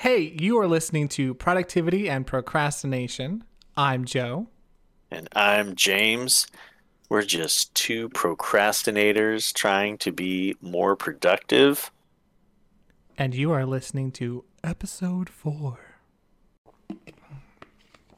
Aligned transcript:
Hey, 0.00 0.34
you 0.40 0.58
are 0.58 0.66
listening 0.66 1.08
to 1.08 1.34
Productivity 1.34 2.08
and 2.08 2.26
Procrastination. 2.26 3.44
I'm 3.76 4.06
Joe. 4.06 4.46
And 5.10 5.28
I'm 5.36 5.74
James. 5.74 6.46
We're 7.10 7.20
just 7.20 7.74
two 7.74 8.08
procrastinators 8.08 9.52
trying 9.52 9.98
to 9.98 10.10
be 10.10 10.56
more 10.62 10.96
productive. 10.96 11.90
And 13.18 13.34
you 13.34 13.52
are 13.52 13.66
listening 13.66 14.10
to 14.12 14.44
episode 14.64 15.28
four. 15.28 15.80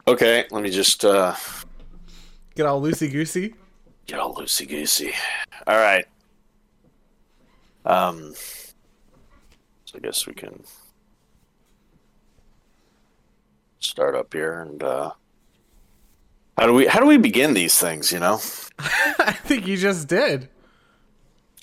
Okay, 0.06 0.44
let 0.52 0.62
me 0.62 0.70
just 0.70 1.04
uh, 1.04 1.34
get 2.54 2.64
all 2.64 2.80
loosey 2.80 3.10
goosey. 3.10 3.56
Get 4.06 4.20
all 4.20 4.36
loosey 4.36 4.68
goosey. 4.68 5.14
All 5.66 5.78
right. 5.78 6.06
Um. 7.84 8.34
So 9.84 9.96
I 9.96 9.98
guess 9.98 10.28
we 10.28 10.34
can 10.34 10.62
start 13.84 14.14
up 14.14 14.32
here 14.32 14.60
and 14.60 14.82
uh 14.82 15.12
how 16.58 16.66
do 16.66 16.74
we 16.74 16.86
how 16.86 17.00
do 17.00 17.06
we 17.06 17.16
begin 17.16 17.54
these 17.54 17.78
things, 17.78 18.12
you 18.12 18.20
know? 18.20 18.40
I 18.78 19.32
think 19.32 19.66
you 19.66 19.76
just 19.76 20.06
did. 20.08 20.48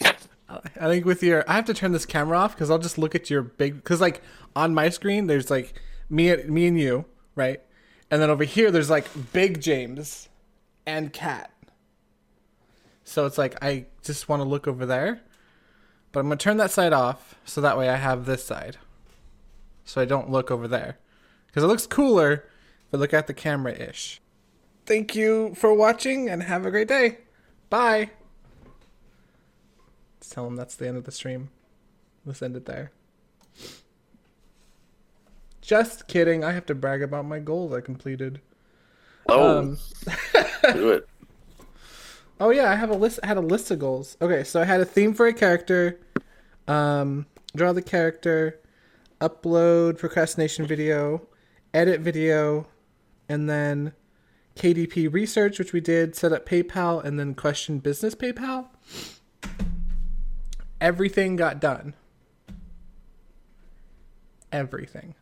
I 0.01 0.87
think 0.87 1.05
with 1.05 1.21
your 1.21 1.49
I 1.49 1.53
have 1.53 1.65
to 1.65 1.73
turn 1.73 1.91
this 1.91 2.05
camera 2.05 2.37
off 2.37 2.57
cuz 2.57 2.69
I'll 2.69 2.79
just 2.79 2.97
look 2.97 3.15
at 3.15 3.29
your 3.29 3.41
big 3.41 3.83
cuz 3.83 4.01
like 4.01 4.21
on 4.55 4.73
my 4.73 4.89
screen 4.89 5.27
there's 5.27 5.49
like 5.49 5.73
me 6.09 6.35
me 6.43 6.67
and 6.67 6.79
you, 6.79 7.05
right? 7.35 7.61
And 8.09 8.21
then 8.21 8.29
over 8.29 8.43
here 8.43 8.71
there's 8.71 8.89
like 8.89 9.07
big 9.31 9.61
James 9.61 10.27
and 10.85 11.13
cat. 11.13 11.51
So 13.03 13.25
it's 13.25 13.37
like 13.37 13.63
I 13.63 13.85
just 14.03 14.27
want 14.27 14.41
to 14.41 14.47
look 14.47 14.67
over 14.67 14.85
there. 14.85 15.21
But 16.11 16.21
I'm 16.21 16.29
to 16.29 16.35
turn 16.35 16.57
that 16.57 16.71
side 16.71 16.93
off 16.93 17.35
so 17.45 17.61
that 17.61 17.77
way 17.77 17.89
I 17.89 17.97
have 17.97 18.25
this 18.25 18.43
side. 18.43 18.77
So 19.85 20.01
I 20.01 20.05
don't 20.05 20.29
look 20.29 20.49
over 20.49 20.67
there. 20.67 20.97
Cuz 21.53 21.63
it 21.63 21.67
looks 21.67 21.87
cooler 21.87 22.45
if 22.87 22.93
I 22.93 22.97
look 22.97 23.13
at 23.13 23.27
the 23.27 23.33
camera 23.33 23.73
ish. 23.73 24.21
Thank 24.85 25.15
you 25.15 25.53
for 25.55 25.73
watching 25.73 26.29
and 26.29 26.43
have 26.43 26.65
a 26.65 26.71
great 26.71 26.87
day. 26.87 27.19
Bye. 27.69 28.11
Let's 30.17 30.29
tell 30.29 30.45
them 30.45 30.55
that's 30.55 30.75
the 30.75 30.87
end 30.87 30.97
of 30.97 31.03
the 31.03 31.11
stream. 31.11 31.49
Let's 32.25 32.41
end 32.41 32.55
it 32.55 32.65
there. 32.65 32.91
Just 35.61 36.07
kidding. 36.07 36.43
I 36.43 36.51
have 36.51 36.65
to 36.67 36.75
brag 36.75 37.03
about 37.03 37.25
my 37.25 37.39
goals 37.39 37.73
I 37.73 37.81
completed. 37.81 38.41
Oh, 39.27 39.59
um, 39.59 39.77
do 40.73 40.91
it. 40.91 41.07
Oh 42.41 42.51
yeah, 42.51 42.71
I 42.71 42.75
have 42.75 42.89
a 42.89 42.95
list. 42.95 43.19
I 43.21 43.27
had 43.27 43.35
a 43.35 43.41
list 43.41 43.69
of 43.69 43.79
goals. 43.79 44.15
Okay, 44.21 44.45
so 44.45 44.61
I 44.61 44.63
had 44.63 44.79
a 44.79 44.85
theme 44.85 45.13
for 45.13 45.27
a 45.27 45.33
character, 45.33 45.99
um, 46.69 47.25
draw 47.53 47.73
the 47.73 47.81
character, 47.81 48.61
upload 49.19 49.97
procrastination 49.97 50.65
video, 50.65 51.27
edit 51.73 52.01
video, 52.01 52.67
and 53.27 53.49
then 53.49 53.93
KDP 54.55 55.11
research, 55.11 55.59
which 55.59 55.73
we 55.73 55.81
did, 55.81 56.15
set 56.15 56.33
up 56.33 56.45
PayPal, 56.45 57.03
and 57.03 57.19
then 57.19 57.33
question 57.33 57.79
business 57.79 58.15
PayPal. 58.15 58.67
Everything 60.81 61.35
got 61.35 61.59
done. 61.59 61.93
Everything. 64.51 65.15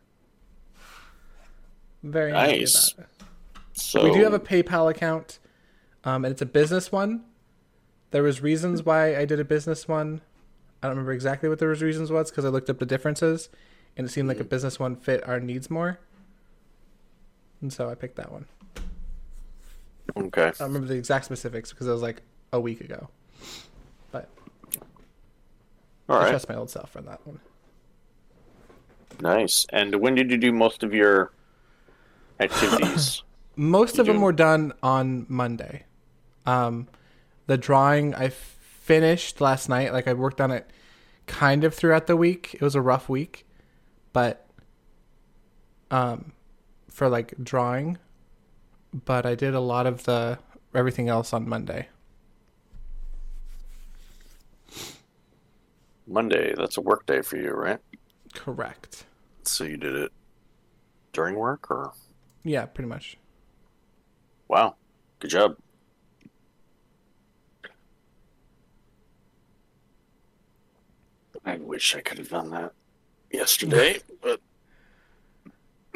Very 2.02 2.32
nice. 2.32 2.94
So 3.72 4.04
we 4.04 4.12
do 4.12 4.22
have 4.22 4.34
a 4.34 4.40
PayPal 4.40 4.90
account, 4.90 5.38
um, 6.04 6.24
and 6.24 6.32
it's 6.32 6.42
a 6.42 6.46
business 6.46 6.90
one. 6.90 7.24
There 8.10 8.22
was 8.22 8.40
reasons 8.40 8.82
why 8.82 9.16
I 9.16 9.24
did 9.24 9.38
a 9.38 9.44
business 9.44 9.86
one. 9.86 10.20
I 10.82 10.86
don't 10.86 10.96
remember 10.96 11.12
exactly 11.12 11.48
what 11.48 11.58
the 11.58 11.68
reasons 11.68 12.10
was 12.10 12.30
because 12.30 12.44
I 12.44 12.48
looked 12.48 12.70
up 12.70 12.78
the 12.78 12.86
differences, 12.86 13.48
and 13.96 14.06
it 14.06 14.10
seemed 14.10 14.28
like 14.28 14.40
a 14.40 14.44
mm. 14.44 14.48
business 14.48 14.78
one 14.78 14.96
fit 14.96 15.26
our 15.28 15.40
needs 15.40 15.70
more, 15.70 15.98
and 17.60 17.72
so 17.72 17.88
I 17.88 17.94
picked 17.94 18.16
that 18.16 18.30
one. 18.32 18.46
Okay. 20.16 20.46
I 20.46 20.50
don't 20.50 20.68
remember 20.68 20.88
the 20.88 20.94
exact 20.94 21.24
specifics 21.24 21.70
because 21.70 21.86
it 21.86 21.92
was 21.92 22.02
like 22.02 22.22
a 22.52 22.60
week 22.60 22.80
ago. 22.80 23.08
But 24.10 24.28
All 26.08 26.16
I 26.16 26.22
right. 26.22 26.30
trust 26.30 26.48
my 26.48 26.56
old 26.56 26.70
self 26.70 26.90
for 26.90 27.02
that 27.02 27.26
one. 27.26 27.40
Nice. 29.20 29.66
And 29.72 29.96
when 29.96 30.14
did 30.14 30.30
you 30.30 30.36
do 30.36 30.52
most 30.52 30.82
of 30.82 30.94
your 30.94 31.32
activities? 32.40 33.22
most 33.56 33.98
of 33.98 34.06
them 34.06 34.20
were 34.20 34.32
done 34.32 34.72
on 34.82 35.26
Monday. 35.28 35.84
Um, 36.46 36.88
the 37.46 37.58
drawing 37.58 38.14
I 38.14 38.28
finished 38.28 39.40
last 39.40 39.68
night. 39.68 39.92
Like 39.92 40.08
I 40.08 40.14
worked 40.14 40.40
on 40.40 40.50
it 40.50 40.70
kind 41.26 41.64
of 41.64 41.74
throughout 41.74 42.06
the 42.06 42.16
week. 42.16 42.54
It 42.54 42.62
was 42.62 42.74
a 42.74 42.80
rough 42.80 43.08
week, 43.08 43.46
but 44.12 44.46
um, 45.90 46.32
for 46.98 47.08
like 47.08 47.32
drawing, 47.44 47.96
but 48.92 49.24
I 49.24 49.36
did 49.36 49.54
a 49.54 49.60
lot 49.60 49.86
of 49.86 50.02
the 50.02 50.36
everything 50.74 51.08
else 51.08 51.32
on 51.32 51.48
Monday. 51.48 51.88
Monday, 56.08 56.54
that's 56.56 56.76
a 56.76 56.80
work 56.80 57.06
day 57.06 57.22
for 57.22 57.36
you, 57.36 57.52
right? 57.52 57.78
Correct. 58.34 59.04
So 59.44 59.62
you 59.62 59.76
did 59.76 59.94
it 59.94 60.12
during 61.12 61.36
work 61.36 61.70
or? 61.70 61.92
Yeah, 62.42 62.66
pretty 62.66 62.88
much. 62.88 63.16
Wow. 64.48 64.74
Good 65.20 65.30
job. 65.30 65.56
I 71.44 71.58
wish 71.58 71.94
I 71.94 72.00
could 72.00 72.18
have 72.18 72.30
done 72.30 72.50
that 72.50 72.72
yesterday, 73.30 74.00
but 74.20 74.40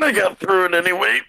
I 0.03 0.11
got 0.11 0.39
through 0.39 0.65
it 0.65 0.75
anyway. 0.75 1.21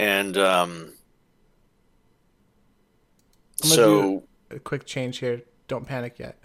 and 0.00 0.36
um, 0.36 0.92
so 3.54 4.24
a 4.50 4.58
quick 4.58 4.84
change 4.84 5.18
here. 5.18 5.42
Don't 5.68 5.86
panic 5.86 6.18
yet. 6.18 6.38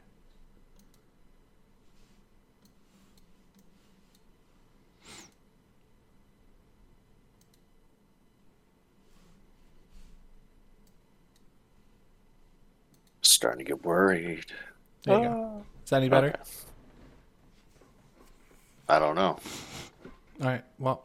Starting 13.23 13.65
to 13.65 13.65
get 13.65 13.83
worried. 13.83 14.45
There 15.03 15.17
you 15.17 15.23
go. 15.23 15.65
That 15.91 15.97
any 15.97 16.07
better? 16.09 16.29
Okay. 16.29 16.37
I 18.87 18.97
don't 18.97 19.15
know. 19.15 19.37
All 20.41 20.47
right. 20.47 20.63
Well, 20.79 21.03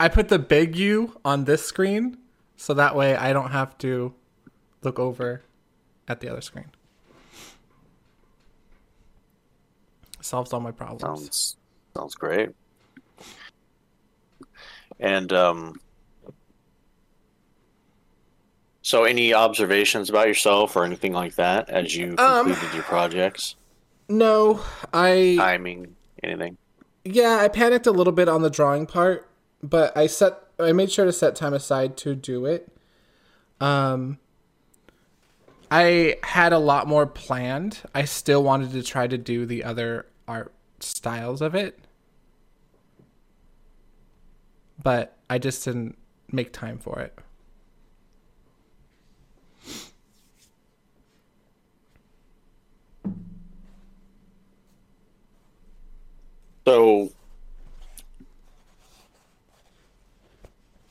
I 0.00 0.08
put 0.08 0.28
the 0.28 0.40
big 0.40 0.74
U 0.76 1.16
on 1.24 1.44
this 1.44 1.64
screen 1.64 2.18
so 2.56 2.74
that 2.74 2.96
way 2.96 3.14
I 3.14 3.32
don't 3.32 3.52
have 3.52 3.78
to 3.78 4.12
look 4.82 4.98
over 4.98 5.42
at 6.08 6.18
the 6.18 6.28
other 6.28 6.40
screen. 6.40 6.66
Solves 10.20 10.52
all 10.52 10.60
my 10.60 10.72
problems. 10.72 11.20
Sounds 11.20 11.56
sounds 11.96 12.14
great. 12.16 12.50
And 14.98 15.32
um 15.32 15.80
so 18.82 19.04
any 19.04 19.32
observations 19.32 20.10
about 20.10 20.26
yourself 20.26 20.74
or 20.74 20.84
anything 20.84 21.12
like 21.12 21.36
that 21.36 21.70
as 21.70 21.94
you 21.94 22.16
um, 22.18 22.46
completed 22.46 22.70
um, 22.70 22.74
your 22.74 22.82
projects? 22.82 23.54
No, 24.08 24.60
I 24.92 25.36
timing 25.38 25.96
anything. 26.22 26.56
Yeah, 27.04 27.38
I 27.40 27.48
panicked 27.48 27.86
a 27.86 27.90
little 27.92 28.12
bit 28.12 28.28
on 28.28 28.42
the 28.42 28.50
drawing 28.50 28.86
part, 28.86 29.28
but 29.62 29.96
I 29.96 30.06
set 30.06 30.38
I 30.58 30.72
made 30.72 30.92
sure 30.92 31.04
to 31.04 31.12
set 31.12 31.34
time 31.36 31.54
aside 31.54 31.96
to 31.98 32.14
do 32.14 32.46
it. 32.46 32.68
Um 33.60 34.18
I 35.70 36.16
had 36.22 36.52
a 36.52 36.58
lot 36.58 36.86
more 36.86 37.06
planned. 37.06 37.80
I 37.94 38.04
still 38.04 38.42
wanted 38.44 38.72
to 38.72 38.82
try 38.82 39.06
to 39.06 39.18
do 39.18 39.46
the 39.46 39.64
other 39.64 40.06
art 40.28 40.52
styles 40.80 41.40
of 41.40 41.54
it. 41.54 41.78
But 44.82 45.16
I 45.28 45.38
just 45.38 45.64
didn't 45.64 45.96
make 46.30 46.52
time 46.52 46.78
for 46.78 47.00
it. 47.00 47.18
So 56.64 57.12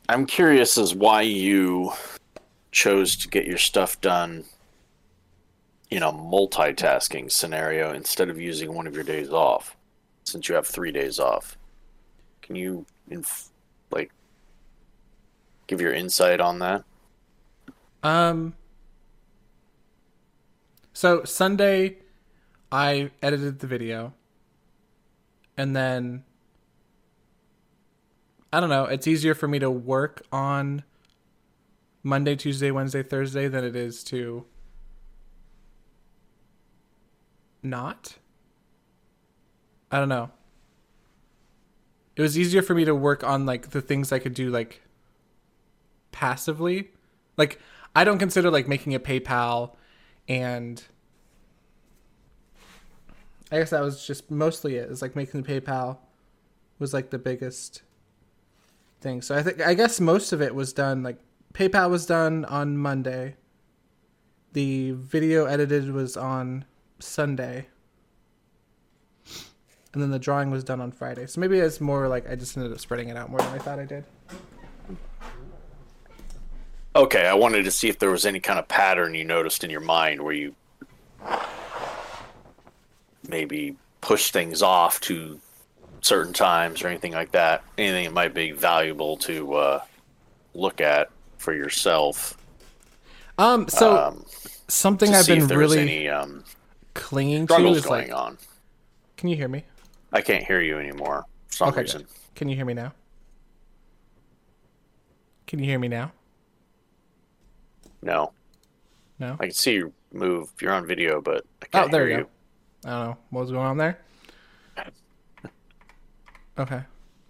I'm 0.07 0.25
curious 0.25 0.77
as 0.77 0.93
why 0.93 1.21
you 1.21 1.91
chose 2.71 3.15
to 3.17 3.27
get 3.27 3.45
your 3.45 3.57
stuff 3.57 3.99
done 4.01 4.45
in 5.89 6.03
a 6.03 6.11
multitasking 6.11 7.31
scenario 7.31 7.93
instead 7.93 8.29
of 8.29 8.39
using 8.39 8.73
one 8.73 8.87
of 8.87 8.95
your 8.95 9.03
days 9.03 9.29
off 9.29 9.75
since 10.23 10.47
you 10.49 10.55
have 10.55 10.67
3 10.67 10.91
days 10.91 11.19
off. 11.19 11.57
Can 12.41 12.55
you 12.55 12.85
inf- 13.09 13.49
like 13.91 14.11
give 15.67 15.81
your 15.81 15.93
insight 15.93 16.39
on 16.39 16.59
that? 16.59 16.83
Um 18.03 18.53
so 20.93 21.23
Sunday 21.23 21.97
I 22.71 23.11
edited 23.21 23.59
the 23.59 23.67
video, 23.67 24.13
and 25.57 25.75
then 25.75 26.23
I 28.51 28.59
don't 28.59 28.69
know. 28.69 28.85
It's 28.85 29.07
easier 29.07 29.33
for 29.33 29.47
me 29.47 29.59
to 29.59 29.71
work 29.71 30.21
on 30.31 30.83
Monday, 32.03 32.35
Tuesday, 32.35 32.69
Wednesday, 32.69 33.01
Thursday 33.01 33.47
than 33.47 33.63
it 33.63 33.75
is 33.75 34.03
to 34.05 34.45
not. 37.63 38.17
I 39.91 40.00
don't 40.00 40.09
know. 40.09 40.29
It 42.15 42.21
was 42.21 42.38
easier 42.38 42.61
for 42.61 42.75
me 42.75 42.85
to 42.85 42.94
work 42.94 43.23
on 43.23 43.45
like 43.45 43.71
the 43.71 43.81
things 43.81 44.11
I 44.11 44.19
could 44.19 44.33
do 44.33 44.49
like 44.49 44.81
passively. 46.11 46.91
Like 47.38 47.59
I 47.95 48.03
don't 48.03 48.19
consider 48.19 48.51
like 48.51 48.67
making 48.67 48.94
a 48.94 48.99
PayPal 48.99 49.75
and 50.27 50.83
I 53.51 53.60
guess 53.60 53.69
that 53.69 53.81
was 53.81 54.06
just 54.06 54.31
mostly 54.31 54.75
it. 54.75 54.90
It's 54.90 55.01
like 55.01 55.16
making 55.16 55.42
the 55.44 55.62
PayPal 55.62 55.98
was 56.80 56.94
like 56.94 57.10
the 57.12 57.19
biggest 57.19 57.84
thing. 59.01 59.22
So 59.22 59.36
I 59.36 59.44
think 59.44 59.62
I 59.62 59.74
guess 59.74 60.00
most 60.00 60.34
of 60.34 60.42
it 60.42 60.56
was 60.56 60.74
done 60.74 61.04
like 61.04 61.19
PayPal 61.54 61.90
was 61.90 62.06
done 62.06 62.45
on 62.45 62.78
Monday. 62.78 63.36
The 64.54 64.92
video 64.92 65.45
edited 65.45 65.92
was 65.92 66.18
on 66.18 66.66
Sunday. 67.00 67.68
And 69.94 70.01
then 70.01 70.10
the 70.10 70.19
drawing 70.19 70.50
was 70.50 70.63
done 70.63 70.81
on 70.81 70.92
Friday. 70.92 71.28
So 71.28 71.40
maybe 71.40 71.60
it's 71.60 71.80
more 71.80 72.07
like 72.07 72.28
I 72.28 72.36
just 72.36 72.57
ended 72.57 72.72
up 72.72 72.80
spreading 72.80 73.10
it 73.10 73.18
out 73.18 73.30
more 73.30 73.40
than 73.40 73.54
I 73.54 73.60
thought 73.60 73.78
I 73.78 73.86
did. 73.86 74.06
Okay, 76.95 77.25
I 77.25 77.34
wanted 77.34 77.63
to 77.66 77.72
see 77.72 77.90
if 77.90 78.00
there 78.00 78.12
was 78.12 78.25
any 78.25 78.40
kind 78.40 78.57
of 78.60 78.68
pattern 78.68 79.16
you 79.16 79.24
noticed 79.24 79.63
in 79.63 79.69
your 79.69 79.81
mind 79.81 80.22
where 80.22 80.34
you 80.34 80.56
maybe 83.27 83.77
push 84.01 84.31
things 84.31 84.61
off 84.61 84.99
to 85.01 85.41
certain 86.01 86.33
times 86.33 86.83
or 86.83 86.89
anything 86.89 87.13
like 87.13 87.31
that. 87.33 87.65
Anything 87.77 88.05
that 88.05 88.13
might 88.13 88.33
be 88.33 88.51
valuable 88.51 89.17
to 89.19 89.53
uh, 89.55 89.81
look 90.55 90.81
at 90.81 91.09
for 91.37 91.53
yourself. 91.53 92.37
Um 93.37 93.67
so 93.67 94.05
Um, 94.05 94.25
something 94.69 95.13
I've 95.15 95.27
been 95.27 95.39
if 95.39 95.47
there 95.47 95.59
was 95.59 95.75
really 95.75 95.77
any 95.77 96.07
um, 96.09 96.45
clinging 96.95 97.47
to 97.47 97.75
is 97.75 97.81
going 97.81 98.11
like 98.11 98.13
on. 98.13 98.37
Can 99.17 99.29
you 99.29 99.35
hear 99.35 99.47
me? 99.47 99.65
I 100.13 100.21
can't 100.21 100.45
hear 100.45 100.61
you 100.61 100.79
anymore 100.79 101.25
for 101.47 101.55
some 101.57 101.71
Okay, 101.71 101.75
reason. 101.75 102.03
good. 102.03 102.07
Can 102.35 102.49
you 102.49 102.55
hear 102.55 102.65
me 102.65 102.73
now? 102.73 102.93
Can 105.47 105.59
you 105.59 105.65
hear 105.65 105.79
me 105.79 105.87
now? 105.87 106.11
No, 108.03 108.33
No. 109.19 109.39
I 109.39 109.45
can 109.47 109.53
see 109.53 109.73
you 109.75 109.93
move. 110.11 110.51
You're 110.61 110.73
on 110.73 110.85
video, 110.87 111.21
but 111.21 111.45
I 111.61 111.67
Oh, 111.73 111.87
can't 111.87 111.91
there 111.91 112.07
hear 112.07 112.09
you. 112.09 112.25
go. 112.25 112.29
I 112.85 112.89
don't 112.89 113.09
know 113.09 113.18
what 113.30 113.41
was 113.41 113.51
going 113.51 113.65
on 113.65 113.77
there. 113.77 114.00
Okay. 116.57 116.81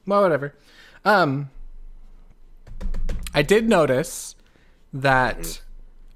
Well, 0.06 0.22
whatever. 0.22 0.54
Um, 1.06 1.50
I 3.34 3.42
did 3.42 3.70
notice 3.70 4.36
that 4.94 5.62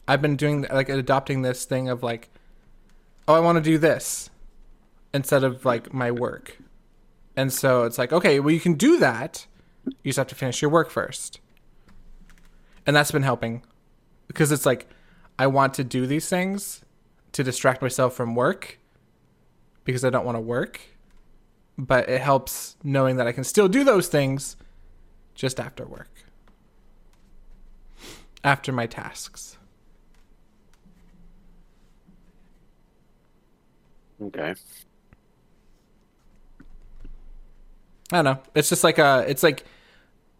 I've 0.07 0.21
been 0.21 0.35
doing 0.35 0.65
like 0.71 0.89
adopting 0.89 1.41
this 1.41 1.65
thing 1.65 1.89
of 1.89 2.03
like, 2.03 2.29
oh, 3.27 3.33
I 3.33 3.39
want 3.39 3.57
to 3.57 3.61
do 3.61 3.77
this 3.77 4.29
instead 5.13 5.43
of 5.43 5.65
like 5.65 5.93
my 5.93 6.11
work, 6.11 6.57
and 7.35 7.51
so 7.51 7.83
it's 7.83 7.97
like, 7.97 8.13
okay, 8.13 8.39
well, 8.39 8.53
you 8.53 8.59
can 8.59 8.75
do 8.75 8.99
that. 8.99 9.47
You 9.85 9.93
just 10.09 10.17
have 10.17 10.27
to 10.27 10.35
finish 10.35 10.61
your 10.61 10.69
work 10.69 10.89
first, 10.89 11.39
and 12.85 12.95
that's 12.95 13.11
been 13.11 13.23
helping 13.23 13.63
because 14.27 14.51
it's 14.51 14.65
like 14.65 14.87
I 15.39 15.47
want 15.47 15.73
to 15.75 15.83
do 15.83 16.05
these 16.05 16.29
things 16.29 16.83
to 17.31 17.43
distract 17.43 17.81
myself 17.81 18.13
from 18.13 18.35
work 18.35 18.79
because 19.87 20.03
I 20.03 20.09
don't 20.09 20.25
want 20.25 20.35
to 20.35 20.41
work. 20.41 20.81
But 21.77 22.09
it 22.09 22.19
helps 22.19 22.75
knowing 22.83 23.15
that 23.17 23.25
I 23.25 23.31
can 23.31 23.43
still 23.43 23.69
do 23.69 23.83
those 23.83 24.07
things 24.07 24.57
just 25.33 25.59
after 25.59 25.85
work. 25.85 26.11
After 28.43 28.71
my 28.71 28.85
tasks. 28.85 29.57
Okay. 34.21 34.55
I 38.11 38.15
don't 38.21 38.25
know. 38.25 38.39
It's 38.55 38.69
just 38.69 38.83
like 38.83 38.97
a 38.97 39.25
it's 39.27 39.43
like 39.43 39.63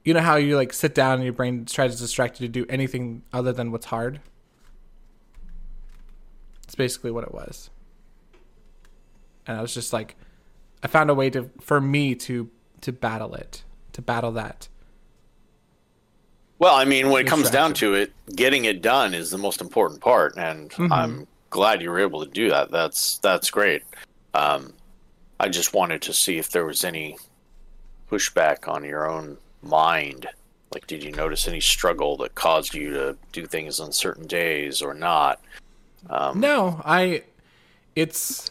you 0.04 0.14
know 0.14 0.22
how 0.22 0.36
you 0.36 0.56
like 0.56 0.74
sit 0.74 0.94
down 0.96 1.16
and 1.16 1.24
your 1.24 1.34
brain 1.34 1.66
tries 1.66 1.96
to 1.96 2.02
distract 2.02 2.42
you 2.42 2.48
to 2.48 2.52
do 2.52 2.66
anything 2.70 3.24
other 3.32 3.54
than 3.54 3.72
what's 3.72 3.86
hard? 3.86 4.20
It's 6.64 6.76
basically 6.76 7.12
what 7.12 7.24
it 7.24 7.34
was. 7.34 7.70
And 9.48 9.58
I 9.58 9.62
was 9.62 9.74
just 9.74 9.94
like 9.94 10.16
I 10.84 10.88
found 10.88 11.10
a 11.10 11.14
way 11.16 11.30
to 11.32 11.50
for 11.62 11.80
me 11.82 12.16
to 12.16 12.50
to 12.82 12.92
battle 12.92 13.34
it, 13.34 13.64
to 13.94 14.02
battle 14.02 14.32
that. 14.34 14.68
Well, 16.60 16.76
I 16.76 16.86
mean, 16.86 17.10
when 17.12 17.26
it 17.26 17.30
comes 17.30 17.52
down 17.52 17.74
to 17.76 17.94
it, 17.94 18.12
getting 18.36 18.66
it 18.66 18.82
done 18.82 19.14
is 19.14 19.30
the 19.30 19.38
most 19.38 19.62
important 19.62 20.02
part, 20.02 20.36
and 20.38 20.70
Mm-hmm. 20.72 20.92
I'm 20.92 21.28
glad 21.50 21.82
you 21.82 21.90
were 21.92 22.00
able 22.00 22.26
to 22.26 22.32
do 22.32 22.50
that. 22.50 22.72
That's 22.72 23.20
that's 23.20 23.50
great. 23.52 23.84
Um, 24.34 24.74
I 25.40 25.50
just 25.50 25.74
wanted 25.74 26.02
to 26.04 26.14
see 26.14 26.38
if 26.38 26.50
there 26.50 26.66
was 26.66 26.84
any 26.84 27.18
pushback 28.12 28.68
on 28.68 28.84
your 28.84 29.10
own 29.10 29.38
mind. 29.62 30.28
Like, 30.74 30.88
did 30.88 31.04
you 31.04 31.12
notice 31.12 31.48
any 31.48 31.62
struggle 31.62 32.18
that 32.18 32.36
caused 32.36 32.74
you 32.74 32.92
to 32.94 33.18
do 33.32 33.46
things 33.46 33.80
on 33.80 33.92
certain 33.92 34.28
days 34.28 34.82
or 34.82 34.94
not? 34.94 35.40
Um, 36.10 36.40
No, 36.40 36.82
I 36.84 37.24
it's 37.96 38.50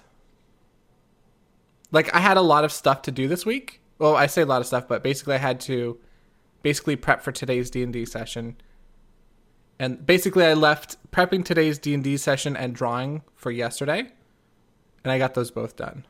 like 1.92 2.14
I 2.14 2.18
had 2.20 2.36
a 2.36 2.42
lot 2.42 2.64
of 2.64 2.72
stuff 2.72 3.02
to 3.02 3.10
do 3.10 3.28
this 3.28 3.44
week. 3.46 3.80
Well, 3.98 4.14
I 4.16 4.26
say 4.26 4.42
a 4.42 4.46
lot 4.46 4.60
of 4.60 4.66
stuff, 4.66 4.86
but 4.88 5.02
basically 5.02 5.34
I 5.34 5.38
had 5.38 5.60
to 5.62 5.98
basically 6.62 6.96
prep 6.96 7.22
for 7.22 7.32
today's 7.32 7.70
D&D 7.70 8.04
session. 8.06 8.56
And 9.78 10.04
basically 10.04 10.44
I 10.44 10.54
left 10.54 10.96
prepping 11.12 11.44
today's 11.44 11.78
D&D 11.78 12.16
session 12.16 12.56
and 12.56 12.74
drawing 12.74 13.22
for 13.34 13.50
yesterday, 13.50 14.00
and 15.04 15.12
I 15.12 15.18
got 15.18 15.34
those 15.34 15.50
both 15.50 15.76
done. 15.76 16.04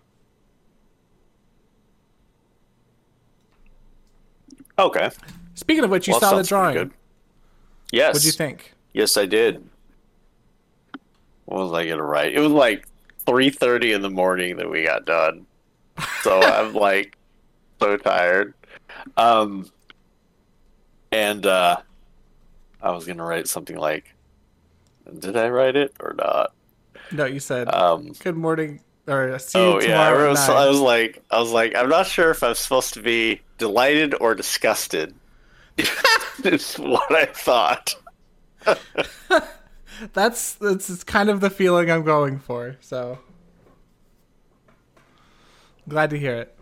Okay. 4.78 5.10
Speaking 5.54 5.84
of 5.84 5.90
which, 5.90 6.06
you 6.06 6.12
Well, 6.12 6.20
saw 6.20 6.36
the 6.36 6.42
drawing. 6.42 6.74
good. 6.74 6.90
Yes. 7.92 8.14
What'd 8.14 8.26
you 8.26 8.32
think? 8.32 8.72
Yes, 8.92 9.16
I 9.16 9.26
did. 9.26 9.64
What 11.46 11.60
was 11.70 11.72
I 11.72 11.86
gonna 11.86 12.02
write? 12.02 12.34
It 12.34 12.40
was 12.40 12.50
like 12.52 12.86
three 13.24 13.50
thirty 13.50 13.92
in 13.92 14.02
the 14.02 14.10
morning 14.10 14.56
that 14.56 14.68
we 14.68 14.84
got 14.84 15.04
done. 15.04 15.46
So 16.22 16.40
I'm 16.40 16.74
like 16.74 17.16
so 17.80 17.96
tired. 17.96 18.54
Um 19.16 19.70
and 21.12 21.46
uh 21.46 21.78
I 22.82 22.90
was 22.90 23.06
gonna 23.06 23.24
write 23.24 23.48
something 23.48 23.76
like 23.76 24.14
did 25.18 25.36
I 25.36 25.48
write 25.48 25.76
it 25.76 25.94
or 26.00 26.14
not? 26.14 26.52
No, 27.12 27.24
you 27.24 27.40
said 27.40 27.72
Um 27.72 28.12
good 28.20 28.36
morning 28.36 28.80
or 29.06 29.38
see 29.38 29.58
you 29.58 29.64
Oh 29.64 29.80
yeah, 29.80 30.00
I 30.00 30.12
was, 30.12 30.38
I 30.38 30.68
was 30.68 30.80
like 30.80 31.22
I 31.30 31.38
was 31.38 31.52
like 31.52 31.74
I'm 31.76 31.88
not 31.88 32.06
sure 32.06 32.30
if 32.30 32.42
I'm 32.42 32.54
supposed 32.54 32.94
to 32.94 33.02
be 33.02 33.40
delighted 33.58 34.14
or 34.20 34.34
disgusted. 34.34 35.14
is 36.44 36.74
what 36.76 37.14
I 37.14 37.26
thought. 37.26 37.94
that's 40.12 40.54
that's 40.54 41.04
kind 41.04 41.30
of 41.30 41.40
the 41.40 41.50
feeling 41.50 41.90
I'm 41.90 42.04
going 42.04 42.38
for. 42.38 42.76
So 42.80 43.18
glad 45.88 46.10
to 46.10 46.18
hear 46.18 46.36
it. 46.36 46.58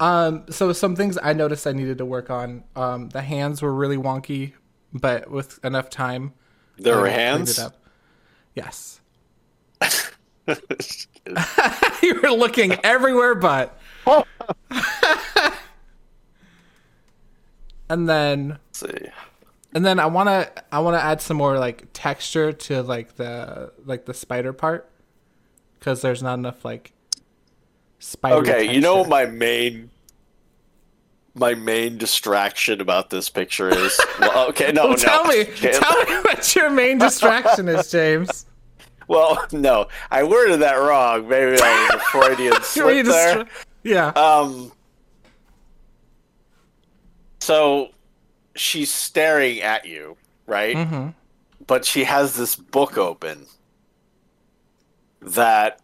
Um, 0.00 0.44
so 0.50 0.72
some 0.72 0.96
things 0.96 1.16
I 1.22 1.32
noticed 1.32 1.66
I 1.66 1.72
needed 1.72 1.98
to 1.98 2.04
work 2.04 2.28
on. 2.30 2.64
Um, 2.74 3.08
the 3.10 3.22
hands 3.22 3.62
were 3.62 3.72
really 3.72 3.96
wonky, 3.96 4.52
but 4.92 5.30
with 5.30 5.64
enough 5.64 5.90
time, 5.90 6.32
There 6.76 6.96
were 6.98 7.08
hands. 7.08 7.58
up. 7.58 7.76
Yes, 8.54 9.00
you 12.02 12.20
were 12.22 12.30
looking 12.30 12.74
everywhere 12.84 13.34
but. 13.36 13.78
and 17.88 18.08
then 18.08 18.48
Let's 18.48 18.80
see. 18.80 19.08
And 19.74 19.84
then 19.86 19.98
I 19.98 20.04
wanna 20.06 20.50
I 20.70 20.80
wanna 20.80 20.98
add 20.98 21.20
some 21.22 21.38
more 21.38 21.58
like 21.58 21.86
texture 21.94 22.52
to 22.52 22.82
like 22.82 23.16
the 23.16 23.72
like 23.86 24.04
the 24.04 24.12
spider 24.14 24.52
part, 24.52 24.90
because 25.82 26.00
there's 26.00 26.22
not 26.22 26.34
enough 26.34 26.64
like 26.64 26.92
spider. 27.98 28.36
Okay, 28.36 28.72
you 28.72 28.80
know 28.80 29.04
my 29.04 29.26
main 29.26 29.90
my 31.34 31.54
main 31.54 31.98
distraction 31.98 32.80
about 32.80 33.10
this 33.10 33.28
picture 33.28 33.68
is? 33.68 33.98
Well, 34.20 34.48
okay, 34.50 34.70
no, 34.70 34.82
Well, 34.84 34.90
no. 34.90 34.96
tell 34.96 35.24
me, 35.24 35.40
Okay, 35.40 35.72
tell 35.72 36.04
me 36.04 36.14
what 36.22 36.54
your 36.54 36.70
main 36.70 36.98
distraction 36.98 37.68
is, 37.68 37.90
James. 37.90 38.46
Well, 39.08 39.44
no, 39.50 39.88
I 40.12 40.22
worded 40.22 40.60
that 40.60 40.74
wrong. 40.76 41.26
Maybe 41.28 41.60
I 41.60 41.88
was 41.90 41.94
a 41.96 41.98
Freudian 41.98 42.54
slip 42.62 43.04
there. 43.06 43.34
distra- 43.44 43.48
yeah. 43.82 44.06
Um. 44.10 44.70
So, 47.40 47.90
she's 48.54 48.90
staring 48.92 49.60
at 49.60 49.84
you, 49.86 50.16
right? 50.46 50.76
mm-hmm. 50.76 51.08
But 51.66 51.84
she 51.84 52.04
has 52.04 52.36
this 52.36 52.54
book 52.54 52.96
open, 52.96 53.46
that 55.22 55.80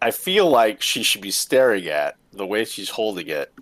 I 0.00 0.10
feel 0.10 0.48
like 0.48 0.82
she 0.82 1.02
should 1.02 1.20
be 1.20 1.30
staring 1.30 1.86
at 1.86 2.16
the 2.32 2.46
way 2.46 2.64
she's 2.64 2.90
holding 2.90 3.28
it, 3.28 3.52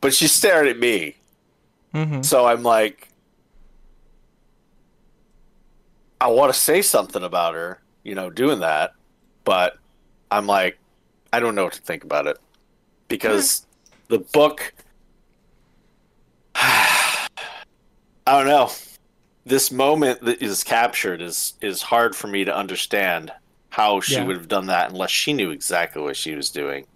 but 0.00 0.14
she's 0.14 0.32
staring 0.32 0.70
at 0.70 0.78
me. 0.78 1.16
Mm-hmm. 1.94 2.22
So 2.22 2.46
I'm 2.46 2.62
like, 2.62 3.08
I 6.20 6.28
want 6.28 6.52
to 6.52 6.58
say 6.58 6.82
something 6.82 7.22
about 7.22 7.54
her, 7.54 7.80
you 8.02 8.14
know, 8.14 8.30
doing 8.30 8.60
that, 8.60 8.94
but 9.44 9.78
I'm 10.30 10.46
like, 10.46 10.78
I 11.32 11.40
don't 11.40 11.54
know 11.54 11.64
what 11.64 11.74
to 11.74 11.82
think 11.82 12.04
about 12.04 12.26
it 12.26 12.38
because 13.08 13.66
the 14.08 14.18
book. 14.18 14.74
I 16.54 17.28
don't 18.26 18.46
know. 18.46 18.70
This 19.46 19.70
moment 19.70 20.22
that 20.22 20.42
is 20.42 20.64
captured 20.64 21.22
is 21.22 21.54
is 21.60 21.80
hard 21.80 22.14
for 22.16 22.26
me 22.26 22.44
to 22.44 22.54
understand 22.54 23.32
how 23.70 24.00
she 24.00 24.14
Yeah. 24.14 24.24
would 24.24 24.36
have 24.36 24.48
done 24.48 24.66
that 24.66 24.90
unless 24.90 25.10
she 25.10 25.32
knew 25.32 25.50
exactly 25.50 26.02
what 26.02 26.16
she 26.16 26.34
was 26.34 26.50
doing. 26.50 26.86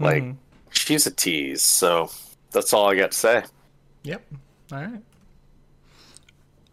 Like 0.00 0.24
Mhm. 0.24 0.36
she's 0.70 1.06
a 1.06 1.12
tease, 1.12 1.62
so 1.62 2.10
that's 2.50 2.72
all 2.72 2.90
I 2.90 2.96
got 2.96 3.12
to 3.12 3.16
say. 3.18 3.44
Yep. 4.02 4.22
All 4.72 4.78
right. 4.80 5.00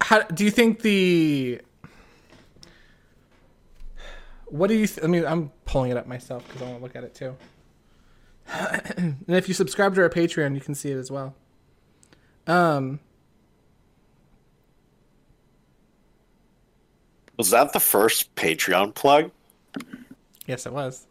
How 0.02 0.22
do 0.24 0.44
you 0.44 0.50
think 0.52 0.82
the? 0.82 1.62
What 4.48 4.68
do 4.68 4.74
you? 4.74 4.88
Th- 4.88 5.04
I 5.04 5.08
mean, 5.08 5.26
I'm 5.26 5.52
pulling 5.66 5.92
it 5.92 5.98
up 5.98 6.08
myself 6.08 6.46
because 6.48 6.62
I 6.62 6.66
want 6.66 6.78
to 6.80 6.84
look 6.84 6.96
at 6.96 7.04
it 7.04 7.14
too. 7.16 7.38
and 8.98 9.24
if 9.28 9.48
you 9.48 9.54
subscribe 9.54 9.94
to 9.96 10.02
our 10.02 10.10
Patreon, 10.10 10.56
you 10.56 10.62
can 10.62 10.74
see 10.76 10.90
it 10.92 10.98
as 10.98 11.12
well. 11.12 11.36
Um. 12.48 13.00
Was 17.38 17.50
that 17.52 17.74
the 17.74 17.80
first 17.80 18.34
Patreon 18.36 18.94
plug? 18.94 19.32
Yes, 20.46 20.66
it 20.66 20.74
was. 20.74 21.08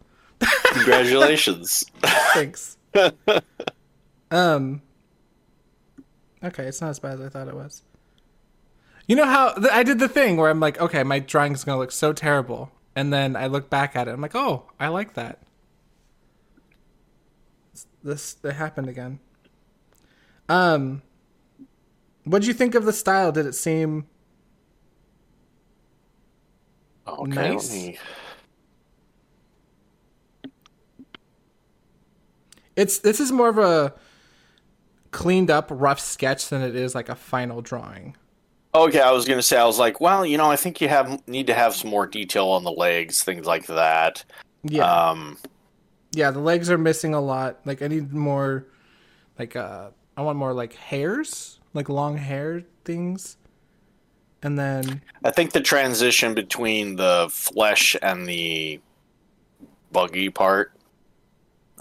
Congratulations. 0.72 1.84
Thanks. 2.02 2.76
um. 4.30 4.82
Okay, 6.42 6.64
it's 6.64 6.80
not 6.80 6.90
as 6.90 6.98
bad 6.98 7.14
as 7.14 7.20
I 7.20 7.28
thought 7.28 7.48
it 7.48 7.54
was. 7.54 7.82
You 9.06 9.16
know 9.16 9.26
how 9.26 9.52
th- 9.54 9.72
I 9.72 9.82
did 9.82 9.98
the 9.98 10.08
thing 10.08 10.36
where 10.36 10.50
I'm 10.50 10.60
like, 10.60 10.80
okay, 10.80 11.02
my 11.02 11.18
drawing's 11.18 11.64
gonna 11.64 11.78
look 11.78 11.92
so 11.92 12.12
terrible, 12.12 12.70
and 12.94 13.12
then 13.12 13.36
I 13.36 13.46
look 13.46 13.68
back 13.68 13.96
at 13.96 14.08
it, 14.08 14.12
I'm 14.12 14.20
like, 14.20 14.36
oh, 14.36 14.64
I 14.78 14.88
like 14.88 15.14
that. 15.14 15.40
This 18.02 18.36
it 18.42 18.52
happened 18.52 18.88
again. 18.88 19.18
Um. 20.48 21.02
What 22.24 22.40
would 22.40 22.46
you 22.46 22.54
think 22.54 22.74
of 22.74 22.84
the 22.84 22.92
style? 22.92 23.32
Did 23.32 23.46
it 23.46 23.54
seem 23.54 24.06
Okay, 27.18 27.54
Nice. 27.54 27.72
let 27.74 27.98
It's 32.76 32.98
this 32.98 33.20
is 33.20 33.32
more 33.32 33.48
of 33.48 33.58
a 33.58 33.94
cleaned 35.10 35.50
up 35.50 35.68
rough 35.70 36.00
sketch 36.00 36.48
than 36.48 36.62
it 36.62 36.76
is 36.76 36.94
like 36.94 37.08
a 37.08 37.14
final 37.14 37.60
drawing. 37.60 38.16
Okay, 38.74 39.00
I 39.00 39.10
was 39.10 39.26
gonna 39.26 39.42
say 39.42 39.58
I 39.58 39.64
was 39.64 39.78
like, 39.78 40.00
well, 40.00 40.24
you 40.24 40.38
know, 40.38 40.50
I 40.50 40.56
think 40.56 40.80
you 40.80 40.88
have 40.88 41.26
need 41.26 41.48
to 41.48 41.54
have 41.54 41.74
some 41.74 41.90
more 41.90 42.06
detail 42.06 42.48
on 42.48 42.64
the 42.64 42.70
legs, 42.70 43.22
things 43.22 43.46
like 43.46 43.66
that. 43.66 44.24
Yeah. 44.62 44.84
Um, 44.84 45.36
yeah, 46.12 46.30
the 46.30 46.40
legs 46.40 46.70
are 46.70 46.78
missing 46.78 47.12
a 47.14 47.20
lot. 47.20 47.60
Like 47.64 47.82
I 47.82 47.88
need 47.88 48.12
more 48.12 48.66
like 49.38 49.56
uh 49.56 49.90
I 50.16 50.22
want 50.22 50.38
more 50.38 50.52
like 50.52 50.74
hairs, 50.74 51.58
like 51.74 51.88
long 51.88 52.16
hair 52.16 52.62
things. 52.84 53.36
And 54.42 54.58
then 54.58 55.02
I 55.24 55.30
think 55.30 55.52
the 55.52 55.60
transition 55.60 56.34
between 56.34 56.96
the 56.96 57.28
flesh 57.30 57.94
and 58.00 58.26
the 58.26 58.80
buggy 59.92 60.30
part, 60.30 60.72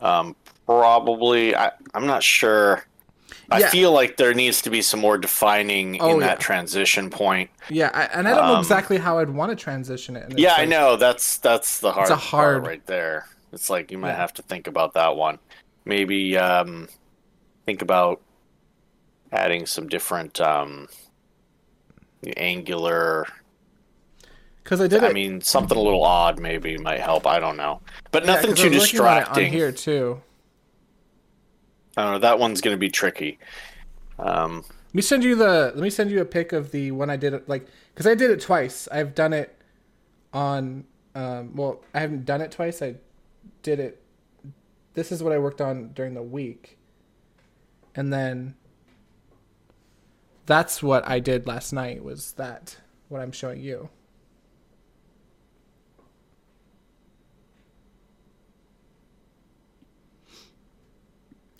um, 0.01 0.36
probably. 0.66 1.56
I, 1.56 1.72
I'm 1.94 2.06
not 2.06 2.22
sure. 2.24 2.86
I 3.51 3.60
Yeah. 3.60 3.70
feel 3.70 3.92
like 3.92 4.18
there 4.18 4.34
needs 4.34 4.62
to 4.63 4.70
be 4.70 4.82
some 4.82 5.00
more 5.00 5.18
defining 5.18 6.00
Oh, 6.01 6.13
in 6.16 6.20
that 6.20 6.38
yeah. 6.39 6.44
transition 6.46 7.10
point. 7.10 7.50
yeah, 7.70 7.89
I, 7.94 8.04
and 8.18 8.28
I 8.28 8.36
don't 8.36 8.46
know 8.46 8.54
Um, 8.56 8.60
exactly 8.60 8.98
how 8.98 9.20
I'd 9.20 9.30
want 9.30 9.51
to 9.51 9.56
transition 9.56 10.16
it. 10.16 10.25
It's 10.32 10.36
Yeah, 10.39 10.54
I 10.56 10.66
know. 10.66 10.98
That's 10.98 11.38
that's 11.38 11.80
the 11.80 11.92
hard, 11.92 12.08
a 12.10 12.12
part 12.12 12.20
hard- 12.20 12.68
right 12.68 12.86
there. 12.86 13.28
It's 13.51 13.70
like 13.70 13.92
you 13.92 13.98
might 13.98 14.10
Yeah. 14.10 14.18
have 14.18 14.34
to 14.36 14.42
think 14.44 14.68
about 14.68 14.94
that 14.94 15.16
one. 15.16 15.39
Maybe 15.86 16.38
um, 16.38 16.88
think 17.66 17.82
about 17.82 18.22
adding 19.32 19.66
some 19.66 19.88
different 19.88 20.39
um, 20.42 20.88
angular. 22.38 23.25
Because 24.63 24.81
I 24.81 24.88
did 24.88 25.03
it. 25.03 25.09
I 25.09 25.13
mean, 25.13 25.41
something 25.41 25.77
a 25.77 25.81
little 25.81 26.03
odd 26.03 26.39
maybe 26.39 26.77
might 26.77 26.99
help. 26.99 27.25
I 27.25 27.39
don't 27.39 27.57
know, 27.57 27.81
but 28.11 28.23
yeah, 28.23 28.33
nothing 28.33 28.53
too 28.53 28.67
it 28.67 28.71
distracting. 28.71 29.45
on 29.45 29.51
here 29.51 29.71
too. 29.71 30.21
I 31.97 32.03
don't 32.03 32.13
know. 32.13 32.19
That 32.19 32.39
one's 32.39 32.61
going 32.61 32.75
to 32.75 32.79
be 32.79 32.89
tricky. 32.89 33.39
Um, 34.19 34.57
Let 34.57 34.95
me 34.95 35.01
send 35.01 35.23
you 35.23 35.35
the. 35.35 35.71
Let 35.73 35.77
me 35.77 35.89
send 35.89 36.11
you 36.11 36.21
a 36.21 36.25
pic 36.25 36.53
of 36.53 36.71
the 36.71 36.91
one 36.91 37.09
I 37.09 37.15
did 37.15 37.33
it 37.33 37.49
like 37.49 37.67
because 37.93 38.05
I 38.05 38.15
did 38.15 38.31
it 38.31 38.41
twice. 38.41 38.88
I've 38.91 39.15
done 39.15 39.33
it 39.33 39.59
on. 40.33 40.85
Um, 41.15 41.55
well, 41.55 41.81
I 41.93 41.99
haven't 41.99 42.25
done 42.25 42.41
it 42.41 42.51
twice. 42.51 42.81
I 42.81 42.95
did 43.63 43.79
it. 43.79 44.01
This 44.93 45.11
is 45.11 45.23
what 45.23 45.33
I 45.33 45.39
worked 45.39 45.61
on 45.61 45.93
during 45.93 46.13
the 46.13 46.23
week, 46.23 46.77
and 47.95 48.13
then 48.13 48.55
that's 50.50 50.82
what 50.82 51.08
I 51.08 51.20
did 51.20 51.46
last 51.46 51.72
night. 51.74 52.03
Was 52.03 52.32
that 52.34 52.75
what 53.08 53.22
I'm 53.22 53.32
showing 53.32 53.62
you? 53.62 53.88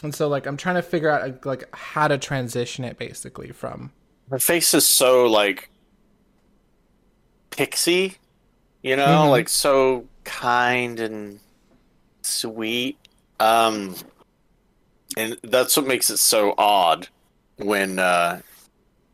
And 0.02 0.16
so, 0.16 0.28
like, 0.28 0.46
I'm 0.46 0.58
trying 0.58 0.76
to 0.76 0.82
figure 0.82 1.10
out 1.10 1.46
like 1.46 1.74
how 1.76 2.08
to 2.08 2.18
transition 2.18 2.84
it 2.86 2.98
basically 2.98 3.52
from 3.52 3.92
her 4.30 4.40
face 4.40 4.74
is 4.74 4.88
so 4.88 5.26
like 5.26 5.70
pixie, 7.50 8.16
you 8.82 8.96
know, 8.96 9.26
Mhm. 9.26 9.30
like 9.32 9.50
so 9.50 10.06
kind 10.24 11.00
and 11.00 11.40
sweet. 12.22 12.98
Um, 13.40 13.96
and 15.18 15.38
that's 15.44 15.76
what 15.76 15.88
makes 15.88 16.10
it 16.10 16.18
so 16.18 16.54
odd 16.58 17.08
when 17.58 18.00
uh, 18.00 18.42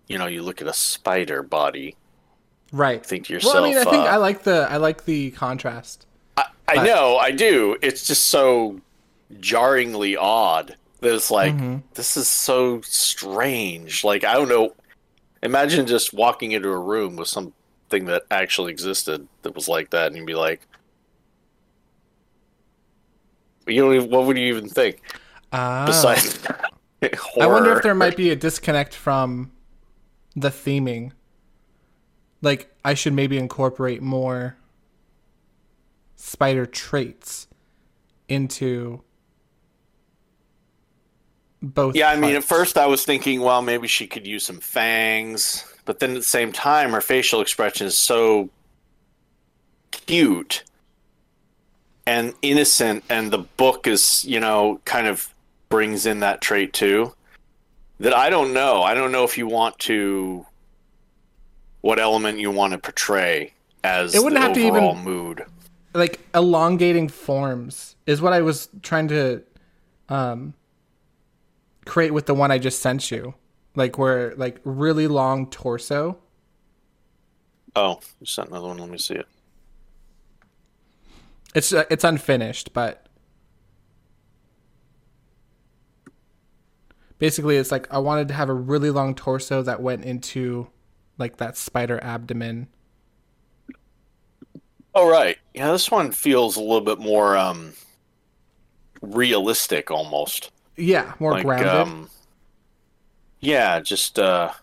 you 0.07 0.17
know 0.17 0.27
you 0.27 0.41
look 0.43 0.61
at 0.61 0.67
a 0.67 0.73
spider 0.73 1.41
body. 1.43 1.95
right. 2.71 3.05
Think 3.05 3.25
to 3.27 3.33
yourself, 3.33 3.53
Well, 3.55 3.63
I 3.65 3.69
mean, 3.69 3.77
I 3.77 3.83
think 3.83 4.03
uh, 4.05 4.09
I 4.09 4.15
like 4.17 4.43
the 4.43 4.67
I 4.69 4.77
like 4.77 5.05
the 5.05 5.31
contrast. 5.31 6.05
I, 6.37 6.45
I 6.67 6.75
but- 6.75 6.83
know, 6.83 7.17
I 7.17 7.31
do. 7.31 7.77
It's 7.81 8.05
just 8.05 8.25
so 8.25 8.81
jarringly 9.39 10.15
odd. 10.17 10.75
That 11.01 11.13
it's 11.13 11.29
like 11.31 11.53
Mhm. 11.53 11.83
this 11.93 12.17
is 12.17 12.27
so 12.27 12.81
strange. 12.81 14.03
Like 14.03 14.23
I 14.23 14.33
don't 14.33 14.49
know. 14.49 14.73
Imagine 15.43 15.85
just 15.85 16.13
walking 16.13 16.51
into 16.53 16.69
a 16.69 16.77
room 16.79 17.15
with 17.17 17.27
something 17.27 18.05
that 18.05 18.23
actually 18.31 18.71
existed 18.71 19.27
that 19.43 19.53
was 19.53 19.67
like 19.67 19.91
that, 19.91 20.07
and 20.07 20.15
you'd 20.17 20.25
be 20.25 20.33
like, 20.33 20.67
you 23.67 23.81
don't 23.81 23.93
even, 23.95 24.09
what 24.09 24.25
would 24.25 24.37
you 24.37 24.45
even 24.45 24.67
think? 24.69 25.01
Ah. 25.51 25.85
Besides, 25.85 26.39
I 27.39 27.45
wonder 27.47 27.75
if 27.77 27.83
there 27.83 27.95
might 27.95 28.17
be 28.17 28.31
a 28.31 28.35
disconnect 28.35 28.93
from 28.95 29.51
the 30.35 30.49
theming. 30.49 31.11
Like 32.41 32.73
I 32.83 32.93
should 32.93 33.13
maybe 33.13 33.37
incorporate 33.37 34.01
more 34.01 34.57
spider 36.15 36.65
traits 36.65 37.47
into 38.27 39.01
both. 41.61 41.95
Yeah, 41.95 42.09
I 42.09 42.17
mean, 42.17 42.35
at 42.35 42.43
first 42.43 42.77
I 42.77 42.85
was 42.87 43.03
thinking, 43.03 43.41
well, 43.41 43.61
maybe 43.61 43.87
she 43.87 44.07
could 44.07 44.27
use 44.27 44.45
some 44.45 44.59
fangs, 44.59 45.65
but 45.85 45.99
then 45.99 46.11
at 46.11 46.17
the 46.17 46.23
same 46.23 46.51
time, 46.51 46.91
her 46.91 47.01
facial 47.01 47.41
expression 47.41 47.87
is 47.87 47.97
so 47.97 48.49
cute 49.91 50.63
and 52.05 52.33
innocent, 52.41 53.03
and 53.09 53.31
the 53.31 53.39
book 53.39 53.87
is, 53.87 54.23
you 54.25 54.39
know, 54.39 54.79
kind 54.85 55.07
of 55.07 55.33
brings 55.69 56.05
in 56.05 56.19
that 56.19 56.41
trait 56.41 56.71
too. 56.73 57.13
That 57.99 58.13
I 58.13 58.29
don't 58.29 58.53
know. 58.53 58.81
I 58.83 58.93
don't 58.93 59.11
know 59.11 59.23
if 59.23 59.37
you 59.37 59.47
want 59.47 59.79
to, 59.79 60.45
what 61.81 61.99
element 61.99 62.39
you 62.39 62.51
want 62.51 62.73
to 62.73 62.77
portray 62.79 63.53
as 63.83 64.13
It 64.13 64.21
wouldn't 64.23 64.41
have 64.41 64.53
to 64.53 64.59
even- 64.59 64.97
mood. 65.03 65.45
like 65.93 66.19
elongating 66.35 67.07
forms 67.07 67.95
is 68.05 68.21
what 68.21 68.33
I 68.33 68.41
was 68.41 68.67
trying 68.81 69.07
to 69.09 69.43
um 70.09 70.53
create 71.85 72.11
with 72.13 72.25
the 72.25 72.33
one 72.33 72.51
I 72.51 72.57
just 72.57 72.81
sent 72.81 73.11
you. 73.11 73.33
Like 73.75 73.97
where 73.97 74.35
like 74.35 74.59
really 74.65 75.07
long 75.07 75.49
torso. 75.49 76.17
Oh, 77.77 77.99
you 78.19 78.25
sent 78.25 78.49
another 78.49 78.67
one. 78.67 78.77
Let 78.77 78.89
me 78.89 78.97
see 78.97 79.15
it. 79.15 79.27
It's 81.53 81.71
uh, 81.71 81.85
it's 81.89 82.03
unfinished, 82.03 82.73
but 82.73 83.04
basically 87.19 87.57
it's 87.57 87.71
like 87.71 87.91
I 87.91 87.97
wanted 87.99 88.27
to 88.29 88.33
have 88.33 88.49
a 88.49 88.53
really 88.53 88.91
long 88.91 89.15
torso 89.15 89.61
that 89.63 89.81
went 89.81 90.05
into 90.05 90.67
like 91.17 91.37
that 91.37 91.57
spider 91.57 92.03
abdomen 92.03 92.67
Oh 94.95 95.09
right, 95.09 95.37
yeah. 95.53 95.73
This 95.73 95.91
one 95.91 96.11
feels 96.11 96.55
a 96.55 96.61
little 96.61 96.79
bit 96.79 96.99
more 96.99 97.35
um, 97.35 97.73
realistic, 99.01 99.91
almost. 99.91 100.51
Yeah, 100.77 101.13
more 101.19 101.33
like, 101.33 101.43
grounded. 101.43 101.67
Um, 101.67 102.09
yeah, 103.41 103.81
just 103.81 104.17
uh, 104.17 104.53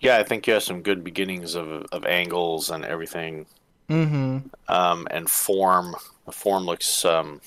yeah. 0.00 0.16
I 0.16 0.22
think 0.22 0.46
you 0.46 0.54
have 0.54 0.62
some 0.62 0.80
good 0.80 1.04
beginnings 1.04 1.54
of 1.54 1.68
of 1.92 2.06
angles 2.06 2.70
and 2.70 2.86
everything, 2.86 3.44
mm-hmm. 3.90 4.38
um, 4.72 5.06
and 5.10 5.28
form. 5.28 5.94
The 6.24 6.32
form 6.32 6.64
looks 6.64 7.04
um, 7.04 7.42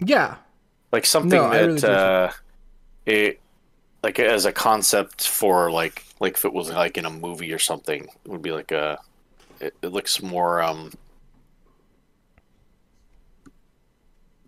Yeah. 0.00 0.36
like 0.92 1.04
something 1.06 1.30
No, 1.38 1.50
that 1.50 1.66
really 1.66 1.82
uh, 1.84 2.30
it 3.06 3.40
like 4.02 4.18
as 4.18 4.44
a 4.46 4.52
concept 4.52 5.26
for 5.28 5.70
like 5.70 6.04
like 6.20 6.34
if 6.34 6.44
it 6.44 6.52
was 6.52 6.70
like 6.70 6.96
in 6.96 7.04
a 7.04 7.10
movie 7.10 7.52
or 7.52 7.58
something, 7.58 8.04
it 8.04 8.28
would 8.30 8.42
be 8.42 8.52
like 8.52 8.70
a. 8.72 8.98
It, 9.60 9.74
it 9.82 9.88
looks 9.88 10.22
more 10.22 10.62
um 10.62 10.92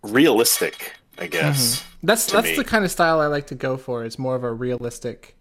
realistic, 0.03 0.93
I 1.17 1.27
guess. 1.27 1.83
That's 2.03 2.25
To 2.27 2.33
that's 2.33 2.47
me. 2.49 2.55
the 2.55 2.63
kind 2.63 2.83
of 2.85 2.91
style 2.91 3.19
I 3.19 3.27
like 3.27 3.47
to 3.47 3.55
go 3.55 3.77
for. 3.77 4.03
It's 4.03 4.17
more 4.17 4.35
of 4.35 4.43
a 4.43 4.51
realistic 4.51 5.35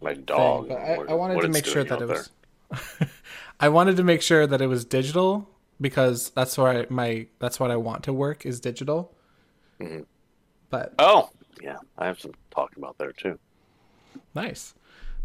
My 0.00 0.14
thing. 0.14 0.24
dog. 0.24 0.68
But 0.68 0.78
I, 0.78 0.96
what- 0.98 1.10
I 1.10 1.14
wanted 1.14 1.40
to 1.42 1.48
make 1.48 1.66
sure 1.66 1.84
that 1.84 2.00
it 2.02 2.08
was. 2.08 2.30
I 3.60 3.68
wanted 3.68 3.96
to 3.96 4.02
make 4.04 4.20
sure 4.22 4.46
that 4.46 4.60
it 4.60 4.66
was 4.66 4.84
digital 4.84 5.48
because 5.80 6.30
that's 6.30 6.56
where 6.58 6.68
I, 6.82 6.86
my 6.88 7.26
that's 7.38 7.58
what 7.60 7.70
I 7.70 7.76
want 7.76 8.04
to 8.04 8.12
work 8.12 8.46
is 8.46 8.60
digital. 8.60 9.14
Mhm. 9.80 10.06
But. 10.70 10.94
Oh, 10.98 11.30
yeah. 11.62 11.76
I 11.98 12.06
have 12.06 12.20
some 12.20 12.32
talk 12.50 12.76
about 12.76 12.98
there 12.98 13.12
too. 13.12 13.38
nice. 14.34 14.74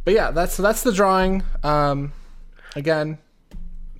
But 0.06 0.14
yeah, 0.14 0.32
that's 0.32 0.58
that's 0.58 0.84
the 0.84 0.92
drawing. 0.94 1.44
Um, 1.64 2.14
again, 2.76 3.18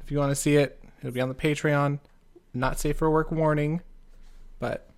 if 0.04 0.12
you 0.12 0.18
want 0.18 0.32
to 0.32 0.36
see 0.36 0.56
it, 0.56 0.82
it'll 1.00 1.12
be 1.12 1.22
on 1.22 1.30
the 1.30 1.36
Patreon. 1.36 2.00
Not 2.54 2.80
safe 2.80 2.98
for 2.98 3.10
work 3.12 3.32
warning, 3.32 3.82
but 4.60 4.90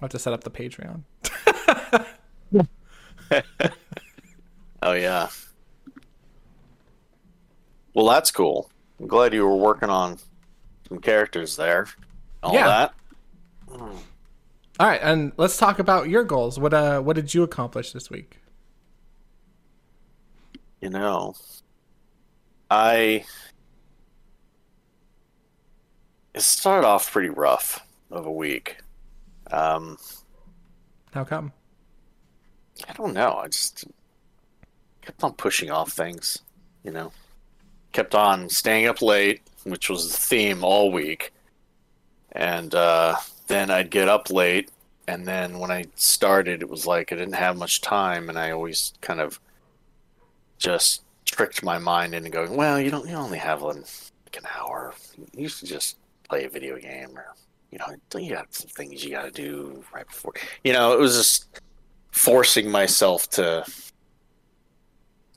I'll 0.00 0.06
have 0.06 0.10
to 0.10 0.18
set 0.18 0.32
up 0.32 0.44
the 0.44 0.50
Patreon. 0.50 1.02
Oh 4.86 4.92
yeah. 4.92 5.28
Well, 7.92 8.06
that's 8.06 8.30
cool. 8.30 8.70
I'm 9.00 9.08
glad 9.08 9.34
you 9.34 9.42
were 9.44 9.56
working 9.56 9.88
on 9.90 10.16
some 10.88 11.00
characters 11.00 11.56
there. 11.56 11.88
All 12.40 12.54
Yeah. 12.54 12.68
that. 12.68 12.94
All 13.68 14.86
right, 14.86 15.00
and 15.02 15.32
let's 15.38 15.56
talk 15.56 15.80
about 15.80 16.08
your 16.08 16.22
goals. 16.22 16.60
What 16.60 16.72
uh, 16.72 17.00
what 17.00 17.16
did 17.16 17.34
you 17.34 17.42
accomplish 17.42 17.92
this 17.92 18.10
week? 18.10 18.38
You 20.80 20.90
know, 20.90 21.34
I 22.70 23.24
it 26.32 26.42
started 26.42 26.86
off 26.86 27.10
pretty 27.10 27.30
rough 27.30 27.84
of 28.12 28.24
a 28.24 28.30
week. 28.30 28.76
Um, 29.50 29.98
How 31.12 31.24
come? 31.24 31.52
I 32.88 32.92
don't 32.92 33.14
know. 33.14 33.40
I 33.42 33.48
just 33.48 33.84
kept 35.06 35.24
on 35.24 35.32
pushing 35.34 35.70
off 35.70 35.92
things. 35.92 36.42
You 36.82 36.90
know, 36.90 37.12
kept 37.92 38.14
on 38.14 38.48
staying 38.48 38.86
up 38.86 39.00
late, 39.00 39.40
which 39.64 39.88
was 39.88 40.10
the 40.10 40.16
theme 40.16 40.62
all 40.62 40.92
week, 40.92 41.32
and 42.32 42.74
uh, 42.74 43.16
then 43.46 43.70
I'd 43.70 43.90
get 43.90 44.08
up 44.08 44.30
late, 44.30 44.70
and 45.08 45.26
then 45.26 45.58
when 45.58 45.70
I 45.70 45.86
started, 45.94 46.62
it 46.62 46.68
was 46.68 46.86
like 46.86 47.12
I 47.12 47.16
didn't 47.16 47.34
have 47.34 47.56
much 47.56 47.80
time, 47.80 48.28
and 48.28 48.38
I 48.38 48.50
always 48.50 48.92
kind 49.00 49.20
of 49.20 49.40
just 50.58 51.02
tricked 51.24 51.62
my 51.62 51.78
mind 51.78 52.14
into 52.14 52.30
going, 52.30 52.56
well, 52.56 52.80
you 52.80 52.90
don't, 52.90 53.08
you 53.08 53.14
only 53.14 53.38
have 53.38 53.62
like 53.62 53.76
an 54.36 54.46
hour. 54.58 54.94
You 55.34 55.48
should 55.48 55.68
just 55.68 55.96
play 56.28 56.44
a 56.44 56.48
video 56.48 56.78
game, 56.78 57.16
or 57.16 57.34
you 57.70 57.78
know, 57.78 58.20
you 58.20 58.34
got 58.34 58.54
some 58.54 58.68
things 58.68 59.04
you 59.04 59.10
got 59.10 59.24
to 59.24 59.30
do 59.30 59.82
right 59.92 60.06
before. 60.06 60.34
You 60.64 60.72
know, 60.72 60.92
it 60.92 61.00
was 61.00 61.16
just 61.16 61.60
forcing 62.12 62.70
myself 62.70 63.28
to 63.30 63.64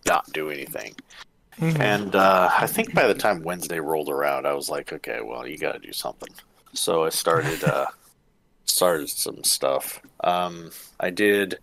not 0.05 0.31
do 0.33 0.49
anything. 0.49 0.95
Mhm. 1.57 1.79
And 1.79 2.15
uh, 2.15 2.49
I 2.57 2.67
think 2.67 2.93
by 2.93 3.07
the 3.07 3.13
time 3.13 3.43
Wednesday 3.43 3.79
rolled 3.79 4.09
around, 4.09 4.47
I 4.47 4.53
was 4.53 4.69
like, 4.69 4.93
okay, 4.93 5.19
well, 5.21 5.45
you 5.45 5.57
got 5.57 5.73
to 5.73 5.79
do 5.79 5.91
something. 5.91 6.29
So 6.73 7.03
I 7.03 7.09
started 7.09 7.63
uh, 7.63 7.87
started 8.65 9.09
some 9.09 9.43
stuff. 9.43 10.01
Um, 10.23 10.71
I 10.99 11.09
did 11.09 11.59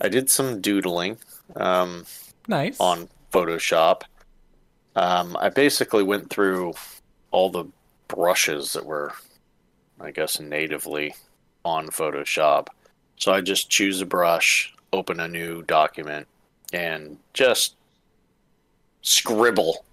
I 0.00 0.08
did 0.08 0.30
some 0.30 0.60
doodling 0.60 1.18
um, 1.56 2.06
Nice. 2.48 2.76
on 2.80 3.08
Photoshop. 3.32 4.02
Um, 4.94 5.36
I 5.38 5.50
basically 5.50 6.02
went 6.02 6.30
through 6.30 6.74
all 7.30 7.50
the 7.50 7.64
brushes 8.08 8.72
that 8.72 8.86
were, 8.86 9.12
I 10.00 10.10
guess, 10.10 10.40
natively 10.40 11.14
on 11.64 11.88
Photoshop. 11.88 12.68
So 13.16 13.32
I 13.32 13.40
just 13.42 13.68
choose 13.68 14.00
a 14.00 14.06
brush, 14.06 14.72
open 14.92 15.20
a 15.20 15.28
new 15.28 15.62
document, 15.62 16.26
and 16.72 17.18
just 17.32 17.76
scribble 19.02 19.84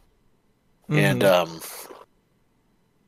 and 0.89 1.21
Mhm. 1.21 1.31
um, 1.31 1.62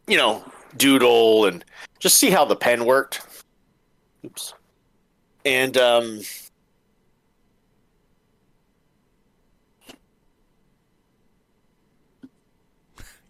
you 0.08 0.17
know 0.17 0.43
doodle 0.78 1.45
and 1.45 1.63
just 1.99 2.17
see 2.17 2.30
how 2.30 2.45
the 2.45 2.56
pen 2.56 2.86
worked. 2.86 3.21
Oops. 4.25 4.54
And 5.45 5.78
um, 5.78 6.21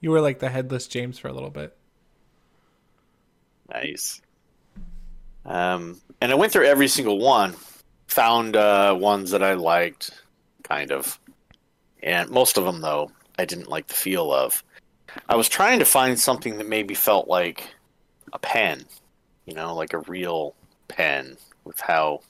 you 0.01 0.11
were 0.11 0.21
like 0.21 0.39
the 0.39 0.49
headless 0.49 0.87
James 0.87 1.17
for 1.17 1.27
a 1.27 1.33
little 1.33 1.49
bit. 1.49 1.75
Nice. 3.71 4.21
Um, 5.45 5.99
and 6.21 6.31
I 6.31 6.35
went 6.35 6.51
through 6.51 6.65
every 6.65 6.87
single 6.87 7.19
one, 7.19 7.55
found 8.07 8.55
uh, 8.55 8.95
ones 8.97 9.31
that 9.31 9.43
I 9.43 9.53
liked, 9.53 10.11
kind 10.67 10.91
of, 10.91 11.19
and 12.03 12.29
most 12.29 12.57
of 12.57 12.65
them 12.65 12.81
though 12.81 13.11
I 13.37 13.45
didn't 13.45 13.69
like 13.69 13.87
the 13.87 13.93
feel 13.93 14.33
of. 14.33 14.63
I 15.29 15.35
was 15.35 15.47
trying 15.47 15.79
to 15.79 15.85
find 15.85 16.19
something 16.19 16.57
that 16.57 16.67
maybe 16.67 16.93
felt 16.93 17.27
like 17.27 17.67
a 18.33 18.39
pen, 18.39 18.85
you 19.45 19.53
know, 19.53 19.73
like 19.75 19.93
a 19.93 19.99
real 19.99 20.55
pen 20.87 21.37
with 21.63 21.79
how 21.79 22.21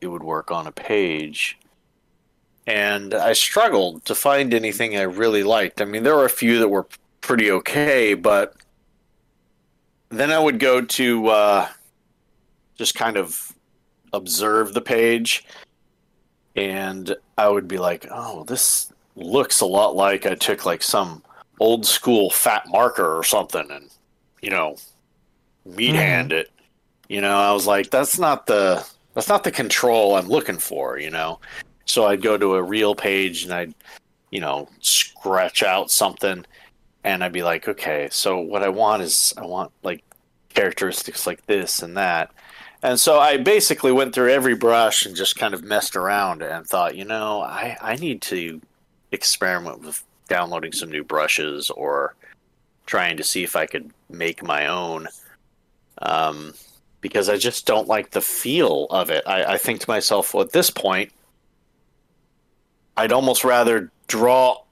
it 0.00 0.08
would 0.08 0.22
work 0.22 0.50
on 0.50 0.66
a 0.66 0.72
page. 0.72 1.58
And 2.66 3.14
I 3.14 3.32
struggled 3.32 4.04
to 4.04 4.14
find 4.14 4.54
anything 4.54 4.96
I 4.96 5.02
really 5.02 5.42
liked. 5.42 5.80
I 5.80 5.84
mean, 5.84 6.02
there 6.02 6.16
were 6.16 6.24
a 6.24 6.30
few 6.30 6.58
that 6.58 6.68
were 6.68 6.86
pretty 7.20 7.50
okay, 7.50 8.14
but 8.14 8.54
then 10.10 10.30
I 10.30 10.38
would 10.38 10.58
go 10.58 10.80
to 10.80 11.28
uh, 11.28 11.68
just 12.76 12.94
kind 12.94 13.16
of 13.16 13.52
observe 14.12 14.74
the 14.74 14.80
page, 14.80 15.44
and 16.56 17.14
I 17.38 17.48
would 17.48 17.68
be 17.68 17.78
like, 17.78 18.06
"Oh, 18.10 18.44
this 18.44 18.92
looks 19.16 19.60
a 19.60 19.66
lot 19.66 19.94
like 19.96 20.26
I 20.26 20.34
took 20.34 20.64
like 20.66 20.82
some 20.82 21.22
old 21.60 21.86
school 21.86 22.30
fat 22.30 22.64
marker 22.68 23.16
or 23.16 23.24
something, 23.24 23.70
and 23.70 23.90
you 24.40 24.50
know, 24.50 24.76
meat 25.64 25.94
Mhm. 25.94 25.98
hand 25.98 26.32
it." 26.32 26.50
You 27.08 27.20
know, 27.20 27.36
I 27.36 27.52
was 27.52 27.66
like, 27.66 27.90
"That's 27.90 28.18
not 28.18 28.46
the 28.46 28.84
that's 29.14 29.28
not 29.28 29.44
the 29.44 29.50
control 29.50 30.14
I'm 30.16 30.28
looking 30.28 30.58
for." 30.58 30.98
You 30.98 31.10
know, 31.10 31.40
so 31.84 32.06
I'd 32.06 32.22
go 32.22 32.36
to 32.38 32.54
a 32.56 32.62
real 32.62 32.94
page 32.94 33.44
and 33.44 33.52
I'd 33.52 33.74
you 34.30 34.40
know 34.40 34.68
scratch 34.80 35.62
out 35.62 35.90
something 35.90 36.44
and 37.04 37.24
I'd 37.24 37.32
be 37.32 37.42
like, 37.42 37.68
okay, 37.68 38.08
so 38.12 38.38
what 38.38 38.62
I 38.62 38.68
want 38.68 39.02
is 39.02 39.34
I 39.36 39.44
want 39.44 39.72
like 39.82 40.04
characteristics 40.54 41.26
like 41.26 41.44
this 41.46 41.82
and 41.82 41.96
that. 41.96 42.30
And 42.82 42.98
so 42.98 43.20
I 43.20 43.36
basically 43.36 43.92
went 43.92 44.14
through 44.14 44.32
every 44.32 44.56
brush 44.56 45.06
and 45.06 45.14
just 45.14 45.36
kind 45.36 45.54
of 45.54 45.62
messed 45.62 45.94
around 45.94 46.42
and 46.42 46.66
thought, 46.66 46.96
you 46.96 47.04
know, 47.04 47.40
I, 47.40 47.76
I 47.80 47.96
need 47.96 48.22
to 48.22 48.60
experiment 49.12 49.80
with 49.82 50.02
downloading 50.28 50.72
some 50.72 50.90
new 50.90 51.04
brushes 51.04 51.70
or 51.70 52.14
trying 52.86 53.16
to 53.18 53.24
see 53.24 53.44
if 53.44 53.54
I 53.54 53.66
could 53.66 53.92
make 54.10 54.42
my 54.42 54.66
own. 54.66 55.06
Um, 55.98 56.54
because 57.00 57.28
I 57.28 57.36
just 57.36 57.66
don't 57.66 57.88
like 57.88 58.10
the 58.10 58.20
feel 58.20 58.86
of 58.90 59.10
it. 59.10 59.22
I, 59.26 59.54
I 59.54 59.58
think 59.58 59.80
to 59.80 59.90
myself, 59.90 60.34
well, 60.34 60.44
at 60.44 60.52
this 60.52 60.70
point, 60.70 61.12
I'd 62.96 63.12
almost 63.12 63.44
rather 63.44 63.90
draw 64.06 64.62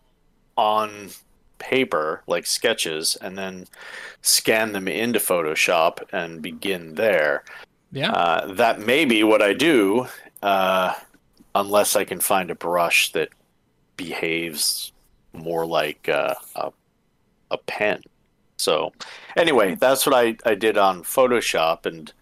on 0.57 1.11
paper 1.59 2.23
like 2.27 2.47
sketches 2.47 3.17
and 3.21 3.37
then 3.37 3.67
scan 4.23 4.73
them 4.73 4.89
into 4.89 5.19
Photoshop 5.19 6.03
and 6.13 6.43
begin 6.43 6.95
there. 6.95 7.45
Yeah. 7.93 8.13
Uh, 8.13 8.53
that 8.55 8.81
may 8.81 9.05
be 9.05 9.25
what 9.25 9.43
I 9.43 9.53
do, 9.53 10.07
uh, 10.43 10.95
unless 11.55 11.97
I 11.97 12.05
can 12.05 12.21
find 12.21 12.51
a 12.51 12.55
brush 12.55 13.13
that 13.13 13.31
behaves 13.97 14.93
more 15.33 15.67
like 15.67 16.09
uh, 16.09 16.35
a 16.57 16.73
a 17.51 17.59
pen. 17.59 18.03
So, 18.57 18.93
anyway, 19.37 19.75
that's 19.75 20.07
what 20.07 20.15
I, 20.15 20.37
I 20.45 20.55
did 20.55 20.79
on 20.79 21.03
Photoshop, 21.03 21.87
and 21.87 22.13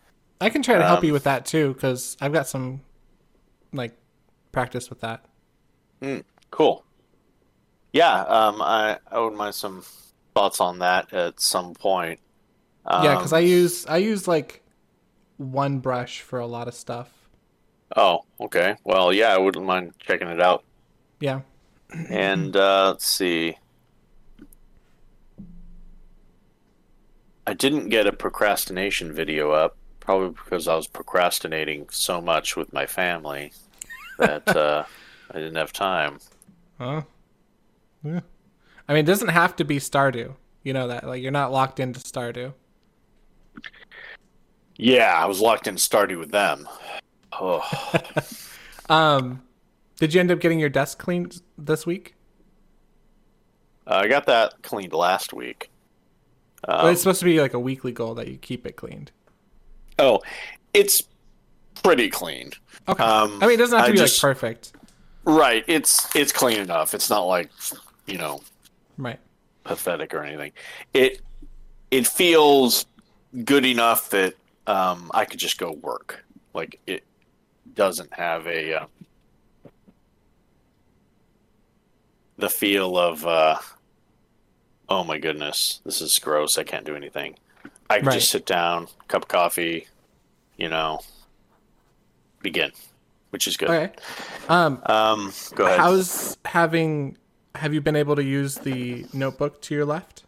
I 0.40 0.50
can 0.50 0.62
try 0.62 0.78
to 0.78 0.85
help 0.85 1.00
Um, 1.00 1.04
you 1.04 1.12
with 1.12 1.24
that 1.24 1.44
too, 1.44 1.74
because 1.74 2.16
I've 2.20 2.33
got 2.33 2.46
some 2.46 2.81
like 3.72 3.92
practice 4.52 4.88
with 4.88 5.00
that. 5.00 5.24
Cool. 6.50 6.85
Yeah, 7.92 8.20
um, 8.22 8.62
I, 8.62 8.98
I 9.11 9.18
wouldn't 9.18 9.37
mind 9.37 9.54
some 9.54 9.85
thoughts 10.35 10.61
on 10.61 10.78
that 10.78 11.12
at 11.12 11.40
some 11.40 11.74
point. 11.74 12.20
Um, 12.87 13.04
yeah, 13.04 13.16
because 13.16 13.33
I 13.33 13.40
use 13.40 13.85
I 13.87 13.98
use 13.98 14.28
like 14.28 14.62
one 15.38 15.79
brush 15.79 16.20
for 16.20 16.38
a 16.38 16.46
lot 16.46 16.68
of 16.68 16.74
stuff. 16.74 17.11
Oh, 17.96 18.24
okay. 18.40 18.77
Well, 18.85 19.12
yeah, 19.12 19.35
I 19.35 19.38
wouldn't 19.38 19.64
mind 19.64 19.94
checking 19.98 20.29
it 20.29 20.40
out. 20.40 20.62
Yeah. 21.20 21.40
And 22.11 22.55
uh, 22.55 22.88
let's 22.88 23.07
see. 23.07 23.57
I 27.46 27.55
didn't 27.55 27.88
get 27.88 28.07
a 28.07 28.12
procrastination 28.12 29.11
video 29.12 29.53
up, 29.53 29.77
probably 30.01 30.31
because 30.31 30.68
I 30.68 30.74
was 30.74 30.87
procrastinating 30.87 31.88
so 31.90 32.20
much 32.20 32.57
with 32.57 32.74
my 32.74 32.85
family 32.85 33.53
that 34.18 34.46
uh, 34.55 34.85
I 35.31 35.38
didn't 35.38 35.57
have 35.57 35.72
time. 35.72 36.18
Huh? 36.79 37.03
Yeah. 38.05 38.20
I 38.87 38.92
mean, 38.92 39.05
it 39.05 39.07
doesn't 39.07 39.29
have 39.29 39.57
to 39.57 39.64
be 39.64 39.79
Stardew. 39.79 40.35
You 40.62 40.72
know 40.74 40.88
that. 40.88 41.07
Like, 41.07 41.22
you're 41.22 41.31
not 41.31 41.53
locked 41.53 41.81
into 41.81 42.01
Stardew. 42.01 42.53
Yeah, 44.79 45.12
I 45.12 45.27
was 45.27 45.41
locked 45.41 45.67
in 45.67 45.75
Stardew 45.75 46.19
with 46.19 46.31
them. 46.31 46.67
Oh, 47.33 47.62
Um, 48.88 49.43
did 50.01 50.14
you 50.14 50.21
end 50.21 50.31
up 50.31 50.41
getting 50.41 50.59
your 50.59 50.71
desk 50.71 50.97
cleaned 50.99 51.43
this 51.59 51.85
week? 51.85 52.14
I 53.87 54.09
got 54.09 54.25
that 54.27 54.62
cleaned 54.62 54.93
last 54.95 55.35
week. 55.35 55.71
Um, 56.67 56.88
it's 56.91 57.03
supposed 57.03 57.19
to 57.21 57.25
be 57.27 57.41
like 57.41 57.53
a 57.55 57.59
weekly 57.61 57.93
goal 57.93 58.14
that 58.14 58.29
you 58.29 58.38
keep 58.38 58.67
it 58.67 58.77
cleaned. 58.77 59.11
oh, 59.99 60.21
it's 60.75 61.03
pretty 61.83 62.09
clean. 62.09 62.53
Okay. 62.88 63.03
Um, 63.03 63.38
I 63.43 63.47
mean, 63.47 63.55
it 63.55 63.59
doesn't 63.59 63.77
have 63.79 63.87
to 63.87 63.91
I 63.91 63.93
be 63.93 63.99
just- 63.99 64.23
like 64.23 64.35
perfect. 64.37 64.73
Right, 65.25 65.64
it's 65.67 66.14
it's 66.17 66.33
clean 66.33 66.59
enough. 66.61 66.95
It's 66.95 67.11
not 67.11 67.25
like, 67.27 67.51
you 68.07 68.17
know, 68.17 68.41
Right. 68.97 69.19
pathetic 69.64 70.14
or 70.14 70.23
anything. 70.25 70.53
It 70.95 71.21
it 71.91 72.07
feels 72.07 72.87
good 73.45 73.67
enough 73.67 74.09
that 74.11 74.33
um, 74.68 75.11
I 75.14 75.24
could 75.24 75.40
just 75.40 75.59
go 75.59 75.72
work. 75.72 76.24
Like 76.54 76.78
it 76.87 77.04
doesn't 77.74 78.12
have 78.12 78.46
a 78.46 78.83
uh, 78.83 78.87
the 82.37 82.48
feel 82.48 82.96
of 82.96 83.26
uh, 83.26 83.57
oh 84.88 85.04
my 85.04 85.18
goodness, 85.18 85.81
this 85.85 86.00
is 86.00 86.18
gross. 86.18 86.59
I 86.59 86.62
can't 86.64 86.85
do 86.87 86.94
anything. 86.94 87.37
I 87.90 87.98
can 87.98 88.07
Right. 88.07 88.14
just 88.14 88.31
sit 88.31 88.46
down, 88.46 88.88
cup 89.09 89.22
of 89.22 89.28
coffee, 89.28 89.88
you 90.57 90.68
know, 90.68 91.00
begin, 92.42 92.70
which 93.31 93.46
is 93.46 93.57
good. 93.57 93.70
Okay. 93.70 93.92
Um, 94.48 94.83
Um, 94.87 95.33
go 95.54 95.64
ahead. 95.66 95.81
how's 95.81 96.37
having? 96.44 97.16
Have 97.54 97.74
you 97.74 97.81
been 97.81 97.96
able 97.96 98.14
to 98.16 98.22
use 98.22 98.57
the 98.57 99.07
notebook 99.12 99.61
to 99.62 99.74
your 99.74 99.85
left? 99.87 100.24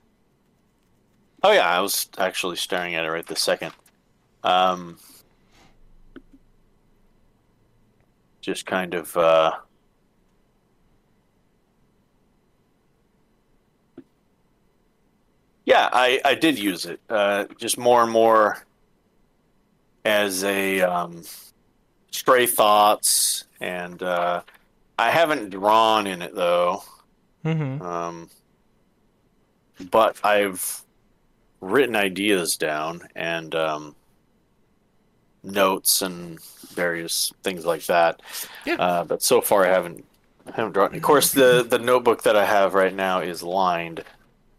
Oh 1.42 1.53
yeah, 1.53 1.68
I 1.68 1.81
was 1.81 2.09
actually 2.18 2.57
staring 2.57 2.94
at 2.94 3.05
it 3.05 3.11
right 3.11 3.26
this 3.26 3.40
second. 3.40 3.72
Um, 4.42 4.98
just 8.40 8.66
kind 8.66 8.94
of 8.94 9.16
uh, 9.16 9.53
yeah, 15.64 15.88
I 15.92 16.20
I 16.24 16.35
did 16.35 16.59
use 16.59 16.87
it. 16.87 17.00
Uh, 17.09 17.44
just 17.59 17.79
more 17.79 18.03
and 18.03 18.11
more 18.11 18.64
as 20.05 20.44
a 20.44 20.81
um, 20.81 21.22
stray 22.11 22.46
thoughts, 22.46 23.44
and 23.61 24.03
uh, 24.03 24.42
I 24.98 25.11
haven't 25.11 25.50
drawn 25.50 26.07
in 26.07 26.22
it 26.22 26.35
though. 26.35 26.83
Mm-hmm. 27.44 27.83
Um, 27.83 28.31
but 29.90 30.22
I've 30.24 30.85
written 31.61 31.96
ideas 31.96 32.57
down 32.57 33.03
and 33.14 33.55
um, 33.55 33.96
notes 35.51 36.03
and 36.03 36.41
various 36.69 37.33
things 37.43 37.65
like 37.67 37.85
that. 37.87 38.23
Yeah. 38.65 38.75
Uh, 38.75 39.05
but 39.05 39.23
so 39.23 39.41
far, 39.41 39.67
I 39.67 39.69
haven't 39.69 40.05
haven't 40.55 40.73
drawn. 40.73 40.95
Of 40.95 41.03
course, 41.03 41.33
the 41.33 41.67
the 41.69 41.79
notebook 41.79 42.23
that 42.23 42.37
I 42.37 42.45
have 42.45 42.75
right 42.75 42.95
now 42.95 43.21
is 43.21 43.43
lined. 43.43 44.05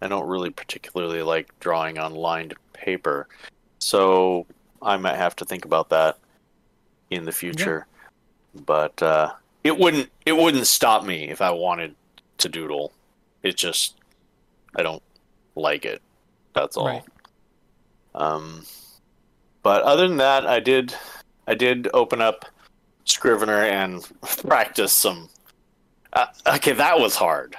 I 0.02 0.08
don't 0.08 0.28
really 0.28 0.50
particularly 0.50 1.22
like 1.22 1.58
drawing 1.60 1.98
on 1.98 2.16
lined 2.16 2.56
paper, 2.74 3.28
so 3.80 4.46
I 4.82 4.98
might 4.98 5.18
have 5.18 5.36
to 5.38 5.46
think 5.46 5.66
about 5.66 5.90
that 5.90 6.18
in 7.10 7.26
the 7.26 7.32
future. 7.32 7.86
But 8.66 9.02
uh, 9.02 9.34
it 9.64 9.78
wouldn't 9.78 10.10
it 10.26 10.34
wouldn't 10.34 10.68
stop 10.68 11.06
me 11.06 11.30
if 11.30 11.42
I 11.42 11.52
wanted 11.52 11.96
to 12.40 12.50
doodle. 12.50 12.92
It 13.44 13.58
just 13.58 13.96
I 14.76 14.84
don't 14.84 15.04
like 15.56 15.86
it. 15.86 16.02
That's 16.54 16.78
all. 16.78 16.88
Right. 16.88 17.04
Um, 18.14 18.66
but 19.64 19.84
other 19.84 20.08
than 20.08 20.18
that, 20.18 20.46
I 20.46 20.60
did 20.60 20.96
I 21.48 21.54
did 21.56 21.90
open 21.94 22.22
up 22.22 22.46
Scrivener 23.06 23.64
and 23.64 24.08
practice 24.48 24.94
some. 24.94 25.30
Uh, 26.14 26.28
okay, 26.56 26.74
that 26.74 27.00
was 27.00 27.16
hard. 27.16 27.56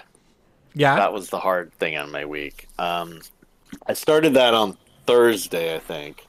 Yeah. 0.75 0.97
That 0.97 1.13
was 1.13 1.31
the 1.31 1.39
hard 1.39 1.73
thing 1.75 1.97
on 1.97 2.11
my 2.11 2.25
week. 2.25 2.69
Um, 2.79 3.21
I 3.87 3.93
started 3.95 4.35
that 4.35 4.55
on 4.55 4.77
Thursday, 5.07 5.75
I 5.75 5.79
think, 5.79 6.27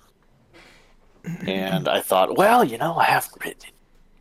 and 1.46 1.88
I 1.88 2.02
thought, 2.02 2.38
well, 2.38 2.64
you 2.64 2.78
know, 2.78 2.96
I 2.96 3.06
haven't 3.06 3.44
written 3.44 3.70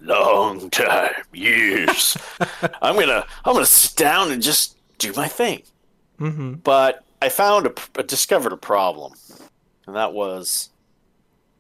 in 0.01 0.11
a 0.11 0.13
long 0.13 0.71
time, 0.71 1.11
years. 1.33 2.17
I'm 2.83 2.97
gonna 2.97 3.27
I'm 3.45 3.55
gonna 3.55 3.67
sit 3.67 3.97
down 3.97 4.31
and 4.31 4.43
just 4.43 4.77
do 4.99 5.13
my 5.15 5.29
thing. 5.29 5.63
mm-hmm. 6.21 6.55
But 6.55 7.05
I 7.21 7.29
found 7.29 7.69
a 7.97 8.03
discovered 8.03 8.53
a 8.53 8.57
problem, 8.57 9.15
and 9.87 9.97
that 9.97 10.13
was 10.13 10.71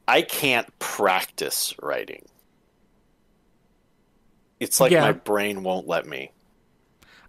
I 0.09 0.23
can't 0.23 0.67
practice 0.79 1.75
writing. 1.81 2.25
It's 4.61 4.81
like 4.81 4.93
Yeah. 4.93 5.03
my 5.03 5.13
brain 5.13 5.63
won't 5.63 5.87
let 5.89 6.07
me. 6.07 6.31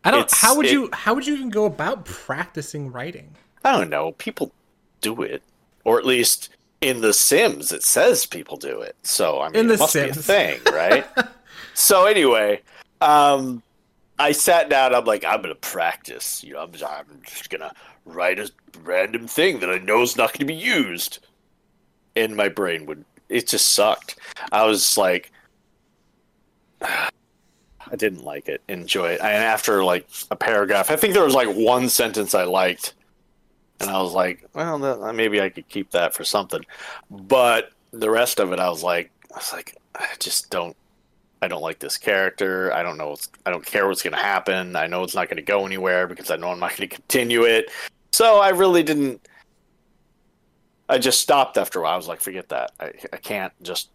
I 0.03 0.11
don't. 0.11 0.21
It's- 0.21 0.39
how 0.41 0.55
would 0.55 0.65
it- 0.65 0.71
you? 0.71 0.89
How 0.93 1.13
would 1.13 1.25
you 1.25 1.33
even 1.35 1.49
go 1.49 1.65
about 1.65 2.05
practicing 2.05 2.91
writing? 2.91 3.35
I 3.63 3.71
don't 3.71 3.89
know. 3.89 4.11
People 4.13 4.51
do 5.01 5.21
it, 5.21 5.41
or 5.83 5.97
at 5.97 6.05
least 6.05 6.49
in 6.81 7.01
The 7.01 7.13
Sims, 7.13 7.71
it 7.71 7.83
says 7.83 8.25
people 8.25 8.57
do 8.57 8.81
it. 8.81 8.95
So 9.03 9.39
I 9.41 9.47
mean, 9.49 9.61
In 9.61 9.67
The 9.67 9.75
it 9.75 9.79
must 9.79 9.93
be 9.93 10.01
a 10.01 10.13
thing, 10.13 10.59
right? 10.73 11.05
so 11.73 12.05
anyway, 12.05 12.61
um, 12.99 13.63
I 14.19 14.33
sat 14.33 14.69
down. 14.69 14.93
I'm 14.93 15.05
like, 15.05 15.23
I'm 15.23 15.41
gonna 15.41 15.55
practice. 15.55 16.43
You 16.43 16.53
know, 16.53 16.59
I'm 16.63 16.71
just, 16.73 16.83
I'm 16.83 17.21
just 17.25 17.49
gonna 17.49 17.73
write 18.05 18.37
a 18.39 18.51
random 18.83 19.27
thing 19.27 19.59
that 19.61 19.69
I 19.69 19.77
know 19.77 20.01
is 20.01 20.17
not 20.17 20.33
going 20.33 20.39
to 20.39 20.45
be 20.45 20.53
used. 20.53 21.19
And 22.15 22.35
my 22.35 22.49
brain 22.49 22.85
would. 22.85 23.05
It 23.29 23.47
just 23.47 23.71
sucked. 23.71 24.17
I 24.51 24.65
was 24.65 24.97
like. 24.97 25.31
I 27.91 27.95
didn't 27.95 28.23
like 28.23 28.47
it, 28.47 28.61
enjoy 28.69 29.11
it. 29.11 29.19
And 29.19 29.43
after 29.43 29.83
like 29.83 30.07
a 30.31 30.35
paragraph, 30.35 30.89
I 30.89 30.95
think 30.95 31.13
there 31.13 31.25
was 31.25 31.35
like 31.35 31.49
one 31.49 31.89
sentence 31.89 32.33
I 32.33 32.45
liked, 32.45 32.95
and 33.79 33.89
I 33.89 34.01
was 34.01 34.13
like, 34.13 34.47
well, 34.53 34.79
that, 34.79 35.13
maybe 35.15 35.41
I 35.41 35.49
could 35.49 35.67
keep 35.67 35.91
that 35.91 36.13
for 36.13 36.23
something. 36.23 36.61
But 37.11 37.71
the 37.91 38.09
rest 38.09 38.39
of 38.39 38.53
it, 38.53 38.59
I 38.59 38.69
was 38.69 38.83
like, 38.83 39.11
I 39.31 39.37
was 39.37 39.51
like, 39.53 39.77
I 39.95 40.07
just 40.19 40.49
don't, 40.49 40.75
I 41.41 41.47
don't 41.47 41.61
like 41.61 41.79
this 41.79 41.97
character. 41.97 42.73
I 42.73 42.81
don't 42.81 42.97
know. 42.97 43.17
I 43.45 43.51
don't 43.51 43.65
care 43.65 43.87
what's 43.87 44.01
going 44.01 44.13
to 44.13 44.19
happen. 44.19 44.75
I 44.75 44.87
know 44.87 45.03
it's 45.03 45.15
not 45.15 45.27
going 45.27 45.37
to 45.37 45.43
go 45.43 45.65
anywhere 45.65 46.07
because 46.07 46.31
I 46.31 46.37
know 46.37 46.49
I'm 46.49 46.59
not 46.59 46.77
going 46.77 46.87
to 46.89 46.95
continue 46.95 47.43
it. 47.43 47.69
So 48.11 48.39
I 48.39 48.49
really 48.49 48.83
didn't. 48.83 49.27
I 50.89 50.97
just 50.97 51.21
stopped 51.21 51.57
after 51.57 51.79
a 51.79 51.83
while. 51.83 51.93
I 51.93 51.97
was 51.97 52.07
like, 52.07 52.21
forget 52.21 52.49
that. 52.49 52.71
I, 52.79 52.91
I 53.11 53.17
can't 53.17 53.53
just 53.63 53.89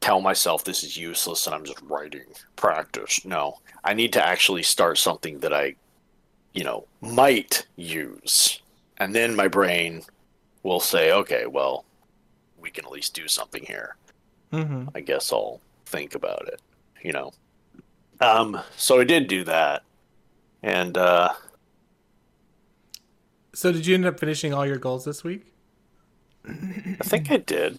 tell 0.00 0.20
myself 0.20 0.64
this 0.64 0.84
is 0.84 0.96
useless 0.96 1.46
and 1.46 1.54
I'm 1.54 1.64
just 1.64 1.80
writing 1.82 2.26
practice. 2.54 3.24
No, 3.24 3.58
I 3.82 3.94
need 3.94 4.12
to 4.12 4.24
actually 4.24 4.62
start 4.62 4.98
something 4.98 5.40
that 5.40 5.52
I, 5.52 5.74
you 6.52 6.64
know, 6.64 6.86
might 7.00 7.66
use. 7.76 8.60
And 8.98 9.14
then 9.14 9.34
my 9.34 9.48
brain 9.48 10.02
will 10.62 10.80
say, 10.80 11.12
okay, 11.12 11.46
well, 11.46 11.84
we 12.58 12.70
can 12.70 12.84
at 12.84 12.92
least 12.92 13.14
do 13.14 13.28
something 13.28 13.64
here. 13.66 13.96
Mm-hmm. 14.52 14.88
I 14.94 15.00
guess 15.00 15.32
I'll 15.32 15.60
think 15.86 16.14
about 16.14 16.48
it, 16.48 16.60
you 17.02 17.12
know. 17.12 17.32
Um, 18.20 18.60
so 18.76 19.00
I 19.00 19.04
did 19.04 19.28
do 19.28 19.44
that. 19.44 19.82
And 20.62 20.96
uh, 20.96 21.32
So 23.56 23.72
did 23.72 23.86
you 23.86 23.94
end 23.94 24.04
up 24.04 24.20
finishing 24.20 24.52
all 24.52 24.66
your 24.66 24.76
goals 24.76 25.06
this 25.06 25.24
week? 25.24 25.46
I 26.48 27.04
think 27.04 27.30
I 27.30 27.38
did. 27.38 27.78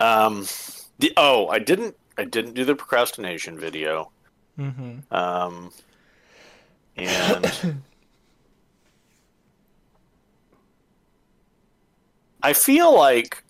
Um, 0.00 0.46
the 0.98 1.12
oh, 1.16 1.48
I 1.48 1.58
didn't. 1.58 1.96
I 2.16 2.24
didn't 2.24 2.54
do 2.54 2.64
the 2.64 2.74
procrastination 2.74 3.58
video. 3.58 4.10
Mm-hmm. 4.58 5.14
Um, 5.14 5.70
and 6.96 7.52
I 12.42 12.52
feel 12.52 12.94
like 12.96 13.42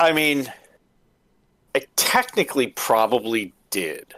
I 0.00 0.12
mean, 0.12 0.50
I 1.74 1.82
technically 1.94 2.68
probably 2.68 3.52
did, 3.68 4.14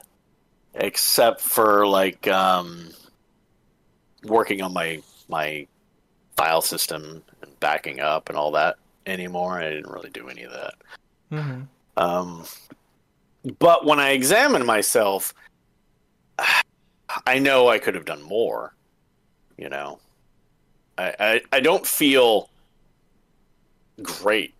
except 0.74 1.40
for 1.40 1.86
like 1.88 2.28
um, 2.28 2.90
working 4.22 4.62
on 4.62 4.72
my 4.72 5.02
my 5.28 5.66
file 6.36 6.62
system 6.62 7.24
backing 7.62 8.00
up 8.00 8.28
and 8.28 8.36
all 8.36 8.50
that 8.50 8.76
anymore. 9.06 9.58
I 9.58 9.70
didn't 9.70 9.90
really 9.90 10.10
do 10.10 10.28
any 10.28 10.42
of 10.42 10.52
that. 10.52 10.74
Mm-hmm. 11.32 11.62
Um, 11.96 12.44
but 13.58 13.86
when 13.86 13.98
I 13.98 14.10
examine 14.10 14.66
myself, 14.66 15.32
I 17.26 17.38
know 17.38 17.68
I 17.68 17.78
could 17.78 17.94
have 17.94 18.04
done 18.04 18.22
more. 18.22 18.74
You 19.56 19.68
know, 19.68 19.98
I, 20.98 21.14
I, 21.18 21.40
I 21.52 21.60
don't 21.60 21.86
feel 21.86 22.50
great 24.02 24.54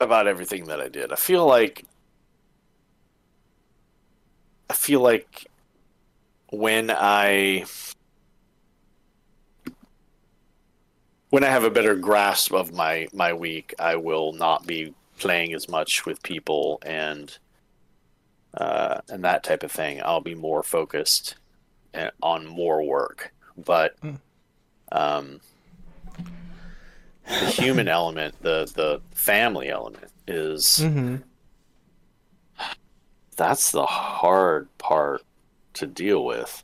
about 0.00 0.26
everything 0.26 0.64
that 0.66 0.80
I 0.80 0.88
did. 0.88 1.12
I 1.12 1.16
feel 1.16 1.46
like 1.46 1.84
I 4.68 4.74
feel 4.74 5.00
like 5.00 5.46
when 6.50 6.90
I 6.90 7.64
when 11.30 11.44
I 11.44 11.48
have 11.48 11.64
a 11.64 11.70
better 11.70 11.94
grasp 11.94 12.52
of 12.52 12.72
my 12.72 13.08
my 13.12 13.32
week, 13.32 13.74
I 13.78 13.96
will 13.96 14.32
not 14.32 14.66
be 14.66 14.94
playing 15.18 15.54
as 15.54 15.68
much 15.68 16.06
with 16.06 16.22
people 16.22 16.78
and 16.84 17.36
uh, 18.54 19.00
and 19.08 19.24
that 19.24 19.42
type 19.44 19.62
of 19.62 19.72
thing. 19.72 20.00
I'll 20.04 20.20
be 20.20 20.34
more 20.34 20.62
focused 20.62 21.36
uh, 21.94 22.10
on 22.22 22.46
more 22.46 22.82
work, 22.82 23.32
but 23.56 23.96
Mm. 24.02 24.18
um, 24.92 25.40
the 27.40 27.46
human 27.46 27.88
element, 27.88 28.34
the 28.42 28.70
the 28.74 29.00
family 29.14 29.68
element, 29.68 30.10
is 30.26 30.78
Mm-hmm. 30.82 31.16
that's 33.36 33.70
the 33.72 33.84
hard 33.86 34.68
part 34.78 35.22
to 35.74 35.86
deal 35.86 36.24
with. 36.24 36.62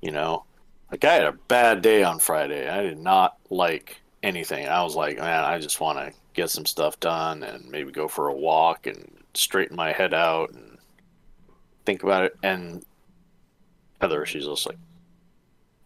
You 0.00 0.10
know, 0.12 0.44
like 0.92 1.04
I 1.04 1.14
had 1.14 1.24
a 1.24 1.32
bad 1.32 1.82
day 1.82 2.02
on 2.04 2.18
Friday. 2.18 2.68
I 2.68 2.82
did 2.82 2.98
not 2.98 3.38
like 3.50 4.00
anything. 4.22 4.68
I 4.68 4.82
was 4.82 4.94
like, 4.94 5.16
man, 5.16 5.42
I 5.42 5.58
just 5.58 5.80
want 5.80 5.98
to 5.98 6.12
get 6.34 6.50
some 6.50 6.66
stuff 6.66 7.00
done 7.00 7.42
and 7.42 7.68
maybe 7.70 7.90
go 7.90 8.08
for 8.08 8.28
a 8.28 8.34
walk 8.34 8.86
and 8.86 9.10
straighten 9.34 9.74
my 9.74 9.90
head 9.90 10.12
out 10.12 10.50
and 10.50 10.78
think 11.86 12.02
about 12.02 12.24
it. 12.24 12.36
And 12.42 12.84
Heather, 14.02 14.26
she's 14.26 14.44
just 14.44 14.66
like, 14.66 14.76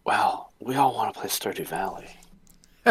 well, 0.03 0.51
we 0.59 0.75
all 0.75 0.93
want 0.93 1.13
to 1.13 1.19
play 1.19 1.29
Stardew 1.29 1.67
Valley. 1.67 2.07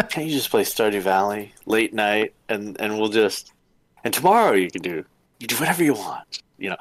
Can't 0.09 0.27
you 0.27 0.33
just 0.33 0.49
play 0.49 0.63
Stardew 0.63 1.01
Valley 1.01 1.53
late 1.65 1.93
night 1.93 2.33
and 2.49 2.79
and 2.79 2.99
we'll 2.99 3.09
just 3.09 3.51
and 4.03 4.13
tomorrow 4.13 4.53
you 4.53 4.69
can 4.69 4.81
do 4.81 5.03
you 5.39 5.47
do 5.47 5.55
whatever 5.55 5.83
you 5.83 5.93
want, 5.93 6.41
you 6.57 6.69
know. 6.69 6.77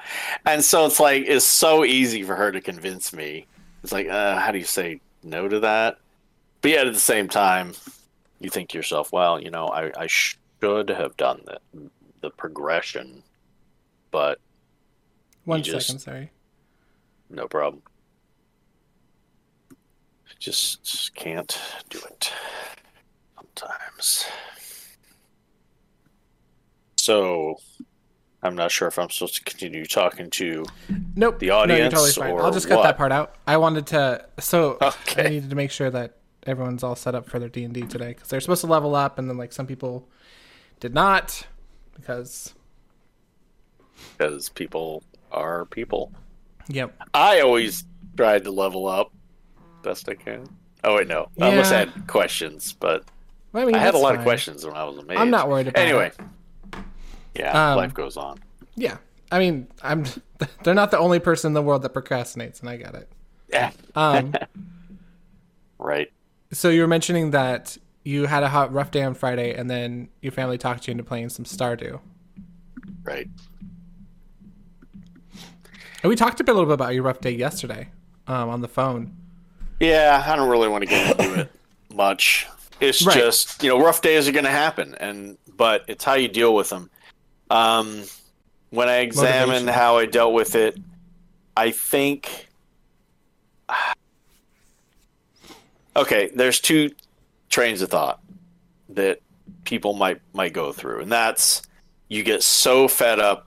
And 0.46 0.64
so 0.64 0.86
it's 0.86 1.00
like 1.00 1.24
it's 1.26 1.44
so 1.44 1.84
easy 1.84 2.22
for 2.22 2.36
her 2.36 2.52
to 2.52 2.60
convince 2.60 3.12
me. 3.12 3.46
It's 3.82 3.92
like, 3.92 4.08
uh, 4.08 4.38
how 4.38 4.50
do 4.50 4.58
you 4.58 4.64
say 4.64 5.00
no 5.26 5.48
to 5.48 5.60
that? 5.60 5.98
But 6.62 6.70
yet 6.70 6.86
at 6.86 6.94
the 6.94 6.98
same 7.00 7.28
time, 7.28 7.74
you 8.40 8.48
think 8.50 8.70
to 8.70 8.78
yourself, 8.78 9.12
well, 9.12 9.40
you 9.40 9.50
know, 9.50 9.66
I, 9.68 9.92
I 9.98 10.06
should 10.06 10.88
have 10.88 11.16
done 11.16 11.42
the 11.44 11.60
the 12.22 12.30
progression, 12.30 13.22
but 14.10 14.40
One 15.44 15.62
second, 15.62 15.80
just- 15.80 16.00
sorry. 16.00 16.30
no 17.28 17.46
problem. 17.46 17.82
Just, 20.38 20.82
just 20.84 21.14
can't 21.14 21.58
do 21.88 21.98
it 21.98 22.32
sometimes. 23.36 24.26
So, 26.96 27.58
I'm 28.46 28.54
not 28.56 28.70
sure 28.70 28.88
if 28.88 28.98
I'm 28.98 29.10
supposed 29.10 29.34
to 29.36 29.44
continue 29.44 29.84
talking 29.84 30.30
to. 30.30 30.64
Nope. 31.14 31.38
The 31.38 31.46
no, 31.48 31.52
you're 31.52 31.62
audience 31.62 31.94
totally 31.94 32.12
fine. 32.12 32.40
I'll 32.44 32.52
just 32.52 32.68
cut 32.68 32.78
what? 32.78 32.82
that 32.84 32.96
part 32.96 33.12
out. 33.12 33.34
I 33.46 33.56
wanted 33.56 33.86
to. 33.88 34.24
So 34.38 34.78
I 35.16 35.22
needed 35.28 35.50
to 35.50 35.56
make 35.56 35.70
sure 35.70 35.90
that 35.90 36.16
everyone's 36.46 36.82
all 36.82 36.96
set 36.96 37.14
up 37.14 37.28
for 37.28 37.38
their 37.38 37.48
D 37.48 37.64
and 37.64 37.74
D 37.74 37.82
today 37.82 38.08
because 38.08 38.28
they're 38.28 38.40
supposed 38.40 38.60
to 38.62 38.66
level 38.68 38.94
up, 38.94 39.18
and 39.18 39.28
then 39.28 39.36
like 39.36 39.52
some 39.52 39.66
people 39.66 40.08
did 40.80 40.94
not 40.94 41.46
because 41.94 42.54
because 44.16 44.48
people 44.50 45.02
are 45.32 45.64
people. 45.66 46.12
yep. 46.68 46.94
I 47.14 47.40
always 47.40 47.84
tried 48.16 48.44
to 48.44 48.50
level 48.50 48.86
up 48.86 49.12
best 49.82 50.08
I 50.08 50.14
can. 50.14 50.46
Oh 50.84 50.96
wait, 50.96 51.08
no, 51.08 51.28
I 51.40 51.46
almost 51.46 51.72
had 51.72 52.06
questions, 52.06 52.72
but 52.72 53.04
Well, 53.52 53.62
I 53.62 53.66
mean, 53.66 53.74
I 53.74 53.78
had 53.78 53.94
a 53.94 53.98
lot 53.98 54.10
fine. 54.10 54.18
of 54.18 54.24
questions 54.24 54.64
when 54.64 54.76
I 54.76 54.84
was 54.84 54.98
amazed. 54.98 55.20
I'm 55.20 55.30
not 55.30 55.48
worried 55.48 55.68
about 55.68 55.80
Anyway, 55.80 56.08
it. 56.08 56.16
Yeah, 57.38 57.70
Um, 57.72 57.76
life 57.76 57.94
goes 57.94 58.16
on. 58.16 58.38
Yeah, 58.76 58.98
I 59.32 59.38
mean, 59.38 59.68
I'm. 59.82 60.04
They're 60.64 60.74
not 60.74 60.90
the 60.90 60.98
only 60.98 61.18
person 61.18 61.48
in 61.50 61.54
the 61.54 61.62
world 61.62 61.82
that 61.82 61.94
procrastinates, 61.94 62.60
and 62.60 62.68
I 62.68 62.76
get 62.76 62.94
it. 62.94 63.08
Yeah, 63.48 63.70
Um, 63.94 64.34
right. 65.78 66.10
so 66.52 66.68
you 66.68 66.80
were 66.82 66.86
mentioning 66.88 67.30
that 67.30 67.78
you 68.04 68.26
had 68.26 68.42
a 68.42 68.48
hot, 68.48 68.72
rough 68.72 68.90
day 68.90 69.02
on 69.02 69.14
Friday, 69.14 69.54
and 69.54 69.70
then 69.70 70.08
your 70.20 70.32
family 70.32 70.58
talked 70.58 70.86
you 70.86 70.92
into 70.92 71.04
playing 71.04 71.28
some 71.30 71.44
Stardew. 71.44 72.00
Right. 73.02 73.28
And 76.02 76.10
we 76.10 76.16
talked 76.16 76.40
a 76.40 76.44
bit, 76.44 76.52
a 76.52 76.54
little 76.54 76.68
bit 76.68 76.74
about 76.74 76.94
your 76.94 77.02
rough 77.02 77.20
day 77.20 77.30
yesterday 77.32 77.88
um, 78.26 78.48
on 78.48 78.60
the 78.60 78.68
phone. 78.68 79.16
Yeah, 79.80 80.22
I 80.26 80.36
don't 80.36 80.48
really 80.48 80.68
want 80.68 80.82
to 80.82 80.86
get 80.86 81.18
into 81.20 81.40
it 81.40 81.52
much. 81.94 82.46
It's 82.80 83.04
Right. 83.04 83.16
just 83.16 83.62
you 83.62 83.68
know, 83.70 83.82
rough 83.82 84.02
days 84.02 84.28
are 84.28 84.32
going 84.32 84.44
to 84.44 84.50
happen, 84.50 84.94
and 85.00 85.38
but 85.56 85.84
it's 85.88 86.04
how 86.04 86.14
you 86.14 86.28
deal 86.28 86.54
with 86.54 86.68
them. 86.68 86.90
Um, 87.50 88.02
when 88.70 88.88
I 88.88 88.96
examine 88.98 89.48
Motivation. 89.48 89.68
how 89.68 89.96
I 89.98 90.06
dealt 90.06 90.32
with 90.34 90.54
it, 90.54 90.76
I 91.56 91.70
think. 91.70 92.48
Okay, 95.96 96.30
there's 96.34 96.60
two 96.60 96.90
trains 97.48 97.80
of 97.80 97.88
thought 97.90 98.20
that 98.90 99.20
people 99.64 99.94
might 99.94 100.20
might 100.34 100.52
go 100.52 100.72
through, 100.72 101.00
and 101.00 101.10
that's 101.10 101.62
you 102.08 102.22
get 102.22 102.42
so 102.42 102.86
fed 102.88 103.18
up 103.18 103.46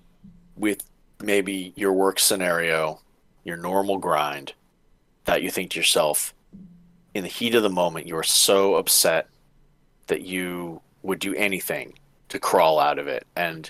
with 0.57 0.83
maybe 1.21 1.73
your 1.75 1.93
work 1.93 2.19
scenario, 2.19 2.99
your 3.43 3.57
normal 3.57 3.97
grind, 3.97 4.53
that 5.25 5.43
you 5.43 5.51
think 5.51 5.71
to 5.71 5.79
yourself, 5.79 6.33
in 7.13 7.23
the 7.23 7.29
heat 7.29 7.55
of 7.55 7.63
the 7.63 7.69
moment, 7.69 8.07
you 8.07 8.17
are 8.17 8.23
so 8.23 8.75
upset 8.75 9.27
that 10.07 10.21
you 10.21 10.81
would 11.03 11.19
do 11.19 11.35
anything 11.35 11.93
to 12.29 12.39
crawl 12.39 12.79
out 12.79 12.99
of 12.99 13.07
it. 13.07 13.25
And 13.35 13.69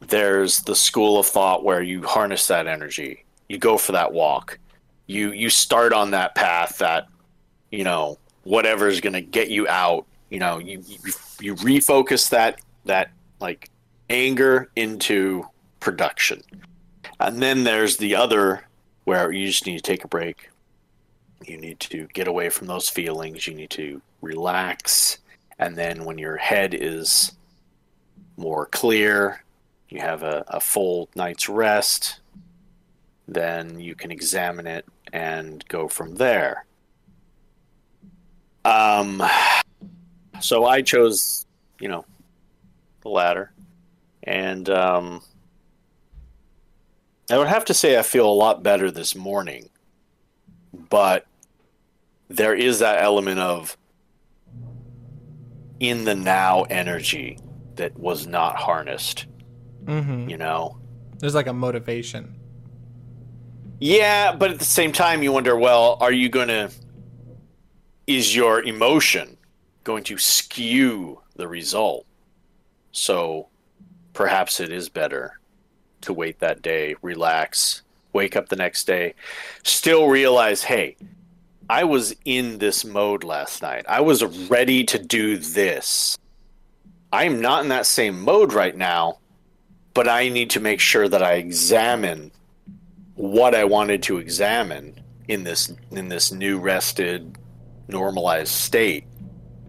there's 0.00 0.60
the 0.60 0.76
school 0.76 1.18
of 1.18 1.26
thought 1.26 1.64
where 1.64 1.82
you 1.82 2.02
harness 2.02 2.46
that 2.46 2.66
energy, 2.66 3.24
you 3.48 3.58
go 3.58 3.76
for 3.78 3.92
that 3.92 4.12
walk, 4.12 4.58
you 5.06 5.32
you 5.32 5.50
start 5.50 5.92
on 5.92 6.10
that 6.12 6.34
path 6.34 6.78
that 6.78 7.08
you 7.70 7.84
know 7.84 8.18
whatever 8.44 8.88
is 8.88 9.00
going 9.00 9.14
to 9.14 9.20
get 9.20 9.50
you 9.50 9.66
out. 9.68 10.06
You 10.30 10.38
know, 10.38 10.58
you, 10.58 10.82
you 10.86 10.98
you 11.40 11.54
refocus 11.56 12.30
that 12.30 12.60
that 12.84 13.10
like 13.40 13.70
anger 14.10 14.70
into 14.76 15.46
production. 15.80 16.42
And 17.20 17.42
then 17.42 17.64
there's 17.64 17.96
the 17.96 18.14
other 18.14 18.64
where 19.04 19.32
you 19.32 19.46
just 19.46 19.66
need 19.66 19.76
to 19.76 19.82
take 19.82 20.04
a 20.04 20.08
break. 20.08 20.50
You 21.46 21.56
need 21.56 21.80
to 21.80 22.06
get 22.12 22.28
away 22.28 22.48
from 22.50 22.66
those 22.66 22.88
feelings. 22.88 23.46
You 23.46 23.54
need 23.54 23.70
to 23.70 24.00
relax. 24.20 25.18
And 25.58 25.76
then 25.76 26.04
when 26.04 26.18
your 26.18 26.36
head 26.36 26.74
is 26.74 27.32
more 28.38 28.66
clear, 28.66 29.42
you 29.88 30.00
have 30.00 30.22
a, 30.22 30.44
a 30.48 30.60
full 30.60 31.08
night's 31.14 31.48
rest, 31.48 32.20
then 33.26 33.80
you 33.80 33.94
can 33.94 34.10
examine 34.10 34.66
it 34.66 34.86
and 35.12 35.66
go 35.68 35.88
from 35.88 36.14
there. 36.14 36.64
Um, 38.64 39.22
so 40.40 40.64
I 40.66 40.82
chose, 40.82 41.46
you 41.80 41.88
know, 41.88 42.04
the 43.02 43.08
latter. 43.08 43.52
And 44.22 44.68
um, 44.70 45.22
I 47.30 47.38
would 47.38 47.48
have 47.48 47.64
to 47.66 47.74
say 47.74 47.98
I 47.98 48.02
feel 48.02 48.28
a 48.28 48.32
lot 48.32 48.62
better 48.62 48.90
this 48.90 49.14
morning, 49.14 49.70
but 50.72 51.26
there 52.28 52.54
is 52.54 52.78
that 52.80 53.02
element 53.02 53.40
of 53.40 53.76
in 55.80 56.04
the 56.04 56.14
now 56.14 56.64
energy 56.64 57.38
that 57.78 57.98
was 57.98 58.26
not 58.26 58.56
harnessed, 58.56 59.26
Mm-hmm. 59.86 60.28
you 60.28 60.36
know? 60.36 60.76
There's 61.18 61.34
like 61.34 61.46
a 61.46 61.52
motivation. 61.52 62.34
Yeah, 63.80 64.34
but 64.34 64.50
at 64.50 64.58
the 64.58 64.64
same 64.64 64.92
time, 64.92 65.22
you 65.22 65.32
wonder 65.32 65.56
well, 65.56 65.96
are 66.00 66.12
you 66.12 66.28
going 66.28 66.48
to. 66.48 66.70
Is 68.06 68.34
your 68.34 68.62
emotion 68.62 69.36
going 69.84 70.04
to 70.04 70.18
skew 70.18 71.20
the 71.36 71.48
result? 71.48 72.06
So 72.92 73.48
perhaps 74.12 74.60
it 74.60 74.70
is 74.72 74.88
better 74.88 75.38
to 76.02 76.12
wait 76.12 76.38
that 76.40 76.62
day, 76.62 76.96
relax, 77.02 77.82
wake 78.12 78.36
up 78.36 78.48
the 78.48 78.56
next 78.56 78.84
day, 78.84 79.14
still 79.62 80.08
realize, 80.08 80.62
hey, 80.62 80.96
I 81.70 81.84
was 81.84 82.14
in 82.24 82.58
this 82.58 82.84
mode 82.84 83.24
last 83.24 83.62
night. 83.62 83.84
I 83.88 84.00
was 84.00 84.24
ready 84.48 84.84
to 84.84 84.98
do 84.98 85.36
this. 85.36 86.16
I'm 87.12 87.40
not 87.40 87.62
in 87.62 87.68
that 87.70 87.86
same 87.86 88.20
mode 88.20 88.52
right 88.52 88.76
now, 88.76 89.18
but 89.94 90.08
I 90.08 90.28
need 90.28 90.50
to 90.50 90.60
make 90.60 90.80
sure 90.80 91.08
that 91.08 91.22
I 91.22 91.34
examine 91.34 92.30
what 93.14 93.54
I 93.54 93.64
wanted 93.64 94.02
to 94.04 94.18
examine 94.18 95.00
in 95.26 95.44
this 95.44 95.72
in 95.90 96.08
this 96.08 96.32
new 96.32 96.58
rested 96.58 97.36
normalized 97.88 98.52
state 98.52 99.04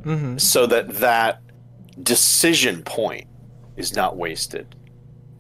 Mm-hmm. 0.03 0.37
so 0.37 0.65
that 0.65 0.87
that 0.95 1.41
decision 2.01 2.83
point 2.83 3.27
is 3.75 3.95
not 3.95 4.15
wasted. 4.15 4.75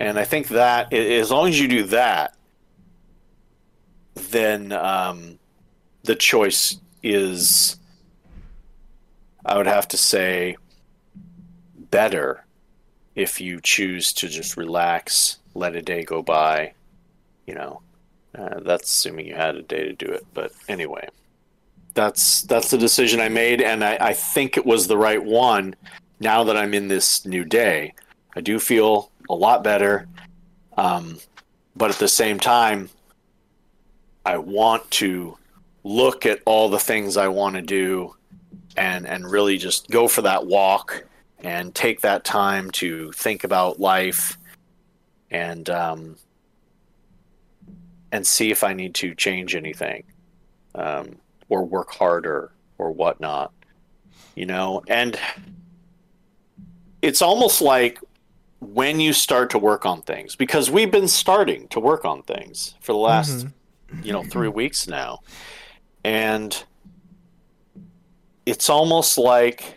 And 0.01 0.19
I 0.19 0.25
think 0.25 0.49
that 0.49 0.91
as 0.93 1.31
long 1.31 1.47
as 1.47 1.59
you 1.59 1.67
do 1.69 1.83
that, 1.85 2.35
then 4.15 4.73
um, 4.73 5.39
the 6.03 6.15
choice 6.15 6.77
is, 7.01 7.77
I 9.45 9.55
would 9.57 9.67
have 9.67 9.87
to 9.89 9.97
say, 9.97 10.57
better 11.91 12.45
if 13.15 13.41
you 13.41 13.59
choose 13.61 14.13
to 14.13 14.27
just 14.27 14.57
relax, 14.57 15.39
let 15.53 15.75
a 15.75 15.81
day 15.81 16.03
go 16.03 16.21
by. 16.21 16.73
You 17.45 17.55
know, 17.55 17.81
uh, 18.37 18.59
that's 18.61 18.89
assuming 18.89 19.25
you 19.25 19.35
had 19.35 19.55
a 19.55 19.61
day 19.61 19.83
to 19.83 19.93
do 19.93 20.05
it. 20.05 20.25
But 20.33 20.51
anyway, 20.67 21.07
that's 21.93 22.43
that's 22.43 22.71
the 22.71 22.77
decision 22.77 23.19
I 23.19 23.29
made, 23.29 23.61
and 23.61 23.83
I, 23.83 23.97
I 23.99 24.13
think 24.13 24.55
it 24.55 24.65
was 24.65 24.87
the 24.87 24.97
right 24.97 25.23
one. 25.23 25.75
Now 26.19 26.43
that 26.43 26.57
I'm 26.57 26.73
in 26.73 26.87
this 26.87 27.25
new 27.25 27.43
day, 27.43 27.93
I 28.35 28.41
do 28.41 28.59
feel 28.59 29.11
a 29.29 29.35
lot 29.35 29.63
better. 29.63 30.07
Um, 30.77 31.19
but 31.75 31.89
at 31.89 31.97
the 31.97 32.07
same 32.07 32.39
time, 32.39 32.89
I 34.25 34.37
want 34.37 34.89
to 34.91 35.37
look 35.83 36.25
at 36.25 36.41
all 36.45 36.69
the 36.69 36.79
things 36.79 37.17
I 37.17 37.29
want 37.29 37.55
to 37.55 37.61
do, 37.61 38.15
and 38.77 39.07
and 39.07 39.29
really 39.29 39.57
just 39.57 39.89
go 39.89 40.07
for 40.07 40.21
that 40.21 40.45
walk 40.45 41.03
and 41.41 41.73
take 41.73 42.01
that 42.01 42.23
time 42.23 42.69
to 42.71 43.11
think 43.13 43.43
about 43.43 43.79
life, 43.79 44.37
and 45.31 45.69
um, 45.69 46.17
and 48.11 48.25
see 48.25 48.51
if 48.51 48.63
I 48.63 48.73
need 48.73 48.95
to 48.95 49.15
change 49.15 49.55
anything. 49.55 50.03
Um, 50.75 51.17
or 51.49 51.65
work 51.65 51.91
harder 51.91 52.51
or 52.77 52.91
whatnot 52.91 53.51
you 54.35 54.45
know 54.45 54.81
and 54.87 55.19
it's 57.01 57.21
almost 57.21 57.61
like 57.61 57.99
when 58.59 58.99
you 58.99 59.13
start 59.13 59.49
to 59.49 59.57
work 59.57 59.85
on 59.85 60.01
things 60.01 60.35
because 60.35 60.69
we've 60.69 60.91
been 60.91 61.07
starting 61.07 61.67
to 61.69 61.79
work 61.79 62.05
on 62.05 62.21
things 62.23 62.75
for 62.79 62.93
the 62.93 62.99
last 62.99 63.47
you 64.03 64.13
know 64.13 64.23
three 64.23 64.47
weeks 64.47 64.87
now 64.87 65.19
and 66.03 66.63
it's 68.45 68.69
almost 68.69 69.17
like 69.17 69.75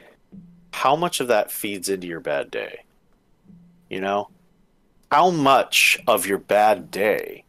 how 0.72 0.96
much 0.96 1.20
of 1.20 1.28
that 1.28 1.50
feeds 1.50 1.88
into 1.88 2.06
your 2.06 2.20
bad 2.20 2.50
day 2.50 2.82
you 3.88 4.00
know 4.00 4.28
how 5.10 5.30
much 5.30 5.98
of 6.06 6.26
your 6.26 6.38
bad 6.38 6.90
day 6.90 7.44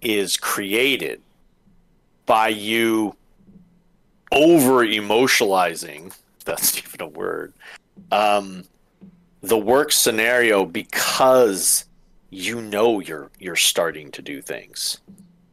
is 0.00 0.36
created 0.36 1.20
by 2.26 2.48
you 2.48 3.14
over 4.32 4.84
emotionalizing 4.86 6.14
that's 6.44 6.78
even 6.78 7.00
a 7.00 7.08
word 7.08 7.52
um, 8.12 8.62
the 9.40 9.58
work 9.58 9.90
scenario 9.90 10.64
because 10.64 11.86
you 12.30 12.60
know 12.60 13.00
you're 13.00 13.30
you're 13.38 13.56
starting 13.56 14.10
to 14.12 14.22
do 14.22 14.40
things 14.42 14.98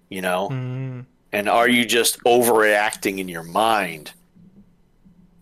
you 0.10 0.22
know 0.22 0.50
Mm. 0.52 1.06
and 1.32 1.50
are 1.50 1.68
you 1.68 1.86
just 1.86 2.20
overreacting 2.26 3.20
in 3.20 3.28
your 3.28 3.44
mind 3.44 4.12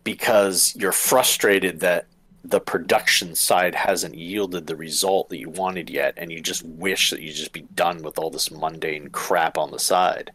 because 0.03 0.75
you're 0.75 0.91
frustrated 0.91 1.79
that 1.79 2.05
the 2.43 2.59
production 2.59 3.35
side 3.35 3.75
hasn't 3.75 4.15
yielded 4.15 4.65
the 4.65 4.75
result 4.75 5.29
that 5.29 5.37
you 5.37 5.49
wanted 5.49 5.89
yet 5.89 6.13
and 6.17 6.31
you 6.31 6.41
just 6.41 6.63
wish 6.65 7.11
that 7.11 7.21
you 7.21 7.31
just 7.31 7.53
be 7.53 7.61
done 7.75 8.01
with 8.01 8.17
all 8.17 8.31
this 8.31 8.49
mundane 8.49 9.07
crap 9.09 9.57
on 9.57 9.69
the 9.69 9.77
side 9.77 10.31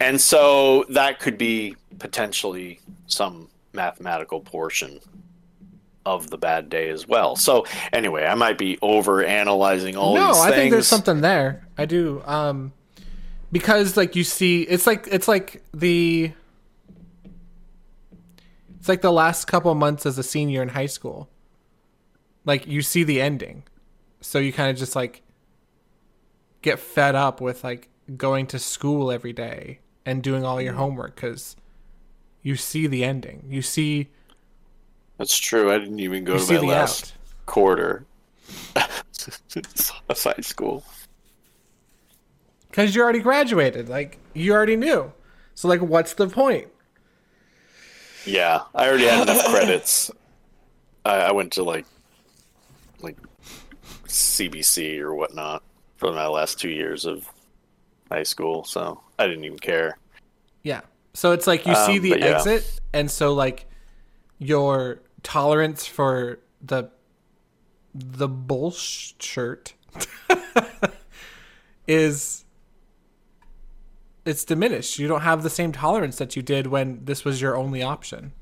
and 0.00 0.20
so 0.20 0.84
that 0.90 1.20
could 1.20 1.38
be 1.38 1.76
potentially 1.98 2.80
some 3.06 3.48
mathematical 3.72 4.40
portion 4.40 5.00
of 6.06 6.30
the 6.30 6.36
bad 6.38 6.68
day 6.68 6.90
as 6.90 7.08
well. 7.08 7.36
So 7.36 7.64
anyway, 7.92 8.24
I 8.24 8.34
might 8.34 8.58
be 8.58 8.78
over 8.82 9.24
analyzing 9.24 9.96
all 9.96 10.14
these. 10.14 10.22
no, 10.22 10.34
these 10.34 10.42
I 10.42 10.50
think 10.50 10.70
there's 10.70 10.86
something 10.86 11.20
there. 11.20 11.66
I 11.78 11.86
do. 11.86 12.22
Um, 12.26 12.72
because 13.52 13.96
like 13.96 14.16
you 14.16 14.24
see, 14.24 14.62
it's 14.62 14.86
like 14.86 15.06
it's 15.10 15.28
like 15.28 15.62
the 15.72 16.32
it's 18.84 18.88
like 18.90 19.00
the 19.00 19.10
last 19.10 19.46
couple 19.46 19.74
months 19.74 20.04
as 20.04 20.18
a 20.18 20.22
senior 20.22 20.60
in 20.60 20.68
high 20.68 20.84
school. 20.84 21.30
Like 22.44 22.66
you 22.66 22.82
see 22.82 23.02
the 23.02 23.18
ending, 23.18 23.62
so 24.20 24.38
you 24.38 24.52
kind 24.52 24.70
of 24.70 24.76
just 24.76 24.94
like 24.94 25.22
get 26.60 26.78
fed 26.78 27.14
up 27.14 27.40
with 27.40 27.64
like 27.64 27.88
going 28.18 28.46
to 28.48 28.58
school 28.58 29.10
every 29.10 29.32
day 29.32 29.78
and 30.04 30.22
doing 30.22 30.44
all 30.44 30.60
your 30.60 30.74
mm. 30.74 30.76
homework 30.76 31.14
because 31.14 31.56
you 32.42 32.56
see 32.56 32.86
the 32.86 33.02
ending. 33.02 33.46
You 33.48 33.62
see 33.62 34.10
That's 35.16 35.38
true. 35.38 35.72
I 35.72 35.78
didn't 35.78 36.00
even 36.00 36.24
go 36.24 36.36
to 36.36 36.52
my 36.52 36.58
the 36.58 36.66
last 36.66 37.14
out. 37.14 37.46
quarter 37.46 38.04
of 38.76 40.22
high 40.22 40.42
school. 40.42 40.84
Because 42.68 42.94
you 42.94 43.00
already 43.00 43.20
graduated. 43.20 43.88
Like, 43.88 44.18
you 44.34 44.52
already 44.52 44.76
knew. 44.76 45.10
So, 45.54 45.68
like, 45.68 45.80
what's 45.80 46.12
the 46.12 46.28
point? 46.28 46.68
Yeah, 48.26 48.62
I 48.74 48.88
already 48.88 49.06
had 49.06 49.22
enough 49.28 49.44
credits. 49.50 50.10
I, 51.04 51.16
I 51.16 51.32
went 51.32 51.52
to 51.54 51.62
like 51.62 51.84
like 53.00 53.16
CBC 54.06 54.98
or 55.00 55.14
whatnot 55.14 55.62
for 55.96 56.12
my 56.12 56.26
last 56.26 56.58
two 56.58 56.70
years 56.70 57.04
of 57.04 57.28
high 58.10 58.22
school, 58.22 58.64
so 58.64 59.00
I 59.18 59.26
didn't 59.26 59.44
even 59.44 59.58
care. 59.58 59.98
Yeah. 60.62 60.80
So 61.12 61.32
it's 61.32 61.46
like 61.46 61.66
you 61.66 61.74
see 61.74 61.96
Um, 61.98 62.02
the 62.02 62.08
yeah. 62.18 62.26
exit, 62.26 62.80
and 62.92 63.10
so, 63.10 63.34
like, 63.34 63.66
your 64.38 65.00
tolerance 65.22 65.86
for 65.86 66.38
the 66.60 66.90
the 67.94 68.26
bullshit 68.28 69.74
is 71.86 72.43
it's 74.24 74.44
diminished. 74.44 74.98
You 74.98 75.08
don't 75.08 75.22
have 75.22 75.42
the 75.42 75.50
same 75.50 75.72
tolerance 75.72 76.16
that 76.16 76.36
you 76.36 76.42
did 76.42 76.66
when 76.66 77.04
this 77.04 77.24
was 77.24 77.40
your 77.40 77.56
only 77.56 77.82
option. 77.82 78.32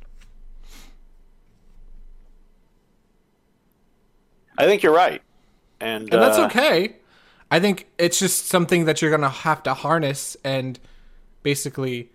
I 4.57 4.67
think 4.67 4.83
you're 4.83 4.95
right, 4.95 5.23
and, 5.81 6.13
and 6.13 6.23
that's 6.23 6.39
uh, 6.39 6.47
okay. 6.47 6.97
I 7.51 7.59
think 7.59 7.89
it's 7.99 8.19
just 8.19 8.47
something 8.47 8.85
that 8.85 9.03
you're 9.03 9.11
gonna 9.11 9.29
have 9.29 9.63
to 9.65 9.75
harness 9.75 10.37
and 10.45 10.79
basically 11.43 12.11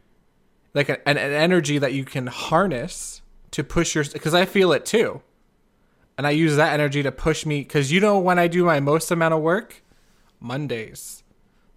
like 0.73 0.89
a, 0.89 1.07
an, 1.07 1.17
an 1.17 1.33
energy 1.33 1.77
that 1.77 1.93
you 1.93 2.05
can 2.05 2.27
harness 2.27 3.21
to 3.51 3.63
push 3.63 3.95
your 3.95 4.03
because 4.05 4.33
I 4.33 4.45
feel 4.45 4.71
it 4.71 4.85
too, 4.85 5.21
and 6.17 6.27
I 6.27 6.31
use 6.31 6.55
that 6.55 6.73
energy 6.73 7.03
to 7.03 7.11
push 7.11 7.45
me 7.45 7.61
because 7.61 7.91
you 7.91 7.99
know 7.99 8.19
when 8.19 8.39
I 8.39 8.47
do 8.47 8.63
my 8.63 8.79
most 8.79 9.11
amount 9.11 9.33
of 9.33 9.41
work, 9.41 9.83
Mondays. 10.39 11.23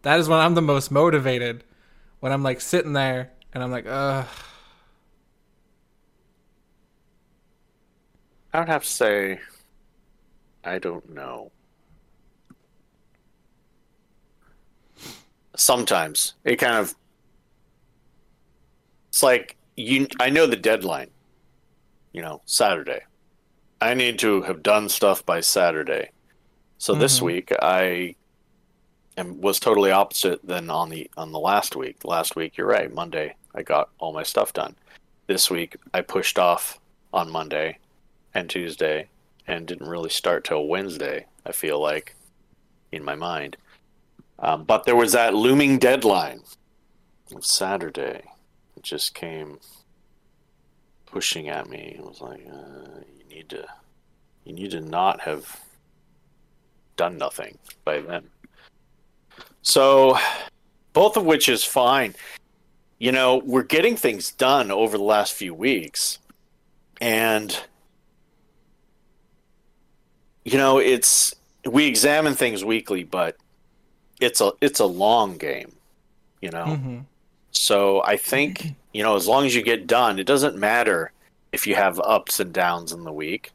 That 0.03 0.18
is 0.18 0.29
when 0.29 0.38
I'm 0.38 0.55
the 0.55 0.62
most 0.62 0.90
motivated. 0.90 1.64
When 2.21 2.33
I'm 2.33 2.43
like 2.43 2.61
sitting 2.61 2.93
there 2.93 3.33
and 3.53 3.63
I'm 3.63 3.71
like, 3.71 3.87
ugh. 3.89 4.27
I 8.53 8.59
would 8.59 8.69
have 8.69 8.85
to 8.85 8.91
say, 8.91 9.41
I 10.65 10.79
don't 10.79 11.09
know. 11.15 11.51
Sometimes 15.57 16.35
it 16.45 16.57
kind 16.57 16.77
of 16.77 16.95
it's 19.12 19.23
like 19.23 19.57
you 19.77 20.07
I 20.18 20.31
know 20.31 20.47
the 20.47 20.57
deadline. 20.57 21.11
You 22.12 22.23
know, 22.23 22.43
Saturday. 22.45 23.01
I 23.81 23.95
need 23.95 24.18
to 24.21 24.43
have 24.43 24.62
done 24.62 24.89
stuff 24.89 25.25
by 25.25 25.41
Saturday. 25.41 26.11
So 26.79 26.95
this 26.95 27.21
Mhm. 27.21 27.23
week 27.23 27.53
I 27.62 28.16
am 29.17 29.41
was 29.41 29.61
totally 29.61 29.91
opposite 29.91 30.47
than 30.47 30.71
on 30.71 30.89
the 30.91 31.11
on 31.17 31.33
the 31.33 31.39
last 31.39 31.77
week. 31.77 32.05
Last 32.05 32.37
week, 32.37 32.57
you're 32.57 32.67
right, 32.67 32.93
Monday 32.93 33.35
I 33.55 33.63
got 33.63 33.91
all 33.99 34.13
my 34.13 34.23
stuff 34.23 34.53
done. 34.53 34.77
This 35.27 35.51
week 35.51 35.77
I 35.93 36.01
pushed 36.03 36.39
off 36.39 36.79
on 37.13 37.31
Monday 37.31 37.79
and 38.35 38.49
Tuesday 38.49 39.09
and 39.47 39.67
didn't 39.67 39.89
really 39.89 40.11
start 40.11 40.45
till 40.45 40.67
Wednesday, 40.69 41.27
I 41.45 41.53
feel 41.53 41.81
like, 41.81 42.15
in 42.93 43.05
my 43.05 43.15
mind. 43.15 43.57
Um, 44.39 44.65
but 44.65 44.85
there 44.85 44.97
was 44.97 45.13
that 45.13 45.35
looming 45.35 45.79
deadline 45.79 46.43
of 47.35 47.45
Saturday. 47.45 48.23
It 48.77 48.83
just 48.83 49.15
came 49.15 49.59
pushing 51.07 51.49
at 51.49 51.69
me. 51.69 51.97
It 51.99 52.05
was 52.05 52.21
like, 52.21 52.47
uh, 52.51 53.01
you 53.19 53.37
need 53.37 53.49
to, 53.51 53.67
you 54.45 54.53
need 54.53 54.71
to 54.71 54.81
not 54.81 55.21
have 55.23 55.61
done 56.97 57.19
nothing 57.19 57.59
by 57.85 58.01
then. 58.01 58.29
So, 59.63 60.19
both 60.93 61.17
of 61.17 61.25
which 61.25 61.49
is 61.49 61.65
fine. 61.65 62.15
You 62.99 63.13
know, 63.13 63.43
we're 63.45 63.63
getting 63.63 63.97
things 63.97 64.33
done 64.33 64.71
over 64.71 64.99
the 64.99 65.05
last 65.05 65.33
few 65.33 65.55
weeks, 65.55 66.19
and 67.01 67.59
you 70.45 70.59
know 70.59 70.79
it's 70.79 71.35
we 71.65 71.87
examine 71.87 72.35
things 72.35 72.65
weekly, 72.65 73.05
but 73.05 73.37
it's 74.21 74.41
a 74.41 74.53
it's 74.61 74.81
a 74.81 74.87
long 74.87 75.39
game, 75.39 75.73
you 76.41 76.51
know. 76.51 76.65
Mm-hmm. 76.65 76.99
So 77.53 78.03
I 78.05 78.17
think 78.17 78.75
you 78.93 79.03
know 79.03 79.17
as 79.17 79.27
long 79.27 79.47
as 79.47 79.55
you 79.55 79.63
get 79.63 79.87
done, 79.87 80.19
it 80.19 80.27
doesn't 80.27 80.57
matter 80.57 81.13
if 81.53 81.67
you 81.67 81.75
have 81.75 81.99
ups 82.01 82.41
and 82.41 82.53
downs 82.53 82.93
in 82.93 83.05
the 83.05 83.13
week. 83.13 83.53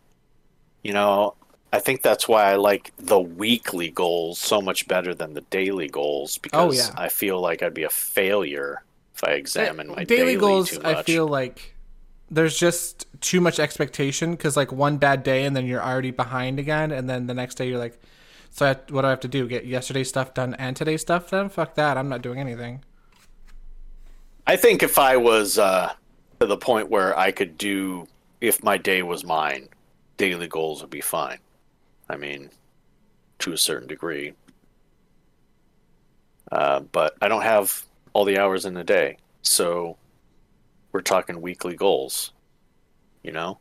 You 0.83 0.93
know, 0.93 1.35
I 1.73 1.79
think 1.79 2.01
that's 2.01 2.27
why 2.27 2.51
I 2.51 2.55
like 2.55 2.93
the 2.97 3.19
weekly 3.19 3.89
goals 3.89 4.39
so 4.39 4.61
much 4.61 4.87
better 4.87 5.13
than 5.13 5.33
the 5.33 5.41
daily 5.41 5.89
goals 5.89 6.37
because 6.37 6.89
yeah. 6.89 6.95
I 6.97 7.09
feel 7.09 7.41
like 7.41 7.61
I'd 7.61 7.73
be 7.73 7.83
a 7.83 7.89
failure 7.89 8.83
if 9.13 9.23
I 9.23 9.31
examine 9.31 9.87
my 9.87 10.03
daily, 10.03 10.05
daily 10.05 10.35
goals. 10.37 10.77
I 10.79 11.03
feel 11.03 11.27
like 11.27 11.75
there's 12.29 12.57
just 12.57 13.05
too 13.21 13.39
much 13.39 13.59
expectation 13.59 14.31
because 14.31 14.57
like 14.57 14.71
one 14.71 14.97
bad 14.97 15.23
day 15.23 15.45
and 15.45 15.55
then 15.55 15.65
you're 15.65 15.83
already 15.83 16.11
behind 16.11 16.59
again, 16.59 16.91
and 16.91 17.09
then 17.09 17.27
the 17.27 17.33
next 17.33 17.55
day 17.55 17.67
you're 17.67 17.79
like, 17.79 17.99
so 18.51 18.65
I, 18.65 18.73
what 18.91 19.01
do 19.01 19.07
I 19.07 19.09
have 19.09 19.19
to 19.21 19.27
do? 19.27 19.47
Get 19.47 19.65
yesterday's 19.65 20.09
stuff 20.09 20.33
done 20.33 20.53
and 20.55 20.75
today's 20.75 21.01
stuff 21.01 21.29
done? 21.29 21.49
Fuck 21.49 21.75
that! 21.75 21.97
I'm 21.97 22.09
not 22.09 22.21
doing 22.21 22.39
anything. 22.39 22.83
I 24.47 24.55
think 24.55 24.83
if 24.83 24.99
I 24.99 25.17
was 25.17 25.57
uh, 25.57 25.93
to 26.39 26.45
the 26.45 26.57
point 26.57 26.89
where 26.89 27.17
I 27.17 27.31
could 27.31 27.57
do, 27.57 28.07
if 28.41 28.63
my 28.63 28.77
day 28.77 29.01
was 29.01 29.23
mine, 29.23 29.69
daily 30.17 30.47
goals 30.47 30.81
would 30.81 30.91
be 30.91 31.01
fine. 31.01 31.39
I 32.09 32.17
mean, 32.17 32.49
to 33.39 33.53
a 33.53 33.57
certain 33.57 33.87
degree. 33.87 34.33
Uh, 36.51 36.81
but 36.81 37.15
I 37.21 37.27
don't 37.27 37.41
have 37.41 37.83
all 38.13 38.25
the 38.25 38.37
hours 38.37 38.65
in 38.65 38.73
the 38.73 38.83
day, 38.83 39.17
so 39.41 39.97
we're 40.91 41.01
talking 41.01 41.41
weekly 41.41 41.75
goals. 41.75 42.31
You 43.23 43.31
know, 43.31 43.57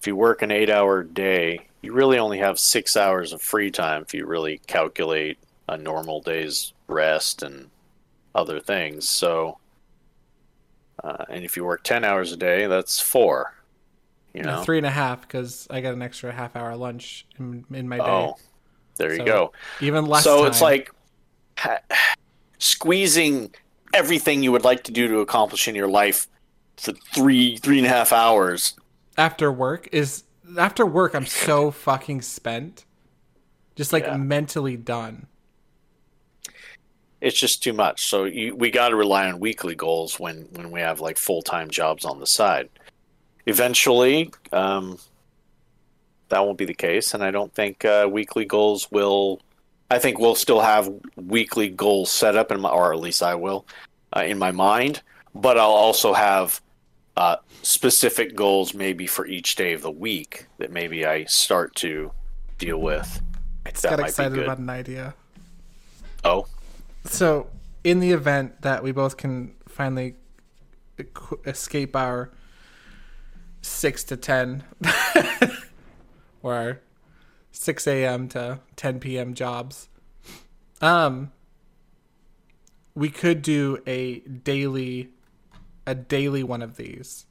if 0.00 0.06
you 0.06 0.16
work 0.16 0.40
an 0.40 0.50
eight-hour 0.50 1.02
day, 1.02 1.66
you 1.82 1.92
really 1.92 2.18
only 2.18 2.38
have 2.38 2.58
six 2.58 2.96
hours 2.96 3.32
of 3.32 3.42
free 3.42 3.70
time 3.70 4.02
if 4.02 4.14
you 4.14 4.26
really 4.26 4.58
calculate 4.66 5.38
a 5.68 5.76
normal 5.76 6.20
day's 6.20 6.72
rest 6.88 7.42
and 7.42 7.70
other 8.34 8.60
things. 8.60 9.08
So, 9.08 9.58
uh, 11.04 11.26
and 11.28 11.44
if 11.44 11.56
you 11.56 11.64
work 11.64 11.82
10 11.82 12.02
hours 12.02 12.32
a 12.32 12.36
day, 12.36 12.66
that's 12.66 12.98
four. 13.00 13.54
You 14.34 14.42
know? 14.42 14.62
three 14.62 14.78
and 14.78 14.86
a 14.86 14.90
half 14.90 15.22
because 15.22 15.66
I 15.70 15.80
got 15.80 15.94
an 15.94 16.02
extra 16.02 16.32
half 16.32 16.54
hour 16.56 16.76
lunch 16.76 17.26
in, 17.38 17.64
in 17.72 17.88
my 17.88 17.96
day. 17.98 18.02
Oh, 18.04 18.36
there 18.96 19.10
you 19.12 19.18
So, 19.18 19.24
go. 19.24 19.52
Even 19.80 20.06
less. 20.06 20.24
So 20.24 20.38
time. 20.38 20.46
it's 20.46 20.60
like 20.60 20.92
ha- 21.58 21.80
squeezing 22.58 23.52
everything 23.92 24.42
you 24.42 24.52
would 24.52 24.64
like 24.64 24.84
to 24.84 24.92
do 24.92 25.08
to 25.08 25.18
accomplish 25.18 25.66
in 25.66 25.74
your 25.74 25.88
life 25.88 26.28
for 26.76 26.92
three, 27.14 27.56
three 27.56 27.78
and 27.78 27.86
a 27.86 27.90
half 27.90 28.12
hours. 28.12 28.74
after 29.18 29.50
work 29.50 29.88
is 29.92 30.22
after 30.58 30.86
work. 30.86 31.14
I'm 31.14 31.26
so 31.26 31.70
fucking 31.70 32.22
spent, 32.22 32.84
just 33.76 33.92
like 33.92 34.04
Yeah. 34.04 34.16
mentally 34.16 34.76
done. 34.76 35.26
It's 37.20 37.38
just 37.38 37.62
too 37.62 37.72
much. 37.74 38.06
So 38.06 38.24
you, 38.24 38.56
we 38.56 38.70
got 38.70 38.88
to 38.90 38.96
rely 38.96 39.26
on 39.28 39.40
weekly 39.40 39.74
goals 39.74 40.18
when, 40.18 40.48
when 40.52 40.70
we 40.70 40.80
have 40.80 41.00
like 41.00 41.18
full 41.18 41.42
time 41.42 41.68
jobs 41.68 42.04
on 42.04 42.18
the 42.18 42.26
side. 42.26 42.70
Eventually, 43.50 44.30
um, 44.52 44.96
that 46.28 46.38
won't 46.38 46.56
be 46.56 46.66
the 46.66 46.72
case, 46.72 47.14
and 47.14 47.24
I 47.24 47.32
don't 47.32 47.52
think 47.52 47.84
uh, 47.84 48.08
weekly 48.08 48.44
goals 48.44 48.88
will. 48.92 49.40
I 49.90 49.98
think 49.98 50.20
we'll 50.20 50.36
still 50.36 50.60
have 50.60 50.88
weekly 51.16 51.68
goals 51.68 52.12
set 52.12 52.36
up 52.36 52.52
in 52.52 52.60
my, 52.60 52.68
or 52.68 52.92
at 52.92 53.00
least 53.00 53.24
I 53.24 53.34
will, 53.34 53.66
uh, 54.16 54.20
in 54.20 54.38
my 54.38 54.52
mind. 54.52 55.02
But 55.34 55.58
I'll 55.58 55.72
also 55.86 56.12
have 56.12 56.60
uh, 57.16 57.38
specific 57.62 58.36
goals, 58.36 58.72
maybe 58.72 59.08
for 59.08 59.26
each 59.26 59.56
day 59.56 59.72
of 59.72 59.82
the 59.82 59.90
week 59.90 60.46
that 60.58 60.70
maybe 60.70 61.04
I 61.04 61.24
start 61.24 61.74
to 61.76 62.12
deal 62.58 62.80
with. 62.80 63.20
I 63.66 63.70
just 63.70 63.82
That 63.82 63.98
got 63.98 64.08
excited 64.08 64.38
about 64.38 64.58
an 64.58 64.70
idea. 64.70 65.14
Oh, 66.22 66.46
So, 67.04 67.48
in 67.82 67.98
the 67.98 68.12
event 68.12 68.62
that 68.62 68.84
we 68.84 68.92
both 68.92 69.16
can 69.16 69.56
finally 69.66 70.14
escape 71.46 71.96
our 71.96 72.30
six 73.62 74.04
to 74.04 74.16
ten, 74.16 74.64
or 76.42 76.80
six 77.52 77.86
a.m. 77.86 78.28
to 78.28 78.60
ten 78.76 79.00
p.m. 79.00 79.34
jobs, 79.34 79.88
um, 80.80 81.32
we 82.94 83.08
could 83.10 83.42
do 83.42 83.78
a 83.86 84.20
daily, 84.20 85.10
a 85.86 85.94
daily 85.94 86.42
one 86.42 86.62
of 86.62 86.76
these, 86.76 87.26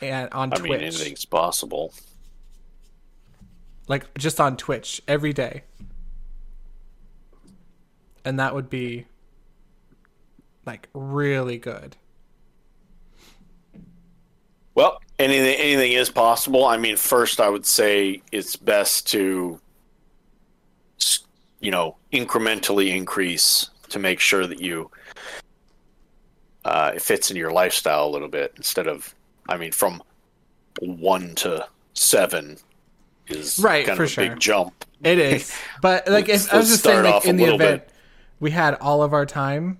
and 0.00 0.28
on 0.32 0.52
I 0.52 0.56
Twitch, 0.56 0.70
mean, 0.70 0.80
anything's 0.80 1.24
possible. 1.24 1.92
like 3.88 4.12
just 4.18 4.40
on 4.40 4.56
Twitch 4.56 5.00
every 5.06 5.32
day. 5.32 5.62
And 8.24 8.40
that 8.40 8.56
would 8.56 8.68
be 8.68 9.06
like 10.66 10.88
really 10.92 11.58
good. 11.58 11.96
Well, 14.76 15.00
anything 15.18 15.56
anything 15.58 15.92
is 15.92 16.10
possible. 16.10 16.64
I 16.64 16.76
mean, 16.76 16.96
first 16.96 17.40
I 17.40 17.48
would 17.48 17.66
say 17.66 18.22
it's 18.30 18.54
best 18.54 19.08
to 19.08 19.60
you 21.60 21.70
know, 21.70 21.96
incrementally 22.12 22.94
increase 22.94 23.70
to 23.88 23.98
make 23.98 24.20
sure 24.20 24.46
that 24.46 24.60
you 24.60 24.90
uh, 26.64 26.92
it 26.94 27.02
fits 27.02 27.30
in 27.30 27.36
your 27.36 27.52
lifestyle 27.52 28.06
a 28.06 28.10
little 28.10 28.28
bit 28.28 28.52
instead 28.56 28.86
of 28.86 29.14
I 29.48 29.56
mean 29.56 29.72
from 29.72 30.02
1 30.80 31.34
to 31.36 31.66
7 31.94 32.58
is 33.28 33.58
Right, 33.58 33.86
kind 33.86 33.96
for 33.96 34.04
of 34.04 34.10
a 34.10 34.12
sure. 34.12 34.28
big 34.28 34.38
jump. 34.38 34.84
It 35.02 35.18
is. 35.18 35.52
But 35.82 36.08
like 36.08 36.28
if 36.28 36.52
I 36.52 36.58
was 36.58 36.68
just 36.68 36.84
saying 36.84 37.04
like 37.04 37.24
in 37.24 37.36
the 37.36 37.44
event 37.44 37.86
bit. 37.86 37.90
we 38.40 38.50
had 38.50 38.74
all 38.74 39.02
of 39.02 39.12
our 39.12 39.26
time, 39.26 39.78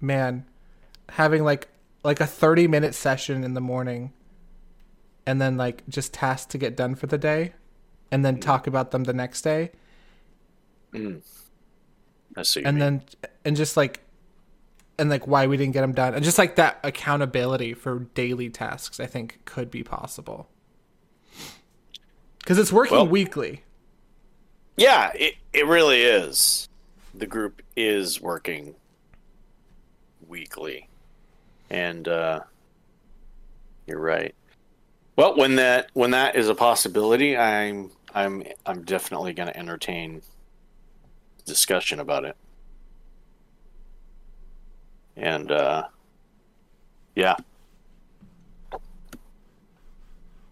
man, 0.00 0.44
having 1.08 1.42
like 1.44 1.68
like 2.02 2.20
a 2.20 2.26
30 2.26 2.68
minute 2.68 2.94
session 2.94 3.44
in 3.44 3.54
the 3.54 3.60
morning 3.60 4.12
and 5.26 5.40
then 5.40 5.56
like 5.56 5.86
just 5.88 6.12
tasks 6.12 6.46
to 6.52 6.58
get 6.58 6.76
done 6.76 6.94
for 6.94 7.06
the 7.06 7.18
day 7.18 7.52
and 8.10 8.20
Mm. 8.20 8.24
then 8.24 8.40
talk 8.40 8.66
about 8.66 8.90
them 8.90 9.04
the 9.04 9.12
next 9.12 9.42
day 9.42 9.70
I 12.36 12.42
see. 12.42 12.62
and 12.62 12.80
then 12.80 13.02
and 13.44 13.56
just 13.56 13.76
like 13.76 14.00
and 14.98 15.10
like 15.10 15.26
why 15.26 15.46
we 15.46 15.56
didn't 15.56 15.72
get 15.72 15.80
them 15.80 15.92
done 15.92 16.14
and 16.14 16.24
just 16.24 16.38
like 16.38 16.56
that 16.56 16.78
accountability 16.84 17.74
for 17.74 18.00
daily 18.14 18.48
tasks 18.48 19.00
i 19.00 19.06
think 19.06 19.40
could 19.44 19.70
be 19.70 19.82
possible 19.82 20.48
because 22.38 22.58
it's 22.58 22.72
working 22.72 22.96
Well- 22.96 23.08
weekly 23.08 23.62
Yeah, 24.76 25.12
it, 25.14 25.34
it 25.52 25.66
really 25.66 26.02
is. 26.02 26.68
The 27.14 27.26
group 27.28 27.62
is 27.76 28.20
working 28.20 28.74
weekly. 30.26 30.88
And 31.70 32.08
uh, 32.08 32.40
you're 33.86 34.00
right. 34.00 34.34
Well, 35.16 35.36
when 35.36 35.56
that 35.56 35.90
when 35.94 36.10
that 36.12 36.36
is 36.36 36.48
a 36.48 36.54
possibility, 36.54 37.36
I'm 37.36 37.90
I'm 38.14 38.42
I'm 38.66 38.82
definitely 38.82 39.32
going 39.32 39.48
to 39.48 39.56
entertain 39.56 40.22
discussion 41.44 42.00
about 42.00 42.24
it. 42.24 42.36
And 45.16 45.52
uh, 45.52 45.84
yeah. 47.14 47.36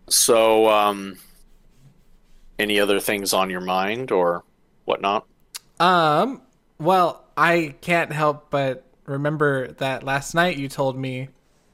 So 0.08 0.68
um 0.68 1.18
any 2.58 2.78
other 2.78 3.00
things 3.00 3.32
on 3.32 3.50
your 3.50 3.60
mind 3.60 4.12
or 4.12 4.44
whatnot? 4.84 5.26
um 5.80 6.42
well 6.78 7.24
i 7.36 7.74
can't 7.80 8.12
help 8.12 8.50
but 8.50 8.84
remember 9.06 9.72
that 9.72 10.04
last 10.04 10.34
night 10.34 10.56
you 10.56 10.68
told 10.68 10.96
me 10.96 11.28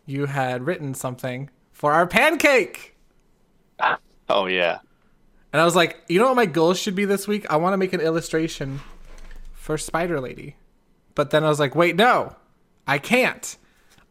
you 0.07 0.25
had 0.25 0.65
written 0.65 0.95
something 0.95 1.51
for 1.79 1.93
our 1.93 2.07
pancake. 2.09 2.97
Oh 4.31 4.45
yeah. 4.47 4.81
and 5.55 5.63
i 5.63 5.65
was 5.65 5.75
like 5.75 5.97
you 6.09 6.19
know 6.19 6.27
what 6.27 6.37
my 6.37 6.45
goals 6.45 6.79
should 6.79 6.95
be 6.95 7.07
this 7.07 7.27
week? 7.27 7.47
I 7.49 7.57
want 7.57 7.73
to 7.73 7.79
make 7.79 7.95
an 7.95 8.01
illustration 8.03 8.81
for 9.55 9.79
spider 9.79 10.21
lady. 10.21 10.57
But 11.15 11.31
then 11.31 11.45
i 11.45 11.49
was 11.49 11.59
like 11.59 11.75
wait 11.75 11.97
no 11.97 12.37
i 12.87 12.99
can't. 12.99 13.57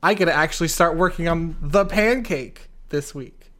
I 0.01 0.15
gotta 0.15 0.33
actually 0.33 0.69
start 0.69 0.97
working 0.97 1.27
on 1.27 1.55
the 1.61 1.85
pancake 1.85 2.69
this 2.89 3.13
week. 3.13 3.51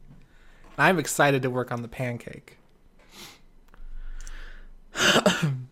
And 0.76 0.86
i'm 0.86 0.98
excited 0.98 1.42
to 1.42 1.50
work 1.50 1.70
on 1.70 1.82
the 1.82 1.88
pancake 1.88 2.58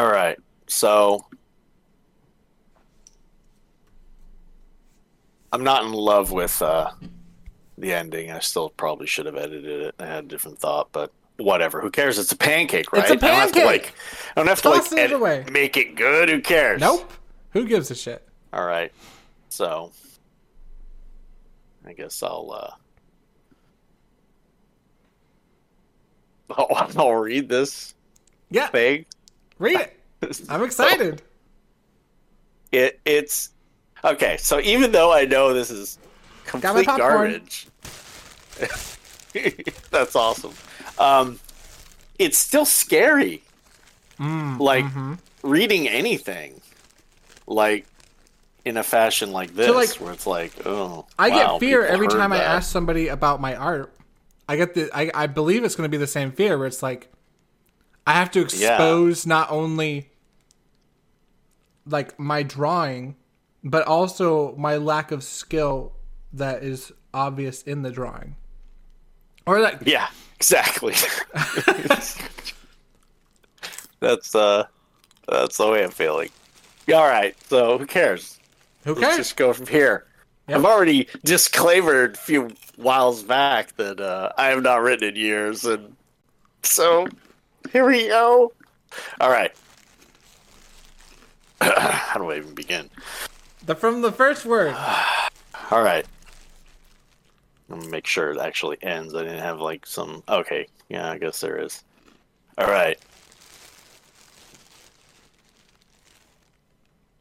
All 0.00 0.10
right. 0.10 0.38
So 0.66 1.26
I'm 5.52 5.62
not 5.62 5.84
in 5.84 5.92
love 5.92 6.32
with 6.32 6.62
uh 6.62 6.90
the 7.76 7.92
ending. 7.92 8.30
I 8.30 8.38
still 8.38 8.70
probably 8.70 9.06
should 9.06 9.26
have 9.26 9.36
edited 9.36 9.82
it. 9.82 9.94
I 9.98 10.06
had 10.06 10.24
a 10.24 10.26
different 10.28 10.58
thought, 10.58 10.88
but 10.92 11.12
whatever. 11.36 11.82
Who 11.82 11.90
cares? 11.90 12.18
It's 12.18 12.32
a 12.32 12.36
pancake, 12.36 12.90
right? 12.94 13.02
It's 13.02 13.10
a 13.10 13.14
I 13.14 13.16
don't 13.16 13.40
have 13.40 13.52
to 13.52 13.60
pancake. 13.60 13.66
like, 13.84 13.94
I 14.36 14.40
don't 14.40 14.46
have 14.48 14.62
to 14.62 14.70
like 14.70 14.90
it 14.90 14.98
edit- 14.98 15.52
make 15.52 15.76
it 15.76 15.96
good. 15.96 16.30
Who 16.30 16.40
cares? 16.40 16.80
Nope. 16.80 17.12
Who 17.50 17.66
gives 17.66 17.90
a 17.90 17.94
shit? 17.94 18.26
All 18.54 18.64
right. 18.64 18.92
So, 19.50 19.92
I 21.86 21.92
guess 21.92 22.22
I'll. 22.22 22.50
uh 22.54 22.70
I'll, 26.56 26.90
I'll 26.96 27.14
read 27.16 27.50
this 27.50 27.94
Yeah, 28.50 28.68
thing. 28.68 29.04
Read 29.60 29.80
it. 29.80 30.40
I'm 30.48 30.64
excited. 30.64 31.22
It 32.72 33.00
it's 33.04 33.50
okay. 34.04 34.36
So 34.38 34.58
even 34.60 34.90
though 34.90 35.12
I 35.12 35.24
know 35.24 35.54
this 35.54 35.70
is 35.70 35.98
complete 36.44 36.86
garbage, 36.86 37.68
that's 39.90 40.16
awesome. 40.16 40.52
Um, 40.98 41.38
it's 42.18 42.38
still 42.38 42.64
scary. 42.64 43.42
Mm, 44.18 44.58
like 44.58 44.84
mm-hmm. 44.84 45.14
reading 45.42 45.88
anything, 45.88 46.60
like 47.46 47.86
in 48.66 48.76
a 48.76 48.82
fashion 48.82 49.32
like 49.32 49.54
this, 49.54 49.70
like, 49.70 50.00
where 50.00 50.12
it's 50.12 50.26
like, 50.26 50.52
oh, 50.66 51.06
I 51.18 51.30
wow, 51.30 51.36
get 51.36 51.60
fear 51.60 51.86
every 51.86 52.08
time 52.08 52.32
I 52.32 52.38
ask 52.38 52.70
somebody 52.70 53.08
about 53.08 53.40
my 53.40 53.56
art. 53.56 53.92
I 54.48 54.56
get 54.56 54.74
the 54.74 54.90
I, 54.92 55.10
I 55.14 55.26
believe 55.26 55.64
it's 55.64 55.74
going 55.74 55.88
to 55.88 55.90
be 55.90 55.96
the 55.96 56.06
same 56.06 56.32
fear 56.32 56.58
where 56.58 56.66
it's 56.66 56.82
like 56.82 57.10
I 58.06 58.14
have 58.14 58.30
to 58.32 58.40
Yeah. 58.40 58.74
expose 58.76 59.26
not 59.26 59.50
only 59.50 60.10
like 61.86 62.18
my 62.18 62.42
drawing 62.42 63.16
but 63.62 63.86
also 63.86 64.54
my 64.56 64.76
lack 64.76 65.12
of 65.12 65.22
skill 65.22 65.92
that 66.32 66.62
is 66.62 66.92
obvious 67.12 67.62
in 67.62 67.82
the 67.82 67.90
drawing. 67.90 68.36
Or 69.46 69.60
that 69.60 69.86
Yeah, 69.86 70.08
exactly. 70.36 70.94
that's 74.00 74.34
uh, 74.34 74.64
that's 75.28 75.56
the 75.58 75.68
way 75.68 75.84
I'm 75.84 75.90
feeling. 75.90 76.30
All 76.92 77.06
right, 77.06 77.36
so 77.48 77.78
who 77.78 77.86
cares? 77.86 78.38
who 78.84 78.94
Let's 78.94 79.00
cares? 79.04 79.16
just 79.18 79.36
go 79.36 79.52
from 79.52 79.66
here. 79.66 80.06
Yep. 80.48 80.58
I've 80.58 80.64
already 80.64 81.06
disclaimed 81.24 81.88
a 81.88 82.16
few 82.16 82.50
whiles 82.76 83.22
back 83.22 83.76
that 83.76 84.00
uh, 84.00 84.32
I 84.38 84.46
have 84.48 84.62
not 84.62 84.80
written 84.82 85.08
in 85.10 85.16
years, 85.16 85.64
and 85.64 85.94
so 86.62 87.06
here 87.72 87.86
we 87.86 88.08
go. 88.08 88.52
All 89.20 89.30
right. 89.30 89.52
How 91.60 92.18
do 92.18 92.30
I 92.30 92.36
even 92.38 92.54
begin? 92.54 92.90
The 93.66 93.74
from 93.74 94.00
the 94.02 94.12
first 94.12 94.44
word. 94.46 94.74
All 95.70 95.82
right. 95.82 96.06
I'm 97.70 97.78
gonna 97.78 97.90
make 97.90 98.06
sure 98.06 98.30
it 98.32 98.38
actually 98.38 98.78
ends. 98.82 99.14
I 99.14 99.22
didn't 99.22 99.38
have 99.38 99.60
like 99.60 99.86
some. 99.86 100.22
Okay, 100.28 100.66
yeah, 100.88 101.10
I 101.10 101.18
guess 101.18 101.40
there 101.40 101.56
is. 101.58 101.84
All 102.58 102.66
right. 102.66 102.98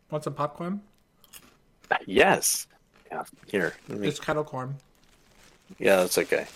Want 0.09 0.23
some 0.23 0.33
popcorn? 0.33 0.81
Yes. 2.07 2.65
Yeah. 3.11 3.23
Here. 3.47 3.75
Let 3.87 3.99
me, 3.99 4.07
It's 4.07 4.19
kettle 4.19 4.43
corn. 4.43 4.75
yeah, 5.77 5.97
that's 5.97 6.17
okay. 6.17 6.47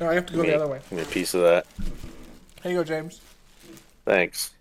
No, 0.00 0.08
I 0.10 0.14
have 0.14 0.26
to 0.26 0.34
go 0.34 0.42
me, 0.42 0.48
the 0.48 0.56
other 0.56 0.66
way. 0.66 0.80
give 0.88 0.98
me 0.98 1.02
a 1.02 1.06
piece 1.06 1.34
of 1.34 1.42
that. 1.42 1.66
Here 2.62 2.72
you 2.72 2.78
go, 2.78 2.84
James. 2.84 3.20
Thanks. 4.04 4.52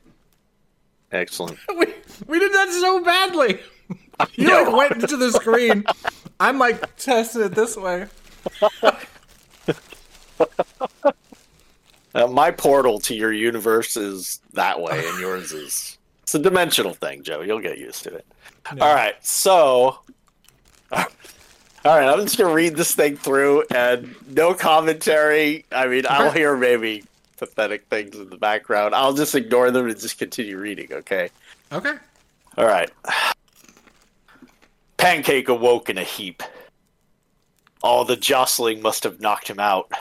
Excellent. 1.11 1.57
We, 1.77 1.87
we 2.27 2.39
did 2.39 2.53
that 2.53 2.69
so 2.71 3.03
badly. 3.03 3.59
You 4.35 4.47
like 4.47 4.73
went 4.73 5.03
into 5.03 5.17
the 5.17 5.29
screen. 5.33 5.83
I'm 6.39 6.57
like 6.57 6.95
testing 6.95 7.41
it 7.41 7.53
this 7.53 7.75
way. 7.75 8.07
Uh, 12.15 12.27
my 12.27 12.49
portal 12.49 12.97
to 12.97 13.13
your 13.13 13.33
universe 13.33 13.97
is 13.97 14.39
that 14.53 14.79
way, 14.79 15.05
and 15.05 15.19
yours 15.19 15.51
is. 15.51 15.97
It's 16.23 16.33
a 16.33 16.39
dimensional 16.39 16.93
thing, 16.93 17.23
Joe. 17.23 17.41
You'll 17.41 17.59
get 17.59 17.77
used 17.77 18.03
to 18.03 18.15
it. 18.15 18.25
All 18.71 18.95
right, 18.95 19.15
so. 19.25 19.99
All 20.93 21.05
right, 21.83 22.07
I'm 22.07 22.21
just 22.21 22.37
gonna 22.37 22.53
read 22.53 22.77
this 22.77 22.95
thing 22.95 23.17
through, 23.17 23.65
and 23.69 24.15
no 24.29 24.53
commentary. 24.53 25.65
I 25.73 25.87
mean, 25.87 26.05
I'll 26.09 26.31
hear 26.31 26.55
maybe 26.55 27.03
pathetic 27.37 27.85
things 27.89 28.15
in 28.15 28.29
the 28.29 28.37
background. 28.37 28.95
I'll 28.95 29.13
just 29.13 29.35
ignore 29.35 29.71
them 29.71 29.87
and 29.87 29.99
just 29.99 30.17
continue 30.17 30.57
reading. 30.57 30.87
Okay. 30.91 31.29
Okay. 31.71 31.93
All 32.57 32.65
right. 32.65 32.89
Pancake 34.97 35.49
awoke 35.49 35.89
in 35.89 35.97
a 35.97 36.03
heap. 36.03 36.41
All 37.83 38.05
the 38.05 38.15
jostling 38.15 38.81
must 38.81 39.03
have 39.03 39.19
knocked 39.19 39.47
him 39.47 39.59
out. 39.59 39.91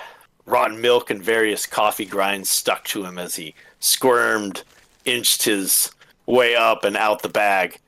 Rotten 0.46 0.80
milk 0.80 1.10
and 1.10 1.22
various 1.22 1.66
coffee 1.66 2.04
grinds 2.04 2.50
stuck 2.50 2.84
to 2.84 3.04
him 3.04 3.18
as 3.18 3.34
he 3.34 3.54
squirmed, 3.80 4.62
inched 5.04 5.42
his 5.42 5.90
way 6.26 6.54
up 6.54 6.84
and 6.84 6.96
out 6.96 7.22
the 7.22 7.28
bag. 7.28 7.78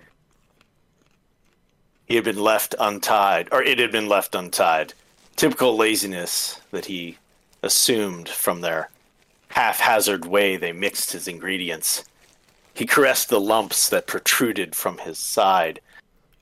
He 2.07 2.15
had 2.15 2.25
been 2.25 2.39
left 2.39 2.75
untied, 2.79 3.49
or 3.53 3.63
it 3.63 3.79
had 3.79 3.93
been 3.93 4.09
left 4.09 4.35
untied. 4.35 4.95
Typical 5.37 5.77
laziness 5.77 6.61
that 6.71 6.87
he 6.87 7.19
assumed 7.63 8.29
from 8.29 8.61
their 8.61 8.91
haphazard 9.57 10.27
way 10.27 10.59
they 10.59 10.71
mixed 10.71 11.13
his 11.13 11.27
ingredients. 11.27 12.05
He 12.75 12.85
caressed 12.85 13.31
the 13.31 13.41
lumps 13.41 13.89
that 13.89 14.07
protruded 14.07 14.77
from 14.77 14.99
his 14.99 15.19
side, 15.19 15.81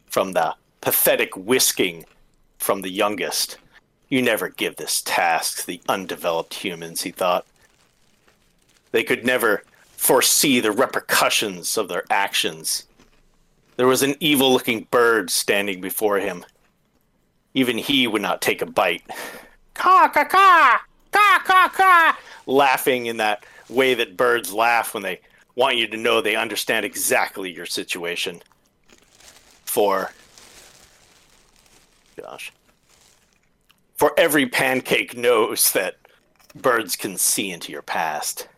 from 0.07 0.33
the 0.33 0.57
pathetic 0.81 1.37
whisking 1.37 2.07
from 2.59 2.83
the 2.83 2.91
youngest. 2.91 3.57
You 4.09 4.21
never 4.21 4.49
give 4.49 4.75
this 4.75 5.01
task 5.01 5.65
the 5.65 5.81
undeveloped 5.89 6.55
humans, 6.55 7.03
he 7.03 7.13
thought. 7.13 7.47
They 8.91 9.05
could 9.05 9.25
never 9.25 9.63
foresee 9.97 10.59
the 10.59 10.73
repercussions 10.73 11.79
of 11.79 11.87
their 11.87 12.05
actions. 12.11 12.85
There 13.77 13.87
was 13.87 14.03
an 14.03 14.17
evil 14.19 14.53
looking 14.53 14.89
bird 14.91 15.31
standing 15.31 15.81
before 15.81 16.19
him. 16.19 16.45
Even 17.55 17.79
he 17.79 18.09
would 18.09 18.23
not 18.23 18.43
take 18.43 18.61
a 18.61 18.67
bite. 18.67 19.05
Caw, 19.75 20.09
caw, 20.09 20.25
caw! 20.25 20.81
Caw, 21.13 21.39
caw, 21.45 21.69
caw! 21.69 22.17
Laughing 22.47 23.07
in 23.07 23.17
that 23.19 23.45
way 23.69 23.95
that 23.95 24.17
birds 24.17 24.53
laugh 24.53 24.95
when 24.95 25.03
they 25.03 25.21
want 25.57 25.77
you 25.77 25.87
to 25.87 25.97
know 25.97 26.21
they 26.21 26.37
understand 26.37 26.85
exactly 26.85 27.51
your 27.51 27.67
situation. 27.67 28.43
For. 29.65 30.13
Gosh. 32.17 32.53
For 33.97 34.13
every 34.19 34.47
pancake 34.47 35.17
knows 35.17 35.73
that 35.73 35.97
birds 36.55 36.97
can 36.97 37.17
see 37.17 37.51
into 37.51 37.73
your 37.73 37.83
past. 37.83 38.49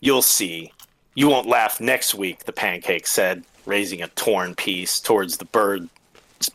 You'll 0.00 0.22
see. 0.22 0.72
You 1.14 1.28
won't 1.28 1.46
laugh 1.46 1.80
next 1.80 2.14
week, 2.14 2.44
the 2.44 2.52
pancake 2.52 3.06
said, 3.06 3.44
raising 3.66 4.02
a 4.02 4.08
torn 4.08 4.54
piece 4.54 4.98
towards 4.98 5.36
the 5.36 5.44
bird's 5.46 5.88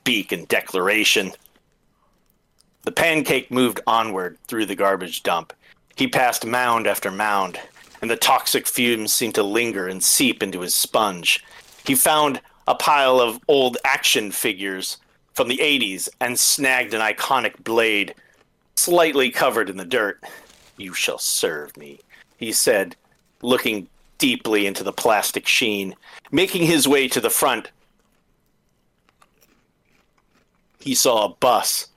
beak 0.04 0.34
in 0.34 0.46
declaration. 0.46 1.32
The 2.84 2.92
pancake 2.92 3.52
moved 3.52 3.82
onward 3.86 4.38
through 4.48 4.66
the 4.66 4.76
garbage 4.76 5.24
dump. 5.24 5.54
He 5.98 6.08
passed 6.08 6.46
mound 6.46 6.86
after 6.86 7.10
mound, 7.10 7.60
and 8.02 8.10
the 8.10 8.16
toxic 8.16 8.68
fumes 8.68 9.12
seemed 9.12 9.34
to 9.36 9.44
linger 9.44 9.88
and 9.88 10.04
seep 10.04 10.44
into 10.44 10.62
his 10.62 10.76
sponge. 10.76 11.44
He 11.86 11.96
found 11.96 12.40
a 12.68 12.76
pile 12.76 13.20
of 13.20 13.40
old 13.48 13.78
action 13.84 14.32
figures 14.32 14.98
from 15.34 15.48
the 15.48 15.58
80s 15.58 16.08
and 16.22 16.40
snagged 16.40 16.94
an 16.94 17.02
iconic 17.02 17.64
blade 17.64 18.14
slightly 18.76 19.32
covered 19.32 19.72
in 19.72 19.78
the 19.78 19.86
dirt. 19.86 20.24
You 20.78 20.94
shall 20.94 21.18
serve 21.18 21.76
me, 21.76 22.00
he 22.38 22.52
said, 22.52 22.96
looking 23.42 23.90
deeply 24.20 24.68
into 24.68 24.84
the 24.84 24.94
plastic 24.94 25.48
sheen. 25.48 25.96
Making 26.32 26.68
his 26.68 26.88
way 26.88 27.08
to 27.08 27.20
the 27.20 27.32
front, 27.32 27.72
he 30.80 30.94
saw 30.94 31.26
a 31.26 31.30
bus, 31.30 31.88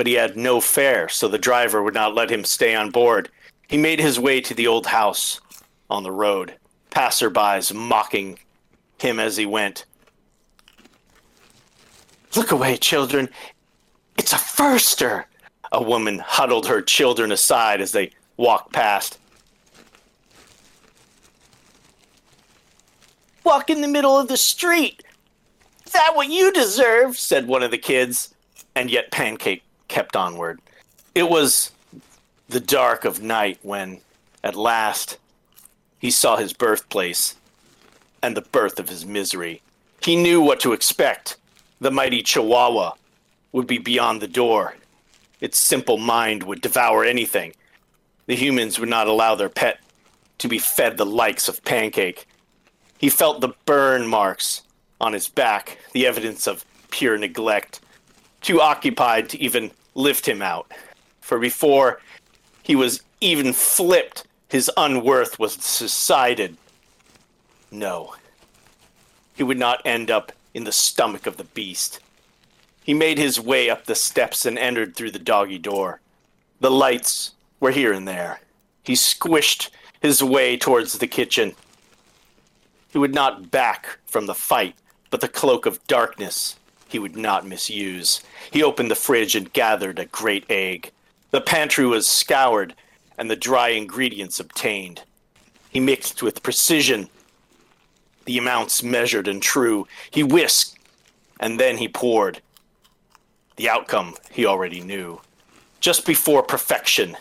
but 0.00 0.06
he 0.06 0.14
had 0.14 0.34
no 0.34 0.62
fare, 0.62 1.10
so 1.10 1.28
the 1.28 1.36
driver 1.36 1.82
would 1.82 1.92
not 1.92 2.14
let 2.14 2.30
him 2.30 2.42
stay 2.42 2.74
on 2.74 2.88
board. 2.88 3.28
He 3.68 3.76
made 3.76 4.00
his 4.00 4.18
way 4.18 4.40
to 4.40 4.54
the 4.54 4.66
old 4.66 4.86
house 4.86 5.42
on 5.90 6.04
the 6.04 6.10
road, 6.10 6.54
passerbys 6.90 7.74
mocking 7.74 8.38
him 8.98 9.20
as 9.20 9.36
he 9.36 9.44
went. 9.44 9.84
Look 12.34 12.50
away, 12.50 12.78
children. 12.78 13.28
It's 14.16 14.32
a 14.32 14.36
firster. 14.36 15.24
A 15.70 15.82
woman 15.82 16.18
huddled 16.18 16.66
her 16.68 16.80
children 16.80 17.30
aside 17.30 17.82
as 17.82 17.92
they 17.92 18.12
walked 18.38 18.72
past. 18.72 19.18
Walk 23.44 23.68
in 23.68 23.82
the 23.82 23.86
middle 23.86 24.18
of 24.18 24.28
the 24.28 24.38
street. 24.38 25.04
Is 25.84 25.92
that 25.92 26.16
what 26.16 26.30
you 26.30 26.50
deserve? 26.54 27.18
said 27.18 27.46
one 27.46 27.62
of 27.62 27.70
the 27.70 27.76
kids. 27.76 28.34
And 28.74 28.90
yet 28.90 29.10
Pancake 29.10 29.62
kept 29.90 30.16
onward. 30.16 30.60
It 31.14 31.28
was 31.28 31.72
the 32.48 32.60
dark 32.60 33.04
of 33.04 33.22
night 33.22 33.58
when, 33.62 34.00
at 34.42 34.54
last, 34.54 35.18
he 35.98 36.10
saw 36.10 36.36
his 36.36 36.52
birthplace 36.52 37.36
and 38.22 38.36
the 38.36 38.40
birth 38.40 38.78
of 38.78 38.88
his 38.88 39.04
misery. 39.04 39.60
He 40.02 40.16
knew 40.16 40.40
what 40.40 40.60
to 40.60 40.72
expect. 40.72 41.36
The 41.80 41.90
mighty 41.90 42.22
Chihuahua 42.22 42.92
would 43.52 43.66
be 43.66 43.78
beyond 43.78 44.22
the 44.22 44.28
door. 44.28 44.76
Its 45.40 45.58
simple 45.58 45.98
mind 45.98 46.44
would 46.44 46.60
devour 46.60 47.04
anything, 47.04 47.54
the 48.26 48.36
humans 48.36 48.78
would 48.78 48.88
not 48.88 49.08
allow 49.08 49.34
their 49.34 49.48
pet 49.48 49.80
to 50.38 50.46
be 50.46 50.58
fed 50.58 50.96
the 50.96 51.06
likes 51.06 51.48
of 51.48 51.64
Pancake. 51.64 52.28
He 52.98 53.08
felt 53.08 53.40
the 53.40 53.54
burn 53.66 54.06
marks 54.06 54.62
on 55.00 55.14
his 55.14 55.28
back, 55.28 55.78
the 55.92 56.06
evidence 56.06 56.46
of 56.46 56.64
pure 56.90 57.18
neglect, 57.18 57.80
too 58.40 58.60
occupied 58.60 59.28
to 59.30 59.40
even 59.40 59.72
lift 59.94 60.26
him 60.26 60.42
out. 60.42 60.70
For 61.20 61.38
before 61.38 62.00
he 62.62 62.74
was 62.74 63.02
even 63.20 63.52
flipped, 63.52 64.24
his 64.48 64.70
unworth 64.76 65.38
was 65.38 65.56
decided. 65.56 66.56
No, 67.70 68.14
he 69.36 69.42
would 69.42 69.58
not 69.58 69.82
end 69.84 70.10
up 70.10 70.32
in 70.54 70.64
the 70.64 70.72
stomach 70.72 71.26
of 71.26 71.36
the 71.36 71.44
beast. 71.44 72.00
He 72.82 72.94
made 72.94 73.18
his 73.18 73.40
way 73.40 73.70
up 73.70 73.84
the 73.84 73.94
steps 73.94 74.44
and 74.44 74.58
entered 74.58 74.96
through 74.96 75.12
the 75.12 75.18
doggy 75.18 75.58
door. 75.58 76.00
The 76.60 76.70
lights 76.70 77.32
were 77.60 77.70
here 77.70 77.92
and 77.92 78.08
there. 78.08 78.40
He 78.82 78.94
squished 78.94 79.70
his 80.00 80.22
way 80.22 80.56
towards 80.56 80.98
the 80.98 81.06
kitchen. 81.06 81.54
He 82.90 82.98
would 82.98 83.14
not 83.14 83.50
back 83.50 83.98
from 84.06 84.26
the 84.26 84.34
fight, 84.34 84.74
but 85.10 85.20
the 85.20 85.28
cloak 85.28 85.66
of 85.66 85.86
darkness 85.86 86.56
he 86.90 86.98
would 86.98 87.16
not 87.16 87.46
misuse. 87.46 88.22
He 88.50 88.62
opened 88.62 88.90
the 88.90 88.96
fridge 88.96 89.36
and 89.36 89.52
gathered 89.52 89.98
a 89.98 90.06
great 90.06 90.44
egg. 90.50 90.90
The 91.30 91.40
pantry 91.40 91.86
was 91.86 92.06
scoured 92.06 92.74
and 93.16 93.30
the 93.30 93.36
dry 93.36 93.68
ingredients 93.68 94.40
obtained. 94.40 95.02
He 95.68 95.78
mixed 95.78 96.22
with 96.22 96.42
precision, 96.42 97.08
the 98.24 98.38
amounts 98.38 98.82
measured 98.82 99.28
and 99.28 99.42
true. 99.42 99.86
He 100.10 100.22
whisked, 100.22 100.78
and 101.38 101.60
then 101.60 101.76
he 101.76 101.86
poured. 101.86 102.40
The 103.56 103.68
outcome 103.68 104.16
he 104.30 104.46
already 104.46 104.80
knew. 104.80 105.20
Just 105.80 106.06
before 106.06 106.42
perfection, 106.42 107.16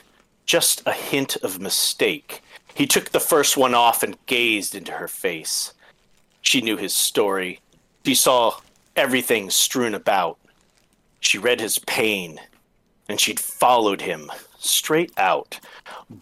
just 0.46 0.82
a 0.86 0.94
hint 0.94 1.36
of 1.38 1.60
mistake. 1.60 2.42
He 2.74 2.88
took 2.88 3.10
the 3.10 3.20
first 3.20 3.58
one 3.58 3.76
off 3.76 4.02
and 4.02 4.26
gazed 4.26 4.74
into 4.74 4.94
her 4.94 5.08
face. 5.08 5.74
She 6.42 6.62
knew 6.62 6.78
his 6.78 6.96
story. 6.96 7.60
She 8.06 8.16
saw 8.16 8.60
everything 9.00 9.50
strewn 9.50 9.96
about. 9.96 10.38
She 11.22 11.38
read 11.38 11.62
his 11.62 11.80
pain, 11.80 12.40
and 13.08 13.20
she'd 13.20 13.40
followed 13.40 14.02
him 14.02 14.30
straight 14.60 15.14
out. 15.18 15.60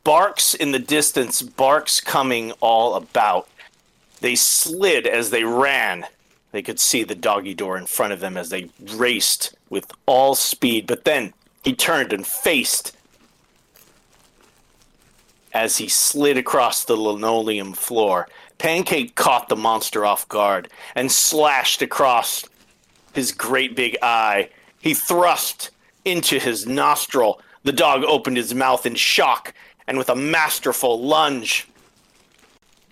Barks 0.04 0.54
in 0.54 0.72
the 0.72 0.80
distance, 0.80 1.42
barks 1.42 2.00
coming 2.00 2.52
all 2.62 2.94
about. 2.94 3.50
They 4.22 4.36
slid 4.36 5.08
as 5.08 5.32
they 5.32 5.44
ran. 5.44 6.06
They 6.52 6.62
could 6.62 6.80
see 6.80 7.04
the 7.04 7.16
doggy 7.16 7.56
door 7.56 7.78
in 7.78 7.88
front 7.88 8.14
of 8.14 8.20
them 8.20 8.38
as 8.38 8.50
they 8.50 8.70
raced 8.94 9.56
with 9.72 9.92
all 10.06 10.36
speed, 10.36 10.86
but 10.86 11.04
then 11.04 11.34
he 11.64 11.74
turned 11.74 12.14
and 12.14 12.26
faced 12.26 12.96
as 15.52 15.78
he 15.78 15.88
slid 15.88 16.38
across 16.38 16.86
the 16.86 16.96
linoleum 16.96 17.74
floor. 17.74 18.28
Pancake 18.60 19.16
caught 19.16 19.50
the 19.50 19.56
monster 19.56 20.06
off 20.06 20.28
guard 20.30 20.70
and 20.94 21.12
slashed 21.12 21.82
across 21.82 22.46
his 23.18 23.32
great 23.32 23.76
big 23.76 23.98
eye. 24.02 24.48
He 24.80 24.94
thrust 24.94 25.72
into 26.06 26.40
his 26.40 26.66
nostril. 26.68 27.42
The 27.64 27.74
dog 27.74 28.04
opened 28.04 28.38
his 28.38 28.54
mouth 28.54 28.86
in 28.86 28.96
shock, 28.96 29.54
and 29.88 29.98
with 29.98 30.10
a 30.10 30.16
masterful 30.16 31.02
lunge, 31.02 31.68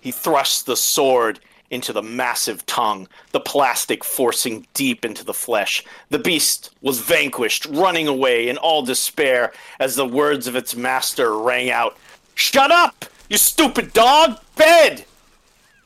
he 0.00 0.10
thrust 0.10 0.66
the 0.66 0.76
sword 0.76 1.38
into 1.70 1.92
the 1.92 2.02
massive 2.02 2.66
tongue, 2.66 3.08
the 3.30 3.40
plastic 3.40 4.04
forcing 4.04 4.66
deep 4.74 5.04
into 5.04 5.24
the 5.24 5.32
flesh. 5.32 5.84
The 6.10 6.18
beast 6.18 6.70
was 6.82 7.00
vanquished, 7.00 7.66
running 7.66 8.08
away 8.08 8.48
in 8.48 8.56
all 8.56 8.82
despair 8.82 9.52
as 9.78 9.94
the 9.94 10.06
words 10.06 10.46
of 10.46 10.56
its 10.56 10.76
master 10.76 11.38
rang 11.38 11.70
out 11.70 11.96
Shut 12.34 12.70
up, 12.70 13.06
you 13.30 13.38
stupid 13.38 13.92
dog! 13.92 14.38
Bed! 14.56 15.06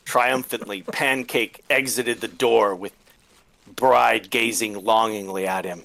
Triumphantly, 0.05 0.82
Pancake 0.82 1.62
exited 1.70 2.20
the 2.20 2.28
door 2.28 2.74
with 2.74 2.93
Bride 3.76 4.30
gazing 4.30 4.84
longingly 4.84 5.46
at 5.46 5.64
him. 5.64 5.84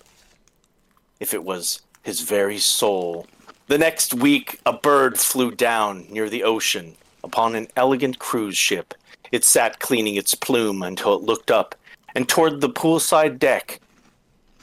If 1.19 1.33
it 1.33 1.43
was 1.43 1.81
his 2.03 2.21
very 2.21 2.59
soul. 2.59 3.25
The 3.67 3.77
next 3.77 4.13
week, 4.13 4.59
a 4.65 4.73
bird 4.73 5.19
flew 5.19 5.51
down 5.51 6.05
near 6.09 6.29
the 6.29 6.43
ocean 6.43 6.95
upon 7.23 7.55
an 7.55 7.67
elegant 7.75 8.19
cruise 8.19 8.57
ship. 8.57 8.93
It 9.31 9.43
sat 9.43 9.79
cleaning 9.79 10.15
its 10.15 10.35
plume 10.35 10.83
until 10.83 11.15
it 11.15 11.23
looked 11.23 11.49
up 11.49 11.73
and 12.13 12.29
toward 12.29 12.61
the 12.61 12.69
poolside 12.69 13.39
deck 13.39 13.79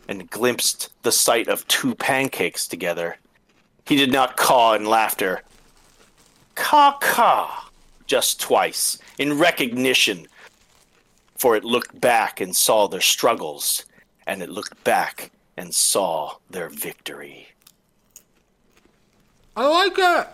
and 0.09 0.31
glimpsed 0.31 0.91
the 1.03 1.13
sight 1.13 1.49
of 1.49 1.67
two 1.69 1.95
pancakes 1.95 2.67
together. 2.67 3.17
He 3.87 3.97
did 3.97 4.13
not 4.13 4.37
caw 4.37 4.75
in 4.75 4.87
laughter. 4.87 5.43
Caw 6.55 6.99
caw! 6.99 7.69
Just 8.07 8.41
twice, 8.41 8.99
in 9.19 9.39
recognition, 9.39 10.27
for 11.43 11.57
it 11.57 11.65
looked 11.65 12.01
back 12.01 12.41
and 12.41 12.55
saw 12.55 12.87
their 12.87 13.01
struggles, 13.01 13.85
and 14.29 14.45
it 14.45 14.49
looked 14.49 14.85
back 14.85 15.33
and 15.57 15.75
saw 15.75 16.37
their 16.49 16.69
victory. 16.69 17.49
I 19.57 19.67
like 19.67 19.95
it. 19.99 20.29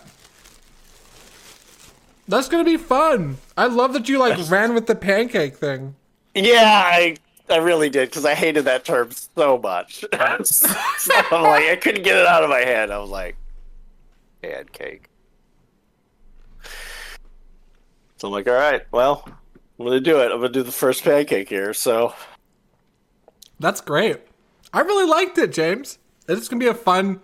That's 2.28 2.46
gonna 2.50 2.62
be 2.62 2.76
fun. 2.76 3.38
I 3.56 3.68
love 3.68 3.94
that 3.94 4.06
you 4.06 4.18
like 4.18 4.38
ran 4.50 4.74
with 4.74 4.86
the 4.86 4.94
pancake 4.94 5.56
thing. 5.56 5.96
Yeah, 6.34 6.82
I 6.84 7.16
I 7.48 7.56
really 7.56 7.88
did 7.88 8.10
because 8.10 8.26
I 8.26 8.34
hated 8.34 8.66
that 8.66 8.84
term 8.84 9.10
so 9.10 9.56
much. 9.56 10.04
so 10.44 10.68
I'm 11.32 11.42
like, 11.42 11.70
I 11.70 11.76
couldn't 11.80 12.02
get 12.02 12.18
it 12.18 12.26
out 12.26 12.44
of 12.44 12.50
my 12.50 12.60
head. 12.60 12.90
I 12.90 12.98
was 12.98 13.08
like, 13.08 13.34
pancake. 14.42 15.08
So 18.18 18.28
I'm 18.28 18.32
like, 18.32 18.46
all 18.46 18.52
right, 18.52 18.82
well, 18.92 19.26
I'm 19.78 19.84
gonna 19.86 20.00
do 20.00 20.20
it. 20.20 20.26
I'm 20.32 20.38
gonna 20.38 20.48
do 20.48 20.62
the 20.62 20.72
first 20.72 21.04
pancake 21.04 21.48
here. 21.48 21.72
So 21.74 22.14
That's 23.60 23.80
great. 23.80 24.18
I 24.72 24.80
really 24.80 25.06
liked 25.08 25.38
it, 25.38 25.52
James. 25.52 25.98
It's 26.28 26.48
gonna 26.48 26.60
be 26.60 26.66
a 26.68 26.74
fun. 26.74 27.20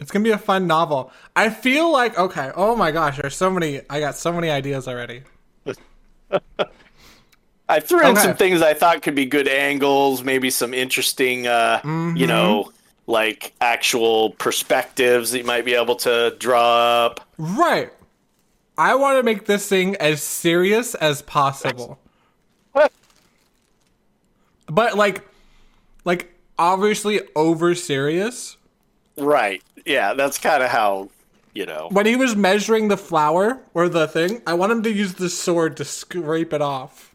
It's 0.00 0.10
gonna 0.10 0.24
be 0.24 0.30
a 0.32 0.38
fun 0.38 0.66
novel. 0.66 1.12
I 1.36 1.50
feel 1.50 1.90
like 1.92 2.18
okay. 2.18 2.50
Oh 2.54 2.74
my 2.74 2.90
gosh, 2.90 3.18
there's 3.18 3.36
so 3.36 3.50
many. 3.50 3.80
I 3.90 4.00
got 4.00 4.16
so 4.16 4.32
many 4.32 4.50
ideas 4.50 4.88
already. 4.88 5.22
I 7.68 7.80
threw 7.80 8.00
in 8.00 8.06
Okay. 8.08 8.20
some 8.20 8.36
things 8.36 8.60
I 8.60 8.74
thought 8.74 9.02
could 9.02 9.14
be 9.14 9.24
good 9.24 9.48
angles, 9.48 10.22
maybe 10.22 10.50
some 10.50 10.74
interesting, 10.74 11.46
uh, 11.46 11.80
you 12.14 12.26
know, 12.26 12.70
like 13.06 13.54
actual 13.60 14.30
perspectives 14.32 15.30
that 15.30 15.38
you 15.38 15.44
might 15.44 15.64
be 15.64 15.74
able 15.74 15.96
to 15.96 16.36
draw 16.38 17.04
up. 17.06 17.20
Right. 17.38 17.90
I 18.76 18.94
want 18.96 19.18
to 19.18 19.22
make 19.22 19.46
this 19.46 19.68
thing 19.68 19.96
as 19.96 20.22
serious 20.22 20.94
as 20.96 21.22
possible. 21.22 21.98
but 24.66 24.96
like, 24.96 25.22
like 26.04 26.34
obviously 26.58 27.20
over 27.36 27.74
serious. 27.74 28.56
Right. 29.16 29.62
Yeah, 29.86 30.14
that's 30.14 30.38
kind 30.38 30.62
of 30.62 30.70
how, 30.70 31.10
you 31.54 31.66
know. 31.66 31.88
When 31.92 32.06
he 32.06 32.16
was 32.16 32.34
measuring 32.34 32.88
the 32.88 32.96
flour 32.96 33.60
or 33.74 33.88
the 33.88 34.08
thing, 34.08 34.42
I 34.46 34.54
want 34.54 34.72
him 34.72 34.82
to 34.82 34.92
use 34.92 35.14
the 35.14 35.28
sword 35.28 35.76
to 35.76 35.84
scrape 35.84 36.52
it 36.52 36.62
off. 36.62 37.14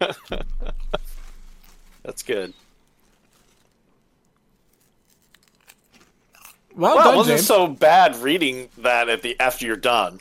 That's 2.02 2.22
good. 2.22 2.52
Well, 6.74 6.96
Well, 6.96 7.12
it 7.12 7.16
wasn't 7.16 7.38
James. 7.38 7.46
so 7.46 7.66
bad 7.68 8.16
reading 8.16 8.68
that 8.78 9.08
at 9.08 9.22
the 9.22 9.38
after 9.40 9.64
you're 9.66 9.76
done. 9.76 10.20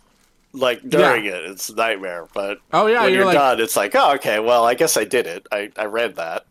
Like 0.55 0.87
during 0.87 1.25
it, 1.25 1.33
it's 1.33 1.69
a 1.69 1.75
nightmare. 1.75 2.27
But 2.33 2.59
Oh, 2.73 2.87
yeah, 2.87 3.01
when 3.03 3.09
you're 3.09 3.19
you're, 3.19 3.25
like- 3.25 3.35
done, 3.35 3.59
it's 3.59 3.75
like, 3.75 3.93
oh, 3.95 4.13
okay. 4.15 4.39
Well, 4.39 4.65
I 4.65 4.73
guess 4.73 4.97
I 4.97 5.03
did 5.05 5.27
it. 5.27 5.47
I, 5.51 5.71
I 5.77 5.85
read 5.85 6.15
that. 6.15 6.45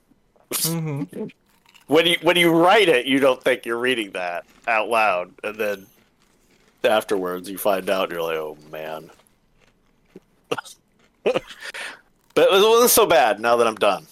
Mm-hmm. 0.53 1.27
when 1.87 2.07
you 2.07 2.17
when 2.23 2.37
you 2.37 2.51
write 2.53 2.89
it, 2.89 3.07
you 3.07 3.19
don't 3.21 3.43
think 3.43 3.67
you're 3.67 3.79
reading 3.79 4.13
that 4.13 4.45
out 4.69 4.89
loud, 4.89 5.33
and 5.43 5.57
then 5.57 5.87
afterwards 6.85 7.49
you 7.51 7.59
find 7.59 7.89
out, 7.91 8.05
and 8.05 8.13
you're 8.13 8.23
like, 8.23 8.37
oh 8.37 8.57
man. 8.71 9.11
but 11.25 11.43
it 12.37 12.69
wasn't 12.69 12.91
so 12.91 13.07
bad. 13.07 13.41
Now 13.41 13.57
that 13.57 13.67
I'm 13.67 13.75
done, 13.77 14.07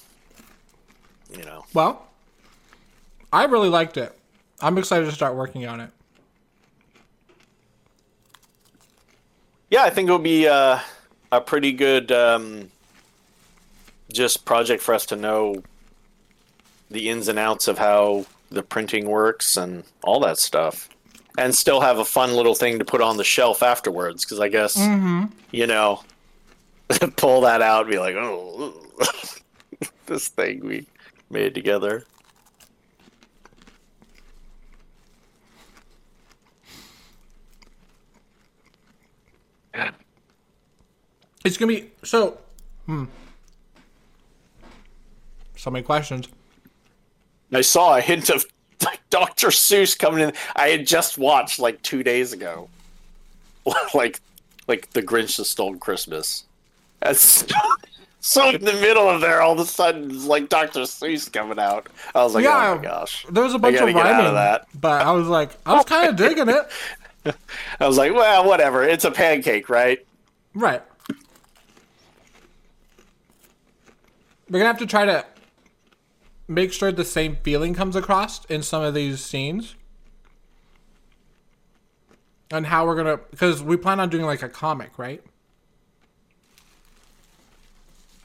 you 1.37 1.45
know. 1.45 1.65
well, 1.75 2.07
I 3.33 3.45
really 3.45 3.69
liked 3.69 3.97
it. 3.97 4.17
I'm 4.61 4.79
excited 4.79 5.07
to 5.07 5.13
start 5.13 5.35
working 5.35 5.67
on 5.67 5.81
it. 5.81 5.91
Yeah, 9.73 9.85
I 9.85 9.89
think 9.89 10.11
it 10.11 10.13
would 10.13 10.23
be 10.23 10.47
uh, 10.47 10.81
a 11.33 11.41
pretty 11.41 11.73
good 11.73 12.13
um, 12.13 12.71
just 14.13 14.45
project 14.45 14.83
for 14.83 14.93
us 14.93 15.07
to 15.07 15.17
know 15.17 15.63
the 16.91 17.09
ins 17.09 17.29
and 17.29 17.39
outs 17.39 17.69
of 17.69 17.79
how 17.79 18.27
the 18.51 18.63
printing 18.63 19.07
works 19.07 19.57
and 19.57 19.85
all 20.05 20.21
that 20.21 20.37
stuff, 20.37 20.91
and 21.39 21.55
still 21.55 21.81
have 21.81 21.97
a 21.99 22.05
fun 22.05 22.35
little 22.35 22.55
thing 22.55 22.81
to 22.81 22.85
put 22.85 23.01
on 23.01 23.17
the 23.17 23.25
shelf 23.25 23.63
afterwards. 23.63 24.27
Because 24.27 24.41
I 24.41 24.49
guess 24.49 24.77
you 25.53 25.67
know, 25.67 26.03
pull 27.17 27.41
that 27.41 27.63
out 27.63 27.87
and 27.87 27.91
be 27.91 27.99
like, 27.99 28.15
oh, 28.15 28.75
this 30.05 30.29
thing 30.29 30.67
we 30.67 30.87
made 31.31 31.55
together. 31.55 32.05
It's 41.45 41.57
gonna 41.57 41.73
be 41.73 41.91
so. 42.05 42.39
Hmm. 42.87 43.05
So 45.57 45.71
many 45.71 45.85
questions. 45.85 46.29
I 47.53 47.61
saw 47.61 47.97
a 47.97 48.01
hint 48.01 48.31
of 48.31 48.45
like 48.85 49.01
Dr. 49.11 49.49
Seuss 49.49 49.97
coming 49.99 50.21
in. 50.29 50.33
I 50.57 50.69
had 50.69 50.87
just 50.87 51.19
watched 51.19 51.59
like 51.59 51.81
two 51.83 52.03
days 52.03 52.33
ago, 52.33 52.69
like 53.95 54.21
like 54.67 54.91
the 54.91 55.03
Grinch 55.03 55.37
that 55.37 55.45
stole 55.45 55.77
Christmas. 55.77 56.45
That's 57.01 57.45
so 58.21 58.51
in 58.51 58.65
the 58.65 58.73
middle 58.75 59.09
of 59.09 59.21
there, 59.21 59.43
all 59.43 59.53
of 59.53 59.59
a 59.59 59.67
sudden, 59.67 60.27
like 60.27 60.49
Dr. 60.49 60.81
Seuss 60.81 61.33
coming 61.33 61.59
out. 61.59 61.89
I 62.15 62.23
was 62.23 62.35
like, 62.35 62.45
Yeah, 62.45 62.73
oh 62.73 62.77
my 62.77 62.83
gosh. 62.83 63.27
There 63.31 63.43
was 63.45 63.55
a 63.55 63.59
bunch 63.59 63.77
of 63.77 63.83
rhyming, 63.95 64.27
of 64.27 64.35
that. 64.35 64.67
but 64.81 65.03
I 65.03 65.13
was 65.13 65.27
like, 65.27 65.51
I 65.67 65.75
was 65.75 65.85
kind 65.85 66.09
of 66.11 66.17
digging 66.17 66.49
it. 66.49 66.71
I 67.25 67.87
was 67.87 67.99
like, 67.99 68.13
well, 68.13 68.47
whatever. 68.47 68.83
It's 68.83 69.05
a 69.05 69.11
pancake, 69.11 69.69
right? 69.69 70.05
Right. 70.55 70.83
We're 74.49 74.59
gonna 74.59 74.67
have 74.67 74.79
to 74.79 74.87
try 74.87 75.07
to 75.07 75.25
make 76.47 76.73
sure 76.73 76.93
the 76.93 77.05
same 77.05 77.37
feeling 77.43 77.75
comes 77.75 77.97
across 77.97 78.45
in 78.47 78.63
some 78.63 78.83
of 78.83 78.93
these 78.95 79.21
scenes. 79.25 79.77
And 82.51 82.67
how 82.67 82.87
we're 82.87 82.97
gonna 82.97 83.17
because 83.31 83.63
we 83.63 83.79
plan 83.79 83.99
on 83.99 84.11
doing 84.11 84.27
like 84.27 84.43
a 84.43 84.49
comic, 84.49 84.99
right? 84.99 85.23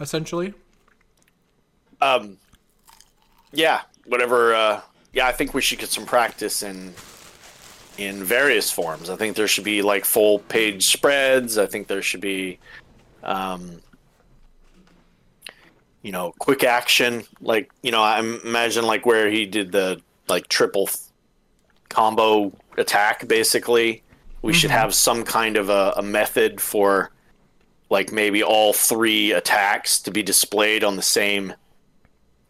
Essentially. 0.01 0.53
Um, 2.01 2.37
yeah, 3.53 3.81
whatever. 4.05 4.53
Uh, 4.53 4.81
yeah, 5.13 5.27
I 5.27 5.31
think 5.31 5.53
we 5.53 5.61
should 5.61 5.79
get 5.79 5.89
some 5.89 6.05
practice 6.05 6.61
in 6.61 6.93
in 7.97 8.23
various 8.23 8.71
forms. 8.71 9.09
I 9.09 9.15
think 9.15 9.35
there 9.35 9.47
should 9.47 9.63
be 9.63 9.81
like 9.81 10.05
full 10.05 10.39
page 10.39 10.85
spreads. 10.85 11.57
I 11.57 11.65
think 11.65 11.87
there 11.87 12.01
should 12.01 12.21
be, 12.21 12.59
um, 13.23 13.81
you 16.01 16.11
know, 16.11 16.33
quick 16.39 16.63
action. 16.63 17.23
Like 17.41 17.71
you 17.81 17.91
know, 17.91 18.01
I 18.01 18.19
imagine 18.19 18.85
like 18.85 19.05
where 19.05 19.29
he 19.29 19.45
did 19.45 19.71
the 19.71 20.01
like 20.27 20.47
triple 20.47 20.87
f- 20.87 20.97
combo 21.89 22.53
attack. 22.77 23.27
Basically, 23.27 24.03
we 24.41 24.53
should 24.53 24.71
have 24.71 24.93
some 24.93 25.23
kind 25.23 25.57
of 25.57 25.69
a, 25.69 25.93
a 25.97 26.03
method 26.03 26.61
for 26.61 27.11
like 27.89 28.11
maybe 28.11 28.43
all 28.43 28.73
three 28.73 29.31
attacks 29.31 29.99
to 29.99 30.11
be 30.11 30.21
displayed 30.21 30.83
on 30.83 30.95
the 30.95 31.01
same 31.01 31.53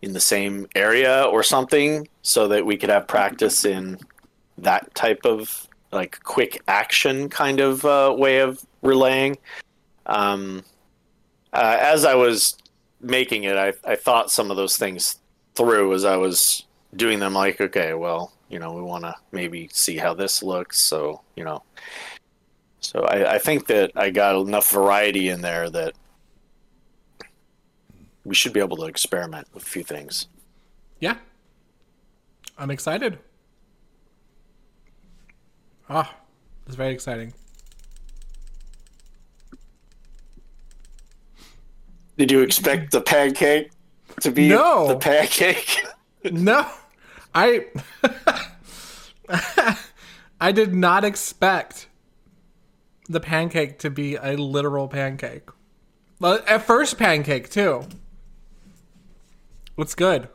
in 0.01 0.13
the 0.13 0.19
same 0.19 0.67
area 0.75 1.23
or 1.23 1.41
something 1.41 2.07
so 2.21 2.47
that 2.47 2.65
we 2.65 2.77
could 2.77 2.89
have 2.89 3.07
practice 3.07 3.65
in 3.65 3.97
that 4.57 4.93
type 4.95 5.21
of 5.25 5.67
like 5.91 6.21
quick 6.23 6.61
action 6.67 7.29
kind 7.29 7.59
of 7.59 7.85
uh, 7.85 8.13
way 8.17 8.39
of 8.39 8.65
relaying 8.81 9.37
um, 10.05 10.63
uh, 11.53 11.77
as 11.79 12.05
i 12.05 12.15
was 12.15 12.57
making 13.01 13.43
it 13.43 13.55
I, 13.55 13.73
I 13.85 13.95
thought 13.95 14.31
some 14.31 14.51
of 14.51 14.57
those 14.57 14.77
things 14.77 15.19
through 15.55 15.93
as 15.93 16.03
i 16.05 16.17
was 16.17 16.65
doing 16.95 17.19
them 17.19 17.33
like 17.33 17.61
okay 17.61 17.93
well 17.93 18.33
you 18.49 18.59
know 18.59 18.73
we 18.73 18.81
want 18.81 19.03
to 19.03 19.15
maybe 19.31 19.69
see 19.71 19.97
how 19.97 20.13
this 20.13 20.41
looks 20.41 20.79
so 20.79 21.21
you 21.35 21.43
know 21.43 21.63
so 22.79 23.01
I, 23.01 23.33
I 23.35 23.37
think 23.37 23.67
that 23.67 23.91
I 23.95 24.09
got 24.09 24.39
enough 24.39 24.71
variety 24.71 25.27
in 25.29 25.41
there 25.41 25.69
that 25.71 25.93
we 28.23 28.35
should 28.35 28.53
be 28.53 28.59
able 28.59 28.77
to 28.77 28.85
experiment 28.85 29.47
with 29.53 29.63
a 29.63 29.65
few 29.65 29.83
things. 29.83 30.27
Yeah. 30.99 31.15
I'm 32.57 32.71
excited. 32.71 33.19
Ah, 35.89 36.13
it's 36.65 36.75
very 36.75 36.93
exciting. 36.93 37.33
Did 42.17 42.31
you 42.31 42.41
expect 42.41 42.91
the 42.91 43.01
pancake 43.01 43.71
to 44.21 44.31
be 44.31 44.49
No. 44.49 44.87
the 44.87 44.97
pancake? 44.97 45.83
No, 46.31 46.67
I 47.33 47.67
I 50.41 50.51
did 50.51 50.73
not 50.73 51.05
expect 51.05 51.87
the 53.07 53.21
pancake 53.21 53.79
to 53.79 53.89
be 53.89 54.15
a 54.15 54.35
literal 54.35 54.89
pancake. 54.89 55.47
Well, 56.19 56.41
at 56.47 56.63
first 56.63 56.97
pancake 56.97 57.49
too. 57.49 57.83
What's 59.75 59.95
good? 59.95 60.27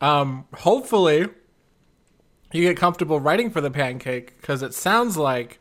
Um, 0.00 0.46
hopefully 0.54 1.28
you 2.52 2.62
get 2.62 2.76
comfortable 2.76 3.20
writing 3.20 3.50
for 3.50 3.60
the 3.60 3.70
pancake 3.70 4.40
because 4.40 4.62
it 4.62 4.74
sounds 4.74 5.16
like. 5.16 5.60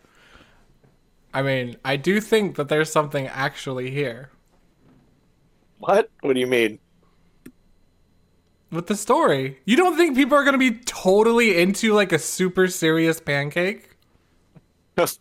I 1.33 1.41
mean, 1.41 1.75
I 1.85 1.97
do 1.97 2.19
think 2.19 2.55
that 2.55 2.69
there's 2.69 2.91
something 2.91 3.27
actually 3.27 3.91
here. 3.91 4.31
what? 5.77 6.09
What 6.21 6.33
do 6.33 6.39
you 6.39 6.47
mean? 6.47 6.79
with 8.71 8.87
the 8.87 8.95
story. 8.95 9.59
You 9.65 9.75
don't 9.75 9.95
think 9.95 10.15
people 10.15 10.37
are 10.37 10.43
going 10.43 10.53
to 10.53 10.59
be 10.59 10.77
totally 10.79 11.59
into 11.59 11.93
like 11.93 12.11
a 12.11 12.19
super 12.19 12.67
serious 12.67 13.19
pancake? 13.19 13.95
Better 14.95 15.15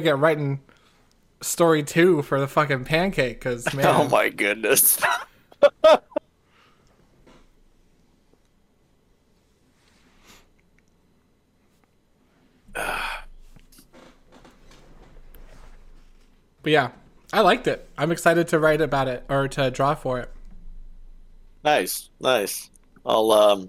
get 0.00 0.18
writing 0.18 0.60
story 1.40 1.82
two 1.82 2.22
for 2.22 2.40
the 2.40 2.48
fucking 2.48 2.84
pancake, 2.84 3.40
because 3.40 3.66
oh 3.72 3.76
man, 3.76 3.86
oh 3.86 4.08
my 4.08 4.28
goodness. 4.28 5.00
but 16.62 16.72
yeah, 16.72 16.90
I 17.32 17.40
liked 17.40 17.66
it. 17.66 17.88
I'm 17.96 18.12
excited 18.12 18.48
to 18.48 18.58
write 18.58 18.80
about 18.80 19.08
it 19.08 19.24
or 19.28 19.48
to 19.48 19.70
draw 19.70 19.94
for 19.94 20.20
it. 20.20 20.30
nice, 21.64 22.10
nice. 22.20 22.70
I'll 23.04 23.30
um 23.32 23.68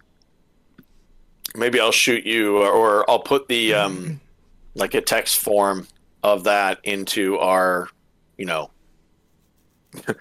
maybe 1.55 1.79
I'll 1.79 1.91
shoot 1.91 2.25
you 2.25 2.57
or, 2.57 2.69
or 2.69 3.09
I'll 3.09 3.19
put 3.19 3.47
the 3.47 3.73
um 3.73 4.19
like 4.75 4.93
a 4.93 5.01
text 5.01 5.39
form 5.39 5.87
of 6.23 6.45
that 6.45 6.79
into 6.83 7.37
our, 7.37 7.89
you 8.37 8.45
know, 8.45 8.71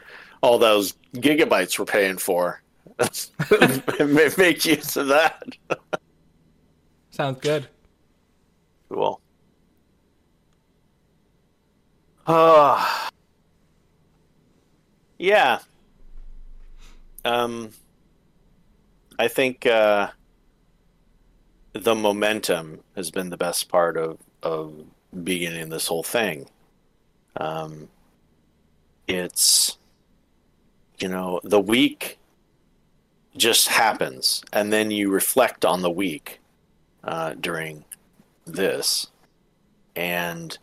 all 0.43 0.59
those 0.59 0.95
gigabytes 1.15 1.79
we're 1.79 1.85
paying 1.85 2.19
for. 2.19 2.61
Make 4.37 4.65
use 4.65 4.97
of 4.97 5.09
that. 5.09 5.43
Sounds 7.11 7.41
good. 7.41 7.67
Cool. 8.91 9.22
Uh, 12.27 13.09
yeah. 15.19 15.61
Um, 17.25 17.71
I 19.19 19.29
think 19.29 19.67
uh, 19.67 20.11
the 21.73 21.95
momentum 21.95 22.81
has 22.97 23.11
been 23.11 23.31
the 23.31 23.37
best 23.37 23.69
part 23.69 23.97
of, 23.97 24.19
of 24.43 24.75
beginning 25.23 25.69
this 25.69 25.87
whole 25.87 26.03
thing. 26.03 26.49
Um, 27.37 27.89
it's, 29.07 29.79
you 30.99 31.09
know, 31.09 31.41
the 31.45 31.61
week 31.61 32.19
just 33.37 33.69
happens, 33.69 34.43
and 34.53 34.73
then 34.73 34.91
you 34.91 35.11
reflect 35.11 35.65
on 35.65 35.83
the 35.83 35.91
week 35.91 36.41
uh, 37.05 37.35
during 37.35 37.85
this 38.47 39.09
and 39.97 40.59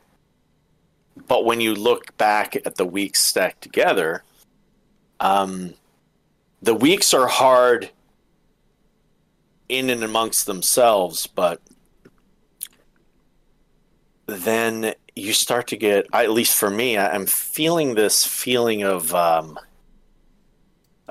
but 1.28 1.46
when 1.46 1.60
you 1.62 1.74
look 1.76 2.16
back 2.18 2.56
at 2.56 2.76
the 2.76 2.86
weeks 2.86 3.22
stacked 3.22 3.62
together 3.62 4.24
um 5.20 5.74
the 6.62 6.74
weeks 6.74 7.14
are 7.14 7.28
hard 7.28 7.90
in 9.70 9.90
and 9.90 10.04
amongst 10.04 10.46
themselves 10.46 11.28
but 11.28 11.62
then 14.28 14.94
you 15.16 15.34
start 15.34 15.68
to 15.68 15.78
get 15.78 16.06
at 16.14 16.32
least 16.32 16.56
for 16.56 16.70
me 16.70 16.98
i'm 16.98 17.26
feeling 17.26 17.96
this 17.96 18.26
feeling 18.26 18.84
of 18.84 19.14
um 19.14 19.58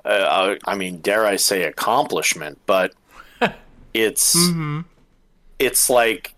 uh, 0.04 0.54
i 0.66 0.74
mean 0.74 0.98
dare 1.00 1.26
i 1.26 1.36
say 1.36 1.64
accomplishment 1.64 2.58
but 2.66 2.94
it's 3.94 4.34
Mm-hmm. 4.36 4.80
it's 5.58 5.90
like 5.90 6.34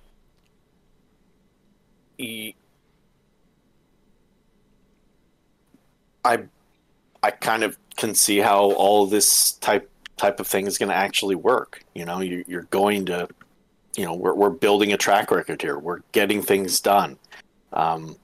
y- 2.18 2.54
I 6.24 6.44
I 7.22 7.30
kind 7.30 7.62
of 7.62 7.76
can 7.96 8.14
see 8.14 8.38
how 8.38 8.72
all 8.72 9.06
this 9.06 9.52
type 9.52 9.90
type 10.16 10.40
of 10.40 10.46
thing 10.46 10.66
is 10.66 10.78
going 10.78 10.88
to 10.90 10.94
actually 10.94 11.34
work. 11.34 11.82
You 11.94 12.04
know, 12.04 12.20
you, 12.20 12.44
you're 12.46 12.64
going 12.64 13.06
to, 13.06 13.28
you 13.96 14.04
know, 14.04 14.14
we're 14.14 14.34
we're 14.34 14.50
building 14.50 14.92
a 14.92 14.96
track 14.96 15.30
record 15.30 15.62
here. 15.62 15.78
We're 15.78 16.00
getting 16.12 16.42
things 16.42 16.80
done. 16.80 17.18
Um, 17.72 18.16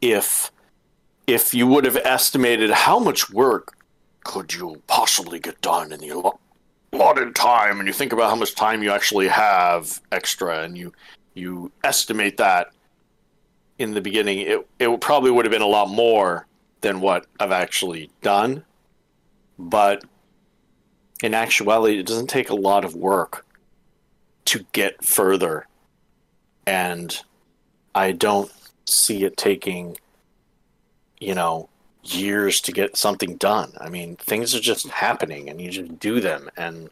if 0.00 0.50
if 1.26 1.54
you 1.54 1.66
would 1.66 1.84
have 1.84 1.96
estimated 1.96 2.70
how 2.70 2.98
much 2.98 3.30
work 3.30 3.76
could 4.24 4.52
you 4.52 4.82
possibly 4.86 5.38
get 5.38 5.60
done 5.60 5.92
in 5.92 6.00
the 6.00 6.32
allotted 6.92 7.34
time 7.34 7.78
and 7.78 7.86
you 7.86 7.92
think 7.92 8.12
about 8.12 8.30
how 8.30 8.36
much 8.36 8.54
time 8.54 8.82
you 8.82 8.90
actually 8.90 9.28
have 9.28 10.00
extra 10.12 10.62
and 10.62 10.76
you 10.76 10.92
you 11.34 11.70
estimate 11.84 12.36
that 12.36 12.68
in 13.82 13.94
the 13.94 14.00
beginning 14.00 14.38
it 14.38 14.66
it 14.78 15.00
probably 15.00 15.30
would 15.30 15.44
have 15.44 15.52
been 15.52 15.62
a 15.62 15.66
lot 15.66 15.90
more 15.90 16.46
than 16.80 17.00
what 17.00 17.26
I've 17.38 17.52
actually 17.52 18.10
done. 18.22 18.64
But 19.58 20.04
in 21.22 21.34
actuality 21.34 21.98
it 21.98 22.06
doesn't 22.06 22.28
take 22.28 22.50
a 22.50 22.54
lot 22.54 22.84
of 22.84 22.94
work 22.94 23.44
to 24.46 24.64
get 24.72 25.04
further. 25.04 25.66
And 26.66 27.20
I 27.94 28.12
don't 28.12 28.50
see 28.86 29.24
it 29.24 29.36
taking 29.36 29.96
you 31.20 31.34
know 31.34 31.68
years 32.04 32.60
to 32.60 32.72
get 32.72 32.96
something 32.96 33.36
done. 33.36 33.72
I 33.80 33.88
mean, 33.88 34.16
things 34.16 34.54
are 34.54 34.60
just 34.60 34.88
happening 34.88 35.48
and 35.48 35.60
you 35.60 35.70
just 35.70 35.98
do 35.98 36.20
them. 36.20 36.50
And 36.56 36.90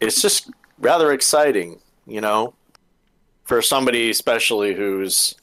it's 0.00 0.20
just 0.20 0.50
rather 0.78 1.12
exciting, 1.12 1.78
you 2.06 2.20
know, 2.20 2.54
for 3.44 3.62
somebody 3.62 4.10
especially 4.10 4.74
who's 4.74 5.34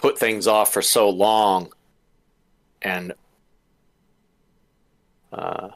put 0.00 0.18
things 0.18 0.46
off 0.46 0.72
for 0.72 0.82
so 0.82 1.08
long 1.10 1.72
and 2.82 3.12
uh, 5.32 5.68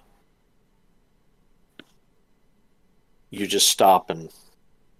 you 3.31 3.47
just 3.47 3.69
stop 3.69 4.11
and 4.11 4.31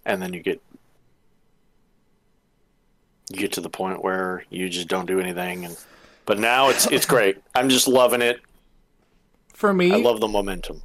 and 0.05 0.21
then 0.21 0.33
you 0.33 0.41
get 0.41 0.61
you 3.31 3.39
get 3.39 3.53
to 3.53 3.61
the 3.61 3.71
point 3.71 4.03
where 4.03 4.45
you 4.51 4.69
just 4.69 4.89
don't 4.89 5.07
do 5.07 5.21
anything 5.21 5.65
and 5.65 5.77
but 6.27 6.39
now 6.39 6.69
it's 6.69 6.87
it's 6.87 7.07
great. 7.07 7.39
I'm 7.55 7.69
just 7.69 7.89
loving 7.89 8.23
it. 8.23 8.41
For 9.55 9.73
me, 9.73 9.93
I 9.93 9.97
love 9.97 10.21
the 10.21 10.29
momentum. 10.29 10.83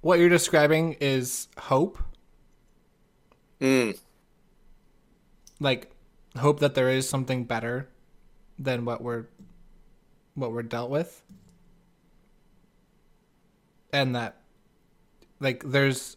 what 0.00 0.18
you're 0.18 0.28
describing 0.28 0.96
is 1.00 1.48
hope. 1.58 1.98
Mm, 3.60 3.98
Like 5.60 5.90
hope 6.38 6.60
that 6.60 6.74
there 6.74 6.88
is 6.88 7.08
something 7.08 7.44
better 7.44 7.88
than 8.58 8.84
what 8.84 9.02
we're 9.02 9.26
what 10.34 10.52
we're 10.52 10.62
dealt 10.62 10.90
with. 10.90 11.22
And 13.92 14.14
that 14.14 14.40
like 15.40 15.62
there's 15.64 16.16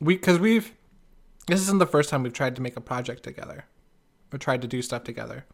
we 0.00 0.16
cuz 0.16 0.38
we've 0.38 0.74
this 1.46 1.60
isn't 1.62 1.78
the 1.78 1.86
first 1.86 2.10
time 2.10 2.22
we've 2.22 2.32
tried 2.32 2.56
to 2.56 2.62
make 2.62 2.76
a 2.76 2.80
project 2.80 3.22
together 3.22 3.64
or 4.32 4.38
tried 4.38 4.62
to 4.62 4.68
do 4.68 4.82
stuff 4.82 5.04
together. 5.04 5.46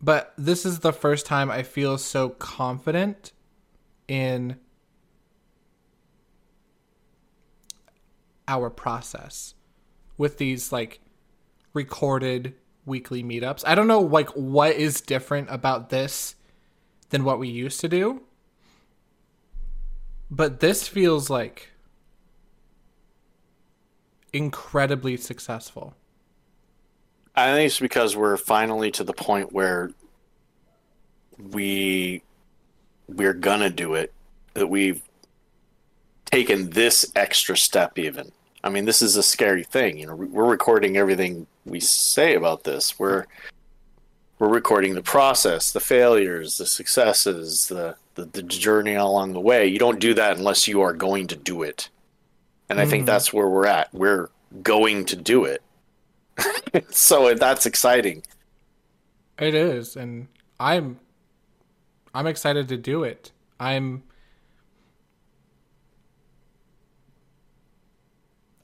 But 0.00 0.32
this 0.38 0.64
is 0.64 0.80
the 0.80 0.92
first 0.92 1.26
time 1.26 1.50
I 1.50 1.62
feel 1.62 1.98
so 1.98 2.30
confident 2.30 3.32
in 4.06 4.58
our 8.46 8.70
process 8.70 9.54
with 10.16 10.38
these 10.38 10.72
like 10.72 11.00
recorded 11.78 12.54
weekly 12.84 13.22
meetups. 13.22 13.62
I 13.64 13.76
don't 13.76 13.86
know 13.86 14.00
like 14.00 14.30
what 14.30 14.74
is 14.74 15.00
different 15.00 15.48
about 15.48 15.90
this 15.90 16.34
than 17.10 17.22
what 17.22 17.38
we 17.38 17.46
used 17.46 17.80
to 17.82 17.88
do. 17.88 18.22
But 20.28 20.58
this 20.58 20.88
feels 20.88 21.30
like 21.30 21.70
incredibly 24.32 25.16
successful. 25.16 25.94
I 27.36 27.52
think 27.54 27.68
it's 27.68 27.78
because 27.78 28.16
we're 28.16 28.36
finally 28.36 28.90
to 28.90 29.04
the 29.04 29.12
point 29.12 29.52
where 29.52 29.92
we 31.38 32.22
we're 33.06 33.34
gonna 33.34 33.70
do 33.70 33.94
it. 33.94 34.12
That 34.54 34.66
we've 34.66 35.02
taken 36.24 36.70
this 36.70 37.12
extra 37.14 37.56
step. 37.56 38.00
Even 38.00 38.32
I 38.64 38.70
mean, 38.70 38.84
this 38.84 39.02
is 39.02 39.16
a 39.16 39.22
scary 39.22 39.62
thing. 39.64 39.98
You 39.98 40.06
know, 40.08 40.14
we're 40.16 40.44
recording 40.50 40.96
everything 40.96 41.46
we 41.64 41.80
say 41.80 42.34
about 42.34 42.64
this. 42.64 42.98
We're 42.98 43.26
we're 44.38 44.48
recording 44.48 44.94
the 44.94 45.02
process, 45.02 45.72
the 45.72 45.80
failures, 45.80 46.58
the 46.58 46.66
successes, 46.66 47.68
the 47.68 47.96
the, 48.14 48.24
the 48.26 48.42
journey 48.42 48.94
along 48.94 49.32
the 49.32 49.40
way. 49.40 49.66
You 49.66 49.78
don't 49.78 50.00
do 50.00 50.14
that 50.14 50.36
unless 50.38 50.66
you 50.66 50.80
are 50.80 50.92
going 50.92 51.28
to 51.28 51.36
do 51.36 51.62
it. 51.62 51.88
And 52.68 52.80
I 52.80 52.84
think 52.86 53.04
Mhm. 53.04 53.06
that's 53.06 53.32
where 53.32 53.48
we're 53.48 53.66
at. 53.66 53.92
We're 53.94 54.28
going 54.62 55.04
to 55.06 55.16
do 55.16 55.44
it. 55.44 55.62
so 56.90 57.32
that's 57.34 57.64
exciting. 57.66 58.22
It 59.38 59.54
is, 59.54 59.96
and 59.96 60.26
I'm 60.58 60.98
I'm 62.14 62.26
excited 62.26 62.68
to 62.68 62.76
do 62.76 63.04
it. 63.04 63.30
I'm 63.60 64.02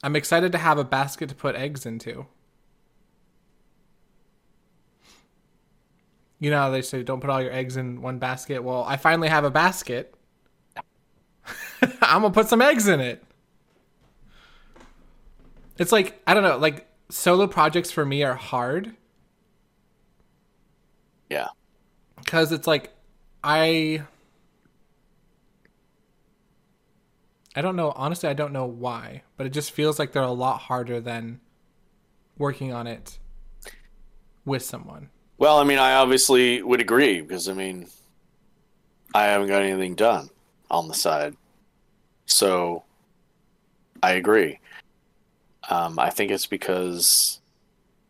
I'm 0.05 0.15
excited 0.15 0.51
to 0.51 0.59
have 0.59 0.77
a 0.77 0.83
basket 0.83 1.29
to 1.29 1.35
put 1.35 1.55
eggs 1.55 1.83
into. 1.83 2.27
You 6.39 6.51
know 6.51 6.59
how 6.59 6.69
they 6.69 6.83
say 6.83 7.01
don't 7.01 7.21
put 7.21 7.31
all 7.31 7.41
your 7.41 7.51
eggs 7.51 7.75
in 7.75 8.03
one 8.03 8.19
basket? 8.19 8.59
Well, 8.63 8.83
I 8.83 8.97
finally 8.97 9.29
have 9.29 9.45
a 9.45 9.49
basket. 9.49 10.13
I'm 12.03 12.21
gonna 12.21 12.29
put 12.29 12.49
some 12.49 12.61
eggs 12.61 12.87
in 12.87 12.99
it. 12.99 13.23
It's 15.79 15.91
like 15.91 16.21
I 16.27 16.35
don't 16.35 16.43
know, 16.43 16.57
like 16.57 16.87
solo 17.09 17.47
projects 17.47 17.89
for 17.89 18.05
me 18.05 18.21
are 18.23 18.35
hard 18.35 18.95
Yeah. 21.31 21.47
because 22.17 22.51
it's 22.51 22.67
like 22.67 22.93
I 23.43 24.03
I 27.55 27.61
don't 27.61 27.75
know 27.75 27.93
honestly 27.95 28.29
I 28.29 28.33
don't 28.33 28.53
know 28.53 28.65
why, 28.65 29.23
but 29.37 29.45
it 29.45 29.51
just 29.51 29.71
feels 29.71 29.97
like 29.97 30.11
they're 30.11 30.23
a 30.23 30.31
lot 30.31 30.59
harder 30.61 30.99
than 30.99 31.39
working 32.37 32.73
on 32.73 32.87
it 32.87 33.17
with 34.45 34.63
someone. 34.63 35.09
Well, 35.37 35.57
I 35.57 35.63
mean, 35.63 35.79
I 35.79 35.95
obviously 35.95 36.61
would 36.61 36.81
agree 36.81 37.21
because 37.21 37.49
I 37.49 37.53
mean, 37.53 37.87
I 39.13 39.25
haven't 39.25 39.47
got 39.47 39.61
anything 39.61 39.95
done 39.95 40.29
on 40.69 40.87
the 40.87 40.93
side, 40.93 41.35
so 42.25 42.83
I 44.03 44.13
agree. 44.13 44.59
Um, 45.69 45.97
I 45.97 46.09
think 46.09 46.31
it's 46.31 46.45
because 46.45 47.39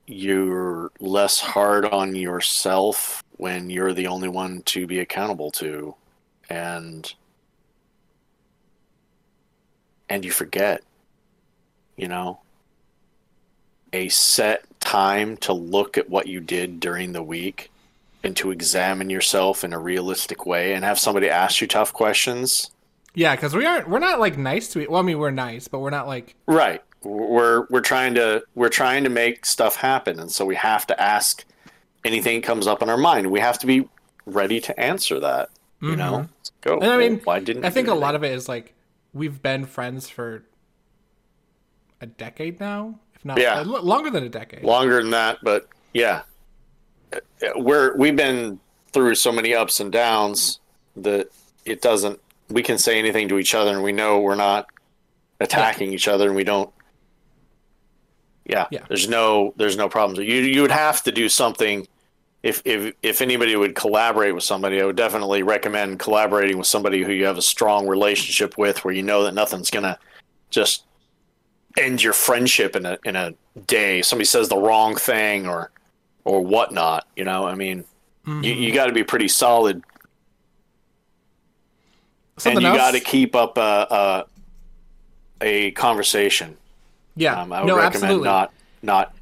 you're 0.07 0.91
less 0.99 1.39
hard 1.39 1.85
on 1.85 2.15
yourself 2.15 3.23
when 3.37 3.69
you're 3.69 3.93
the 3.93 4.07
only 4.07 4.29
one 4.29 4.61
to 4.63 4.85
be 4.85 4.99
accountable 4.99 5.51
to, 5.51 5.95
and 6.49 7.13
and 10.09 10.23
you 10.23 10.31
forget, 10.31 10.83
you 11.95 12.07
know, 12.07 12.39
a 13.93 14.09
set 14.09 14.65
time 14.79 15.37
to 15.37 15.53
look 15.53 15.97
at 15.97 16.09
what 16.09 16.27
you 16.27 16.39
did 16.39 16.79
during 16.79 17.13
the 17.13 17.23
week 17.23 17.71
and 18.23 18.35
to 18.37 18.51
examine 18.51 19.09
yourself 19.09 19.63
in 19.63 19.73
a 19.73 19.79
realistic 19.79 20.45
way 20.45 20.73
and 20.73 20.83
have 20.83 20.99
somebody 20.99 21.29
ask 21.29 21.61
you 21.61 21.67
tough 21.67 21.93
questions. 21.93 22.71
Yeah, 23.13 23.35
because 23.35 23.55
we 23.55 23.65
aren't 23.65 23.89
we're 23.89 23.99
not 23.99 24.19
like 24.19 24.37
nice 24.37 24.67
to 24.69 24.81
it. 24.81 24.91
Well, 24.91 24.99
I 24.99 25.03
mean 25.03 25.17
we're 25.17 25.31
nice, 25.31 25.67
but 25.67 25.79
we're 25.79 25.89
not 25.89 26.07
like 26.07 26.35
Right. 26.47 26.83
We're 27.03 27.65
we're 27.69 27.81
trying 27.81 28.15
to 28.15 28.43
we're 28.55 28.69
trying 28.69 29.03
to 29.05 29.09
make 29.09 29.45
stuff 29.45 29.75
happen 29.75 30.19
and 30.19 30.31
so 30.31 30.45
we 30.45 30.55
have 30.55 30.85
to 30.87 31.01
ask 31.01 31.45
anything 32.03 32.41
comes 32.41 32.67
up 32.67 32.81
in 32.81 32.89
our 32.89 32.97
mind. 32.97 33.31
We 33.31 33.39
have 33.39 33.59
to 33.59 33.67
be 33.67 33.87
ready 34.25 34.59
to 34.61 34.79
answer 34.79 35.19
that. 35.19 35.49
You 35.81 35.95
know? 35.95 36.27
Go. 36.61 36.75
Mm-hmm. 36.77 36.83
And 36.83 36.91
I 36.91 36.97
mean, 36.97 37.21
why 37.23 37.39
didn't 37.39 37.63
I 37.63 37.69
think 37.69 37.87
a 37.87 37.93
lot 37.93 38.15
of 38.15 38.23
it 38.23 38.31
is 38.31 38.49
like 38.49 38.73
we've 39.15 39.41
been 39.41 39.65
friends 39.65 40.07
for 40.09 40.43
a 42.01 42.05
decade 42.05 42.59
now, 42.59 42.99
if 43.15 43.25
not 43.25 43.39
Yeah. 43.39 43.61
longer 43.65 44.11
than 44.11 44.23
a 44.23 44.29
decade. 44.29 44.63
longer 44.63 45.01
than 45.01 45.09
that, 45.11 45.39
but 45.41 45.67
yeah, 45.93 46.21
we're 47.55 47.95
we've 47.97 48.15
been 48.15 48.59
through 48.91 49.15
so 49.15 49.31
many 49.31 49.55
ups 49.55 49.79
and 49.79 49.91
downs 49.91 50.59
that 50.97 51.29
it 51.65 51.81
doesn't. 51.81 52.19
We 52.49 52.61
can 52.61 52.77
say 52.77 52.99
anything 52.99 53.27
to 53.29 53.39
each 53.39 53.55
other, 53.55 53.71
and 53.71 53.81
we 53.81 53.91
know 53.93 54.19
we're 54.19 54.35
not 54.35 54.67
attacking 55.39 55.91
each 55.93 56.07
other, 56.07 56.27
and 56.27 56.35
we 56.35 56.43
don't. 56.43 56.69
Yeah, 58.45 58.67
Yeah. 58.69 58.81
there's 58.87 59.07
no 59.09 59.53
there's 59.57 59.77
no 59.77 59.89
problems. 59.89 60.19
You 60.19 60.41
you 60.41 60.61
would 60.61 60.71
have 60.71 61.01
to 61.03 61.11
do 61.11 61.29
something. 61.29 61.87
If, 62.45 62.61
if 62.63 62.93
if 63.01 63.21
anybody 63.21 63.55
would 63.55 63.73
collaborate 63.73 64.35
with 64.35 64.43
somebody, 64.43 64.79
I 64.79 64.85
would 64.85 64.95
definitely 64.95 65.41
recommend 65.41 65.97
collaborating 65.99 66.59
with 66.59 66.67
somebody 66.67 67.01
who 67.03 67.11
you 67.11 67.25
have 67.25 67.39
a 67.39 67.41
strong 67.41 67.87
relationship 67.87 68.55
with, 68.57 68.85
where 68.85 68.93
you 68.93 69.01
know 69.01 69.23
that 69.23 69.33
nothing's 69.33 69.71
gonna 69.71 69.97
just 70.51 70.83
end 71.75 72.03
your 72.03 72.13
friendship 72.13 72.75
in 72.75 72.85
a 72.85 72.99
in 73.03 73.15
a 73.15 73.33
day. 73.65 74.03
Somebody 74.03 74.25
says 74.25 74.47
the 74.47 74.57
wrong 74.57 74.95
thing 74.95 75.47
or 75.47 75.71
or 76.23 76.39
whatnot. 76.45 77.07
You 77.15 77.25
know, 77.25 77.45
I 77.47 77.55
mean, 77.55 77.83
Mm-hmm. 78.27 78.43
you, 78.43 78.53
you 78.53 78.73
got 78.73 78.87
to 78.87 78.91
be 78.93 79.03
pretty 79.03 79.27
solid, 79.27 79.83
Something 82.37 82.65
and 82.65 82.73
you 82.73 82.79
got 82.79 82.91
to 82.91 82.99
keep 82.99 83.35
up 83.35 83.57
a, 83.57 83.87
a 83.89 84.25
a 85.41 85.71
conversation. 85.71 86.57
yeah, 87.15 87.41
Um, 87.41 87.53
I 87.53 87.61
would 87.61 87.67
no, 87.67 87.77
recommend 87.77 88.03
absolutely. 88.05 88.27
not 88.27 88.53
not 88.81 89.14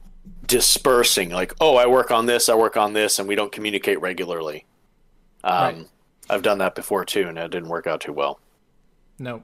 dispersing 0.45 1.29
like, 1.29 1.53
oh, 1.61 1.75
I 1.75 1.85
work 1.87 2.11
on 2.11 2.25
this, 2.25 2.49
I 2.49 2.55
work 2.55 2.77
on 2.77 2.93
this, 2.93 3.19
and 3.19 3.27
we 3.27 3.35
don't 3.35 3.51
communicate 3.51 3.99
regularly. 4.01 4.65
Um, 5.43 5.53
Right. 5.53 5.87
I've 6.29 6.41
done 6.41 6.57
that 6.59 6.73
before 6.75 7.03
too, 7.05 7.27
and 7.27 7.37
it 7.37 7.51
didn't 7.51 7.69
work 7.69 7.85
out 7.87 8.01
too 8.01 8.13
well. 8.13 8.39
No. 9.19 9.43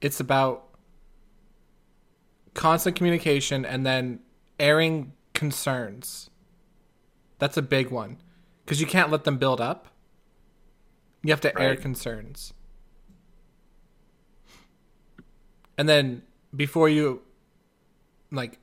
it's 0.00 0.20
about 0.20 0.64
constant 2.54 2.94
communication 2.96 3.64
and 3.64 3.84
then 3.84 4.20
airing 4.60 5.12
concerns. 5.34 6.30
That's 7.38 7.56
a 7.56 7.62
big 7.62 7.90
one 7.90 8.18
because 8.64 8.80
you 8.80 8.86
can't 8.86 9.10
let 9.10 9.24
them 9.24 9.38
build 9.38 9.60
up. 9.60 9.88
You 11.22 11.32
have 11.32 11.40
to 11.42 11.60
air 11.60 11.74
concerns. 11.76 12.52
And 15.76 15.88
then 15.88 16.22
before 16.54 16.88
you 16.88 17.22
like 18.30 18.58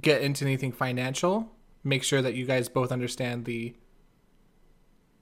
get 0.00 0.22
into 0.22 0.44
anything 0.44 0.72
financial, 0.72 1.50
make 1.82 2.02
sure 2.02 2.22
that 2.22 2.34
you 2.34 2.46
guys 2.46 2.68
both 2.68 2.90
understand 2.90 3.44
the 3.44 3.74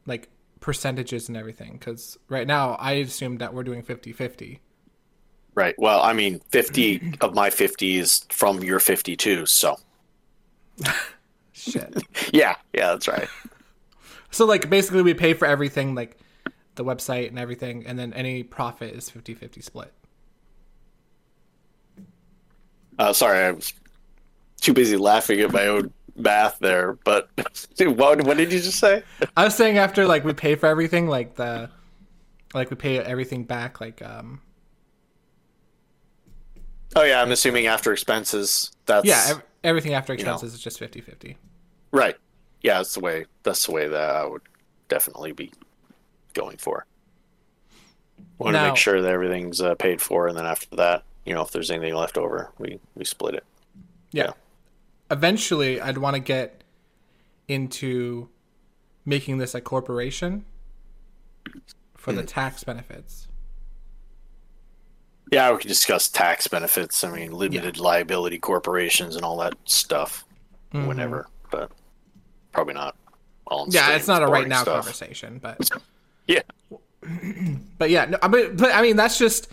like 0.07 0.29
percentages 0.61 1.29
and 1.29 1.37
everything 1.37 1.79
cuz 1.79 2.19
right 2.29 2.47
now 2.47 2.75
I 2.75 2.93
assume 2.93 3.39
that 3.39 3.53
we're 3.53 3.65
doing 3.65 3.83
50-50. 3.83 4.61
Right. 5.55 5.75
Well, 5.79 6.01
I 6.01 6.15
mean, 6.15 6.41
50 6.51 7.19
of 7.21 7.35
my 7.35 7.51
50 7.51 7.99
is 7.99 8.25
from 8.31 8.63
your 8.63 8.81
52. 8.81 9.45
So, 9.47 9.79
Shit. 11.53 11.95
yeah. 12.33 12.57
Yeah, 12.73 12.93
that's 12.93 13.07
right. 13.07 13.29
so 14.31 14.47
like 14.47 14.71
basically 14.71 15.03
we 15.03 15.15
pay 15.15 15.35
for 15.35 15.47
everything 15.47 15.95
like 15.95 16.17
the 16.77 16.85
website 16.85 17.29
and 17.29 17.39
everything 17.39 17.87
and 17.87 17.99
then 17.99 18.13
any 18.15 18.43
profit 18.43 18.95
is 18.95 19.11
50-50 19.11 19.63
split. 19.63 19.93
Uh, 22.99 23.13
sorry, 23.13 23.39
I 23.39 23.51
was 23.53 23.73
too 24.63 24.73
busy 24.73 24.97
laughing 24.97 25.41
at 25.41 25.53
my 25.53 25.67
own 25.67 25.93
math 26.17 26.59
there. 26.61 26.95
But 27.05 27.29
dude, 27.77 27.99
what, 27.99 28.23
what 28.25 28.37
did 28.39 28.53
you 28.53 28.61
just 28.61 28.79
say? 28.79 29.03
I 29.37 29.45
was 29.45 29.55
saying 29.55 29.77
after 29.79 30.07
like 30.07 30.25
we 30.25 30.33
pay 30.33 30.55
for 30.55 30.67
everything, 30.67 31.07
like 31.09 31.35
the 31.37 31.69
like 32.55 32.71
we 32.71 32.77
pay 32.77 32.99
everything 32.99 33.45
back, 33.45 33.81
like 33.81 34.01
um 34.03 34.41
Oh, 36.95 37.03
yeah. 37.05 37.23
I'm 37.23 37.33
assuming 37.33 37.67
after 37.67 37.93
expenses. 37.93 38.71
That's 38.87 39.07
yeah, 39.07 39.25
ev- 39.31 39.43
everything 39.65 39.95
after 39.95 40.13
know. 40.13 40.21
expenses 40.21 40.55
is 40.55 40.61
just 40.61 40.79
50-50. 40.81 41.37
right. 41.91 42.17
Yeah, 42.63 42.77
that's 42.77 42.95
the 42.95 43.01
way. 43.01 43.25
That's 43.43 43.67
the 43.67 43.73
way 43.73 43.89
that 43.89 44.11
I 44.11 44.25
would 44.25 44.43
definitely 44.89 45.33
be 45.33 45.51
going 46.33 46.59
for. 46.59 46.87
Want 48.39 48.55
to 48.55 48.63
make 48.63 48.77
sure 48.77 49.03
that 49.03 49.11
everything's 49.11 49.61
uh, 49.61 49.75
paid 49.75 50.01
for, 50.01 50.29
and 50.29 50.37
then 50.39 50.47
after 50.47 50.77
that, 50.77 51.03
you 51.27 51.35
know, 51.35 51.43
if 51.43 51.51
there's 51.51 51.73
anything 51.73 51.95
left 51.95 52.17
over, 52.17 52.53
we 52.59 52.79
we 52.95 53.05
split 53.05 53.35
it. 53.35 53.45
Yeah. 54.13 54.25
Yeah. 54.27 54.33
Eventually, 55.13 55.81
I'd 55.81 55.99
want 55.99 56.15
to 56.15 56.21
get 56.21 56.65
into 57.47 58.29
making 59.05 59.39
this 59.39 59.55
a 59.55 59.61
corporation 59.61 60.45
for 61.97 62.13
the 62.13 62.23
tax 62.23 62.65
benefits. 62.65 63.29
Yeah, 65.31 65.53
we 65.53 65.59
could 65.59 65.69
discuss 65.69 66.09
tax 66.09 66.47
benefits. 66.49 67.05
I 67.05 67.11
mean, 67.11 67.33
limited 67.33 67.79
liability 67.79 68.39
corporations 68.39 69.17
and 69.17 69.25
all 69.25 69.37
that 69.39 69.55
stuff. 69.65 70.25
Whenever, 70.73 71.29
but 71.51 71.71
probably 72.53 72.75
not. 72.75 72.97
All 73.47 73.67
Mm-hmm. 73.67 73.75
Yeah, 73.75 73.95
it's 73.97 74.09
not 74.09 74.23
a 74.23 74.27
right 74.27 74.49
now 74.49 74.63
stuff. 74.63 74.85
conversation, 74.85 75.39
but 75.39 75.71
Yeah, 76.27 76.41
but 77.79 77.91
yeah, 77.91 78.07
no, 78.07 78.19
I 78.23 78.29
mean, 78.29 78.57
but 78.57 78.75
I 78.75 78.81
mean 78.81 78.97
that's 78.97 79.19
just 79.19 79.49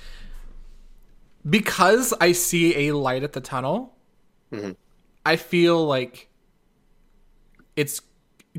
because 1.49 2.13
I 2.21 2.31
see 2.31 2.87
a 2.87 2.95
light 2.95 3.23
at 3.23 3.33
the 3.33 3.41
tunnel. 3.41 3.93
Mm-hmm. 4.53 4.71
I 5.25 5.35
feel 5.35 5.85
like 5.85 6.29
it's 7.75 8.01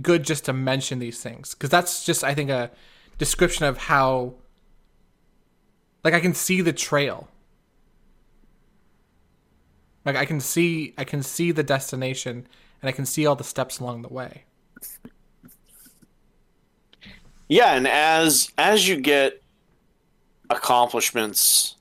good 0.01 0.25
just 0.25 0.45
to 0.47 0.53
mention 0.53 0.99
these 0.99 1.21
things 1.21 1.55
because 1.55 1.71
that's 1.71 2.05
just 2.05 2.23
I 2.25 2.35
think 2.35 2.51
a 2.51 2.71
description 3.19 3.67
of 3.67 3.77
how 3.77 4.35
like 6.05 6.15
I 6.15 6.21
can 6.21 6.35
see 6.35 6.61
the 6.61 6.73
trail. 6.73 7.29
Like 10.05 10.17
I 10.17 10.25
can 10.25 10.41
see 10.41 10.95
I 10.97 11.05
can 11.05 11.23
see 11.23 11.53
the 11.53 11.63
destination 11.63 12.47
and 12.81 12.89
I 12.89 12.93
can 12.93 13.05
see 13.05 13.27
all 13.27 13.37
the 13.37 13.45
steps 13.45 13.79
along 13.79 14.03
the 14.03 14.09
way. 14.09 14.45
yeah, 17.49 17.75
and 17.75 17.87
as 17.87 18.51
as 18.57 18.89
you 18.89 19.01
get 19.01 19.43
accomplishments, 20.49 21.77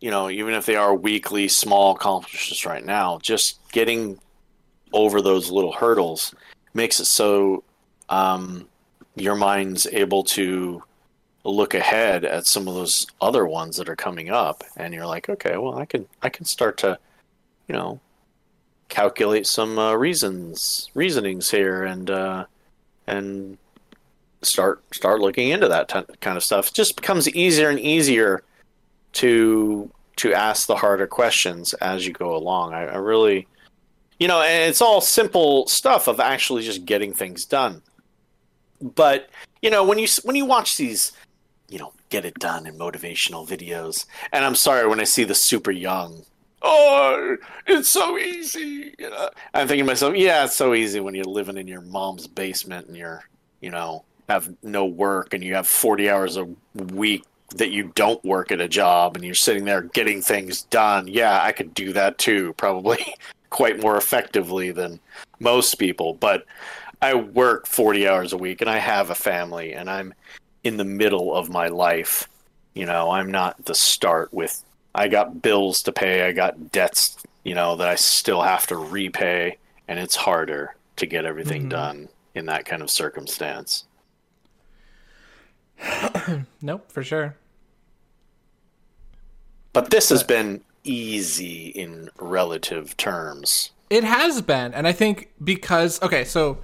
you 0.00 0.10
know, 0.10 0.30
even 0.30 0.54
if 0.54 0.66
they 0.66 0.76
are 0.76 0.94
weekly 0.94 1.48
small 1.48 1.94
accomplishments 1.94 2.64
right 2.64 2.84
now, 2.84 3.18
just 3.22 3.58
getting 3.72 4.18
over 4.92 5.20
those 5.20 5.50
little 5.50 5.72
hurdles 5.72 6.34
makes 6.74 7.00
it 7.00 7.04
so 7.04 7.62
um, 8.08 8.66
your 9.14 9.34
mind's 9.34 9.86
able 9.86 10.24
to 10.24 10.82
look 11.44 11.74
ahead 11.74 12.24
at 12.24 12.46
some 12.46 12.68
of 12.68 12.74
those 12.74 13.06
other 13.20 13.46
ones 13.46 13.76
that 13.76 13.88
are 13.88 13.96
coming 13.96 14.30
up, 14.30 14.64
and 14.76 14.92
you're 14.92 15.06
like, 15.06 15.28
okay, 15.28 15.56
well, 15.56 15.78
I 15.78 15.84
can 15.84 16.06
I 16.22 16.28
can 16.28 16.44
start 16.44 16.78
to, 16.78 16.98
you 17.68 17.74
know, 17.74 18.00
calculate 18.88 19.46
some 19.46 19.78
uh, 19.78 19.94
reasons 19.94 20.90
reasonings 20.94 21.50
here, 21.50 21.84
and 21.84 22.10
uh, 22.10 22.46
and 23.06 23.58
start 24.42 24.82
start 24.94 25.20
looking 25.20 25.50
into 25.50 25.68
that 25.68 25.88
t- 25.88 26.14
kind 26.20 26.36
of 26.36 26.44
stuff. 26.44 26.68
It 26.68 26.74
just 26.74 26.96
becomes 26.96 27.28
easier 27.30 27.68
and 27.68 27.78
easier 27.78 28.42
to 29.14 29.90
to 30.16 30.34
ask 30.34 30.66
the 30.66 30.76
harder 30.76 31.06
questions 31.06 31.72
as 31.74 32.06
you 32.06 32.12
go 32.12 32.36
along. 32.36 32.74
I, 32.74 32.84
I 32.84 32.96
really, 32.96 33.48
you 34.18 34.28
know, 34.28 34.42
and 34.42 34.68
it's 34.68 34.82
all 34.82 35.00
simple 35.00 35.66
stuff 35.66 36.08
of 36.08 36.20
actually 36.20 36.62
just 36.62 36.84
getting 36.84 37.14
things 37.14 37.46
done. 37.46 37.82
But 38.82 39.30
you 39.62 39.70
know, 39.70 39.84
when 39.84 39.98
you 39.98 40.06
when 40.24 40.36
you 40.36 40.44
watch 40.44 40.76
these, 40.76 41.12
you 41.68 41.78
know, 41.78 41.92
get 42.10 42.24
it 42.24 42.34
done 42.34 42.66
in 42.66 42.76
motivational 42.76 43.48
videos, 43.48 44.06
and 44.32 44.44
I'm 44.44 44.54
sorry 44.54 44.86
when 44.86 45.00
I 45.00 45.04
see 45.04 45.24
the 45.24 45.34
super 45.34 45.70
young. 45.70 46.24
Oh, 46.62 47.38
it's 47.66 47.88
so 47.88 48.18
easy. 48.18 48.94
You 48.98 49.08
know? 49.08 49.30
I'm 49.54 49.66
thinking 49.66 49.86
to 49.86 49.90
myself, 49.90 50.14
yeah, 50.14 50.44
it's 50.44 50.56
so 50.56 50.74
easy 50.74 51.00
when 51.00 51.14
you're 51.14 51.24
living 51.24 51.56
in 51.56 51.66
your 51.66 51.80
mom's 51.80 52.26
basement 52.26 52.86
and 52.86 52.94
you're, 52.94 53.24
you 53.62 53.70
know, 53.70 54.04
have 54.28 54.54
no 54.62 54.84
work 54.84 55.32
and 55.32 55.42
you 55.42 55.54
have 55.54 55.66
40 55.66 56.10
hours 56.10 56.36
a 56.36 56.46
week 56.74 57.24
that 57.56 57.70
you 57.70 57.92
don't 57.94 58.22
work 58.24 58.52
at 58.52 58.60
a 58.60 58.68
job 58.68 59.16
and 59.16 59.24
you're 59.24 59.34
sitting 59.34 59.64
there 59.64 59.82
getting 59.82 60.22
things 60.22 60.62
done. 60.64 61.08
Yeah, 61.08 61.40
I 61.42 61.52
could 61.52 61.74
do 61.74 61.92
that 61.92 62.18
too, 62.18 62.52
probably 62.54 63.14
quite 63.50 63.80
more 63.80 63.96
effectively 63.96 64.70
than 64.70 65.00
most 65.40 65.74
people. 65.74 66.14
But 66.14 66.46
I 67.02 67.14
work 67.14 67.66
40 67.66 68.08
hours 68.08 68.32
a 68.32 68.38
week 68.38 68.60
and 68.60 68.70
I 68.70 68.78
have 68.78 69.10
a 69.10 69.14
family 69.14 69.72
and 69.72 69.90
I'm 69.90 70.14
in 70.62 70.76
the 70.76 70.84
middle 70.84 71.34
of 71.34 71.50
my 71.50 71.68
life. 71.68 72.28
You 72.74 72.86
know, 72.86 73.10
I'm 73.10 73.30
not 73.30 73.64
the 73.64 73.74
start 73.74 74.32
with, 74.32 74.62
I 74.94 75.08
got 75.08 75.42
bills 75.42 75.82
to 75.84 75.92
pay, 75.92 76.26
I 76.26 76.32
got 76.32 76.70
debts, 76.70 77.16
you 77.42 77.54
know, 77.54 77.76
that 77.76 77.88
I 77.88 77.96
still 77.96 78.42
have 78.42 78.66
to 78.68 78.76
repay. 78.76 79.56
And 79.88 79.98
it's 79.98 80.14
harder 80.14 80.76
to 80.96 81.06
get 81.06 81.24
everything 81.24 81.62
mm-hmm. 81.62 81.70
done 81.70 82.08
in 82.34 82.46
that 82.46 82.64
kind 82.64 82.82
of 82.82 82.90
circumstance. 82.90 83.84
Nope, 86.62 86.90
for 86.90 87.02
sure. 87.02 87.36
But 89.72 89.90
this 89.90 90.08
has 90.08 90.22
been 90.22 90.62
easy 90.84 91.68
in 91.68 92.10
relative 92.18 92.96
terms. 92.96 93.70
It 93.88 94.04
has 94.04 94.42
been, 94.42 94.72
and 94.74 94.86
I 94.86 94.92
think 94.92 95.32
because 95.42 96.00
okay, 96.02 96.24
so 96.24 96.58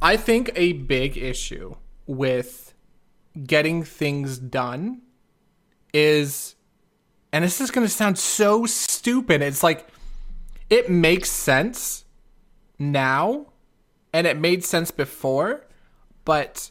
I 0.00 0.16
think 0.16 0.50
a 0.54 0.74
big 0.74 1.16
issue 1.16 1.76
with 2.06 2.74
getting 3.46 3.82
things 3.82 4.38
done 4.38 5.02
is 5.92 6.54
and 7.32 7.44
this 7.44 7.60
is 7.60 7.70
going 7.70 7.86
to 7.86 7.92
sound 7.92 8.18
so 8.18 8.66
stupid. 8.66 9.42
It's 9.42 9.62
like 9.62 9.86
it 10.70 10.90
makes 10.90 11.30
sense 11.30 12.04
now 12.78 13.46
and 14.12 14.26
it 14.26 14.38
made 14.38 14.64
sense 14.64 14.90
before, 14.90 15.66
but 16.24 16.70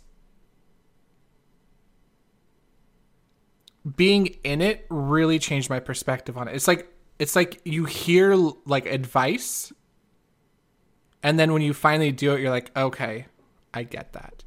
being 3.96 4.28
in 4.44 4.62
it 4.62 4.86
really 4.90 5.40
changed 5.40 5.70
my 5.70 5.80
perspective 5.80 6.38
on 6.38 6.48
it. 6.48 6.56
It's 6.56 6.68
like 6.68 6.92
it's 7.20 7.36
like 7.36 7.62
you 7.64 7.86
hear 7.86 8.36
like 8.66 8.86
advice 8.86 9.72
and 11.24 11.40
then 11.40 11.54
when 11.54 11.62
you 11.62 11.74
finally 11.74 12.12
do 12.12 12.34
it 12.34 12.42
you're 12.42 12.52
like, 12.52 12.76
"Okay, 12.76 13.28
I 13.74 13.84
get 13.84 14.14
that." 14.14 14.44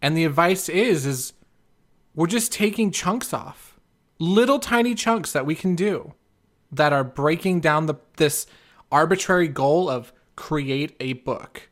And 0.00 0.16
the 0.16 0.24
advice 0.24 0.68
is 0.68 1.06
is 1.06 1.32
we're 2.14 2.26
just 2.26 2.52
taking 2.52 2.90
chunks 2.90 3.32
off. 3.32 3.78
Little 4.18 4.58
tiny 4.58 4.94
chunks 4.94 5.32
that 5.32 5.46
we 5.46 5.54
can 5.54 5.74
do 5.74 6.14
that 6.70 6.92
are 6.92 7.04
breaking 7.04 7.60
down 7.60 7.86
the 7.86 7.94
this 8.16 8.46
arbitrary 8.90 9.48
goal 9.48 9.88
of 9.88 10.12
create 10.36 10.96
a 11.00 11.14
book. 11.14 11.68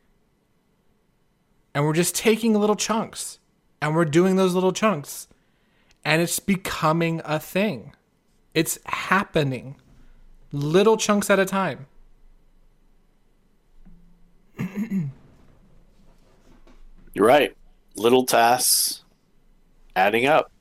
And 1.75 1.85
we're 1.85 1.93
just 1.93 2.15
taking 2.15 2.55
little 2.55 2.77
chunks 2.77 3.39
and 3.83 3.95
we're 3.95 4.05
doing 4.05 4.37
those 4.37 4.55
little 4.55 4.73
chunks 4.73 5.29
and 6.07 6.23
it's 6.23 6.39
becoming 6.39 7.21
a 7.25 7.41
thing. 7.41 7.93
It's 8.55 8.79
happening. 8.87 9.75
Little 10.53 10.97
chunks 10.97 11.29
at 11.31 11.41
a 11.41 11.45
time. 11.45 11.87
You're 17.13 17.27
right. 17.27 17.57
Little 17.97 18.25
tasks 18.25 19.03
adding 19.97 20.27
up. 20.27 20.53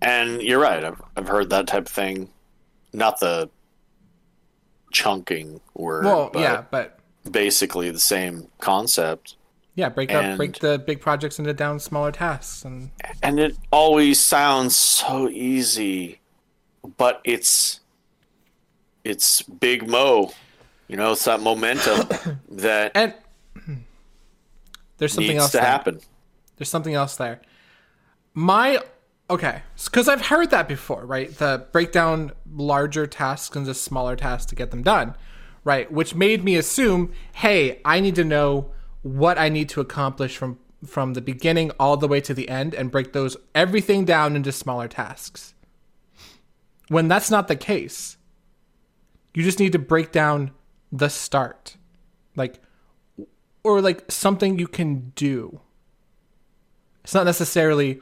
And 0.00 0.42
you're 0.42 0.60
right. 0.60 0.84
I've, 0.84 1.00
I've 1.16 1.28
heard 1.28 1.50
that 1.50 1.68
type 1.68 1.86
of 1.86 1.92
thing 1.92 2.28
not 2.92 3.20
the 3.20 3.48
chunking 4.90 5.60
word. 5.74 6.04
Well, 6.04 6.30
but 6.32 6.40
yeah, 6.40 6.64
but 6.70 6.98
basically 7.30 7.90
the 7.92 8.00
same 8.00 8.48
concept. 8.58 9.36
Yeah, 9.74 9.88
break 9.88 10.12
up 10.12 10.36
break 10.36 10.58
the 10.58 10.78
big 10.78 11.00
projects 11.00 11.38
into 11.38 11.54
down 11.54 11.80
smaller 11.80 12.12
tasks 12.12 12.64
and 12.64 12.90
And 13.22 13.40
it 13.40 13.56
always 13.70 14.20
sounds 14.20 14.76
so 14.76 15.28
easy, 15.28 16.20
but 16.96 17.20
it's 17.24 17.80
it's 19.04 19.42
Big 19.42 19.88
Mo. 19.88 20.32
You 20.88 20.96
know, 20.96 21.12
it's 21.12 21.24
that 21.24 21.40
momentum 21.40 22.08
that 22.50 22.92
and 22.94 23.14
there's 24.98 25.14
something 25.14 25.30
needs 25.30 25.42
else 25.42 25.50
to 25.52 25.56
there. 25.56 25.66
happen. 25.66 26.00
There's 26.56 26.68
something 26.68 26.94
else 26.94 27.16
there. 27.16 27.40
My 28.34 28.78
okay, 29.30 29.62
because 29.84 30.08
I've 30.08 30.26
heard 30.26 30.50
that 30.50 30.68
before, 30.68 31.06
right? 31.06 31.34
The 31.36 31.66
break 31.72 31.92
down 31.92 32.32
larger 32.50 33.06
tasks 33.06 33.56
into 33.56 33.74
smaller 33.74 34.16
tasks 34.16 34.46
to 34.50 34.54
get 34.54 34.70
them 34.70 34.82
done, 34.82 35.16
right? 35.64 35.90
Which 35.90 36.14
made 36.14 36.44
me 36.44 36.56
assume, 36.56 37.12
hey, 37.32 37.80
I 37.84 38.00
need 38.00 38.14
to 38.16 38.24
know 38.24 38.70
what 39.02 39.38
I 39.38 39.48
need 39.48 39.68
to 39.70 39.80
accomplish 39.80 40.36
from 40.36 40.58
from 40.84 41.14
the 41.14 41.20
beginning 41.20 41.70
all 41.78 41.96
the 41.96 42.08
way 42.08 42.20
to 42.20 42.34
the 42.34 42.48
end 42.48 42.74
and 42.74 42.90
break 42.90 43.12
those 43.12 43.36
everything 43.54 44.04
down 44.04 44.34
into 44.34 44.50
smaller 44.50 44.88
tasks. 44.88 45.54
When 46.88 47.08
that's 47.08 47.30
not 47.30 47.48
the 47.48 47.56
case. 47.56 48.16
You 49.34 49.42
just 49.44 49.60
need 49.60 49.72
to 49.72 49.78
break 49.78 50.12
down 50.12 50.50
the 50.90 51.08
start. 51.08 51.76
Like 52.36 52.60
or 53.62 53.80
like 53.80 54.10
something 54.10 54.58
you 54.58 54.66
can 54.66 55.12
do. 55.14 55.60
It's 57.04 57.14
not 57.14 57.26
necessarily 57.26 58.00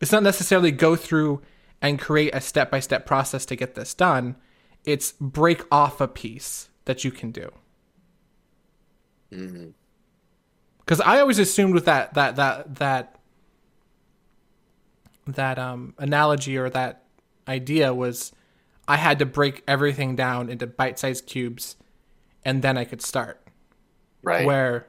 it's 0.00 0.12
not 0.12 0.22
necessarily 0.22 0.70
go 0.70 0.96
through 0.96 1.42
and 1.80 1.98
create 1.98 2.34
a 2.34 2.40
step-by-step 2.40 3.06
process 3.06 3.44
to 3.46 3.56
get 3.56 3.74
this 3.74 3.94
done. 3.94 4.36
It's 4.84 5.12
break 5.12 5.62
off 5.70 6.00
a 6.00 6.08
piece 6.08 6.68
that 6.84 7.04
you 7.04 7.10
can 7.10 7.30
do. 7.30 7.50
Mm-hmm. 9.32 9.70
Cuz 10.86 11.00
I 11.00 11.20
always 11.20 11.38
assumed 11.38 11.74
with 11.74 11.84
that 11.84 12.14
that 12.14 12.36
that 12.36 12.74
that 12.76 13.18
that 15.26 15.58
um 15.58 15.94
analogy 15.98 16.56
or 16.56 16.68
that 16.70 17.04
idea 17.48 17.94
was 17.94 18.32
I 18.88 18.96
had 18.96 19.18
to 19.20 19.26
break 19.26 19.62
everything 19.68 20.16
down 20.16 20.48
into 20.48 20.66
bite-sized 20.66 21.26
cubes 21.26 21.76
and 22.44 22.62
then 22.62 22.76
I 22.76 22.84
could 22.84 23.02
start 23.02 23.38
Right. 24.24 24.46
where 24.46 24.86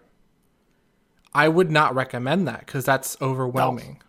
I 1.33 1.47
would 1.47 1.71
not 1.71 1.95
recommend 1.95 2.47
that 2.47 2.59
because 2.65 2.85
that's 2.85 3.17
overwhelming. 3.21 4.01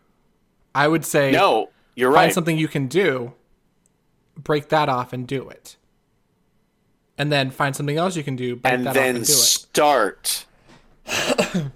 I 0.74 0.88
would 0.88 1.04
say 1.04 1.30
no, 1.30 1.70
you're 1.94 2.10
find 2.12 2.26
right. 2.26 2.34
something 2.34 2.58
you 2.58 2.68
can 2.68 2.86
do, 2.88 3.32
break 4.36 4.68
that 4.68 4.88
off 4.90 5.12
and 5.14 5.26
do 5.26 5.48
it. 5.48 5.76
And 7.16 7.30
then 7.32 7.50
find 7.50 7.74
something 7.76 7.96
else 7.96 8.16
you 8.16 8.24
can 8.24 8.36
do, 8.36 8.56
break 8.56 8.74
and 8.74 8.84
that 8.84 8.90
off 8.90 8.94
then 8.96 9.16
and 9.16 9.24
do 9.24 9.32
it. 9.32 9.36
start. 9.36 10.44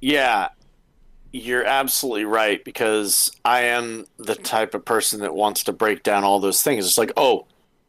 yeah, 0.00 0.48
you're 1.32 1.64
absolutely 1.64 2.24
right 2.24 2.64
because 2.64 3.32
I 3.44 3.62
am 3.62 4.06
the 4.18 4.34
type 4.34 4.74
of 4.74 4.84
person 4.84 5.20
that 5.20 5.34
wants 5.34 5.64
to 5.64 5.72
break 5.72 6.02
down 6.02 6.24
all 6.24 6.38
those 6.38 6.62
things. 6.62 6.86
It's 6.86 6.98
like, 6.98 7.12
oh, 7.16 7.46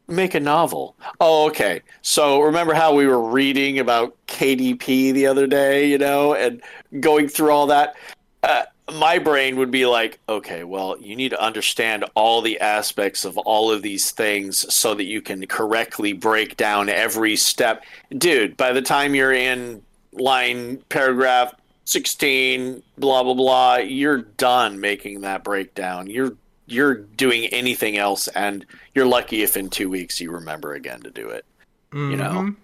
make 0.08 0.34
a 0.34 0.40
novel. 0.40 0.96
Oh, 1.20 1.46
okay. 1.48 1.82
So 2.02 2.40
remember 2.40 2.74
how 2.74 2.94
we 2.94 3.06
were 3.06 3.22
reading 3.22 3.78
about 3.78 4.16
KDP 4.26 5.12
the 5.12 5.26
other 5.26 5.46
day, 5.46 5.88
you 5.88 5.98
know, 5.98 6.34
and 6.34 6.62
going 7.00 7.28
through 7.28 7.50
all 7.50 7.66
that? 7.68 7.94
Uh, 8.42 8.64
my 8.92 9.18
brain 9.18 9.56
would 9.56 9.70
be 9.70 9.86
like, 9.86 10.20
okay, 10.28 10.62
well, 10.62 10.96
you 11.00 11.16
need 11.16 11.30
to 11.30 11.42
understand 11.42 12.04
all 12.14 12.40
the 12.40 12.60
aspects 12.60 13.24
of 13.24 13.36
all 13.38 13.70
of 13.70 13.82
these 13.82 14.12
things 14.12 14.72
so 14.72 14.94
that 14.94 15.04
you 15.04 15.20
can 15.20 15.46
correctly 15.46 16.12
break 16.12 16.56
down 16.56 16.88
every 16.88 17.34
step. 17.34 17.84
Dude, 18.16 18.56
by 18.56 18.72
the 18.72 18.82
time 18.82 19.14
you're 19.14 19.32
in 19.32 19.82
line 20.16 20.78
paragraph 20.88 21.54
16 21.84 22.82
blah 22.98 23.22
blah 23.22 23.34
blah 23.34 23.76
you're 23.76 24.22
done 24.22 24.80
making 24.80 25.20
that 25.20 25.44
breakdown 25.44 26.08
you're 26.08 26.32
you're 26.66 26.94
doing 26.94 27.46
anything 27.46 27.96
else 27.96 28.26
and 28.28 28.66
you're 28.94 29.06
lucky 29.06 29.42
if 29.42 29.56
in 29.56 29.68
2 29.70 29.88
weeks 29.88 30.20
you 30.20 30.30
remember 30.32 30.74
again 30.74 31.00
to 31.00 31.10
do 31.10 31.28
it 31.28 31.44
you 31.92 32.16
know 32.16 32.30
Mhm. 32.32 32.56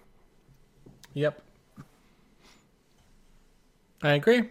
Yep. 1.15 1.41
I 4.01 4.13
agree. 4.13 4.49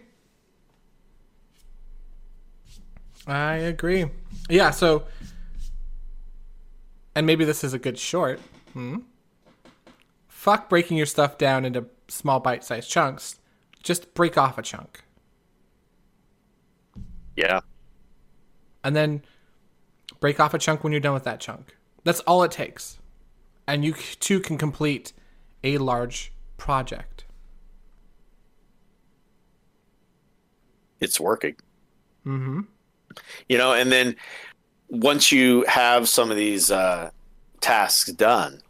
I 3.27 3.53
agree. 3.55 4.05
Yeah, 4.49 4.71
so 4.71 5.03
and 7.15 7.27
maybe 7.27 7.45
this 7.45 7.63
is 7.63 7.73
a 7.73 7.79
good 7.79 7.99
short. 7.99 8.39
Hmm? 8.73 8.99
Fuck 10.27 10.69
breaking 10.69 10.97
your 10.97 11.05
stuff 11.05 11.37
down 11.37 11.65
into 11.65 11.85
small 12.13 12.39
bite-sized 12.39 12.89
chunks. 12.89 13.39
Just 13.81 14.13
break 14.13 14.37
off 14.37 14.57
a 14.57 14.61
chunk. 14.61 15.03
yeah 17.35 17.61
and 18.83 18.95
then 18.95 19.23
break 20.19 20.39
off 20.39 20.53
a 20.53 20.59
chunk 20.59 20.83
when 20.83 20.91
you're 20.93 20.99
done 20.99 21.13
with 21.13 21.23
that 21.23 21.39
chunk. 21.39 21.75
That's 22.03 22.19
all 22.21 22.43
it 22.43 22.51
takes. 22.51 22.99
And 23.65 23.83
you 23.83 23.93
too 23.93 24.39
can 24.39 24.57
complete 24.57 25.13
a 25.63 25.77
large 25.77 26.33
project. 26.57 27.23
it's 31.03 31.19
working. 31.19 31.55
Mm-hmm. 32.25 32.61
You 33.47 33.57
know, 33.57 33.73
and 33.73 33.91
then 33.91 34.15
once 34.89 35.31
you 35.31 35.65
have 35.67 36.09
some 36.09 36.31
of 36.31 36.37
these 36.37 36.71
uh, 36.71 37.11
tasks 37.61 38.11
done, 38.11 38.61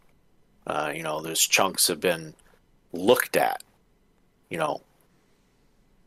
uh, 0.66 0.92
you 0.94 1.02
know, 1.02 1.22
those 1.22 1.40
chunks 1.40 1.86
have 1.86 2.00
been 2.00 2.34
looked 2.94 3.36
at. 3.36 3.62
You 4.50 4.58
know, 4.58 4.82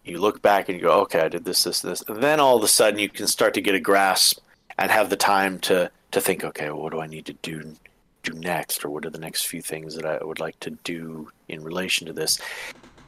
you 0.03 0.19
look 0.19 0.41
back 0.41 0.69
and 0.69 0.77
you 0.79 0.85
go, 0.85 1.01
okay, 1.01 1.21
I 1.21 1.27
did 1.29 1.45
this, 1.45 1.63
this, 1.63 1.81
this, 1.81 2.03
and 2.07 2.23
then 2.23 2.39
all 2.39 2.57
of 2.57 2.63
a 2.63 2.67
sudden 2.67 2.99
you 2.99 3.09
can 3.09 3.27
start 3.27 3.53
to 3.55 3.61
get 3.61 3.75
a 3.75 3.79
grasp 3.79 4.39
and 4.77 4.91
have 4.91 5.09
the 5.09 5.17
time 5.17 5.59
to 5.61 5.91
to 6.11 6.21
think, 6.21 6.43
okay, 6.43 6.69
well, 6.69 6.81
what 6.81 6.93
do 6.93 7.01
I 7.01 7.07
need 7.07 7.25
to 7.27 7.33
do 7.43 7.75
do 8.23 8.33
next, 8.33 8.85
or 8.85 8.89
what 8.89 9.05
are 9.05 9.09
the 9.09 9.19
next 9.19 9.47
few 9.47 9.61
things 9.61 9.95
that 9.95 10.05
I 10.05 10.23
would 10.23 10.39
like 10.39 10.59
to 10.61 10.71
do 10.83 11.29
in 11.49 11.63
relation 11.63 12.07
to 12.07 12.13
this? 12.13 12.39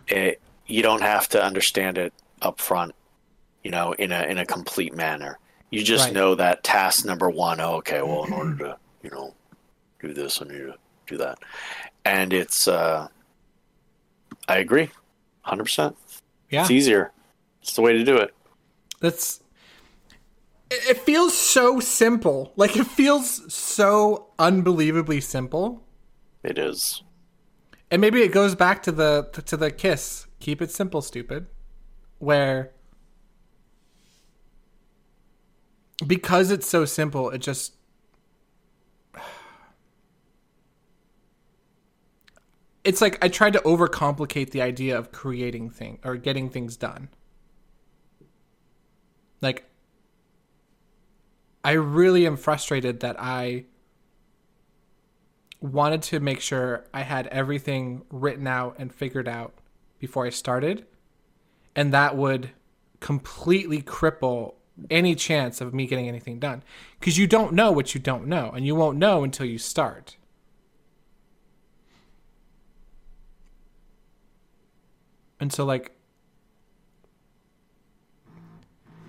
It, 0.08 0.42
you 0.66 0.84
don't 0.84 1.02
have 1.02 1.30
to 1.30 1.44
understand 1.44 1.98
it 1.98 2.14
up 2.42 2.60
front 2.60 2.94
you 3.64 3.72
know, 3.72 3.94
in 3.94 4.12
a 4.12 4.24
in 4.24 4.38
a 4.38 4.46
complete 4.46 4.96
manner. 4.96 5.40
You 5.72 5.84
just 5.84 6.06
Right. 6.06 6.14
know 6.14 6.36
that 6.36 6.64
task 6.64 7.06
number 7.06 7.30
one. 7.30 7.60
Oh, 7.60 7.76
okay, 7.76 8.02
well, 8.02 8.26
in 8.26 8.34
order 8.34 8.58
to 8.58 8.78
you 9.04 9.10
know 9.12 9.36
do 10.02 10.14
this, 10.14 10.42
I 10.42 10.46
need 10.46 10.58
to 10.60 10.76
do 11.08 11.18
that, 11.18 11.40
and 12.06 12.34
it's. 12.34 12.68
uh 12.68 13.08
I 14.50 14.58
agree, 14.58 14.90
hundred 15.42 15.66
percent. 15.66 15.96
Yeah. 16.50 16.62
It's 16.62 16.72
easier. 16.72 17.12
It's 17.62 17.74
the 17.74 17.84
way 17.84 17.94
to 17.94 18.04
do 18.04 18.18
it. 18.18 18.34
That's 19.00 19.42
it 20.72 20.90
it 20.90 20.98
feels 21.02 21.38
so 21.38 21.80
simple. 21.80 22.52
Like 22.56 22.76
it 22.76 22.88
feels 22.88 23.54
so 23.54 24.32
unbelievably 24.40 25.22
simple. 25.22 25.84
It 26.42 26.58
is. 26.58 27.04
And 27.92 28.02
maybe 28.02 28.22
it 28.24 28.32
goes 28.32 28.56
back 28.56 28.82
to 28.84 28.92
the 28.92 29.30
to 29.46 29.56
the 29.56 29.70
kiss. 29.70 30.26
Keep 30.40 30.64
it 30.64 30.72
simple, 30.72 31.04
stupid. 31.04 31.46
Where 32.18 32.72
because 36.08 36.50
it's 36.50 36.68
so 36.68 36.86
simple, 36.86 37.30
it 37.30 37.40
just 37.40 37.76
it's 42.90 43.02
like 43.02 43.24
I 43.24 43.28
tried 43.28 43.54
to 43.54 43.60
overcomplicate 43.60 44.50
the 44.50 44.64
idea 44.64 44.98
of 44.98 45.12
creating 45.12 45.70
thing 45.70 46.00
or 46.04 46.16
getting 46.16 46.50
things 46.50 46.76
done. 46.76 47.10
Like 49.42 49.70
I 51.64 51.74
really 51.74 52.26
am 52.26 52.36
frustrated 52.36 53.02
that 53.02 53.16
I 53.20 53.66
wanted 55.62 56.02
to 56.02 56.20
make 56.20 56.42
sure 56.42 56.84
I 56.92 57.04
had 57.04 57.28
everything 57.28 58.02
written 58.10 58.48
out 58.48 58.78
and 58.80 58.92
figured 58.92 59.28
out 59.28 59.54
before 60.00 60.26
I 60.26 60.32
started. 60.32 60.88
And 61.76 61.94
that 61.94 62.18
would 62.18 62.50
completely 63.02 63.84
cripple 63.84 64.56
any 64.90 65.14
chance 65.14 65.62
of 65.62 65.76
me 65.76 65.86
getting 65.86 66.08
anything 66.08 66.40
done. 66.40 66.64
Because 67.00 67.20
you 67.20 67.28
don't 67.28 67.54
know 67.54 67.72
what 67.72 67.94
you 67.94 68.02
don't 68.02 68.26
know, 68.26 68.50
and 68.50 68.66
you 68.66 68.74
won't 68.74 68.98
know 68.98 69.24
until 69.24 69.46
you 69.46 69.60
start. 69.60 70.16
And 75.40 75.52
so, 75.54 75.66
like, 75.66 75.92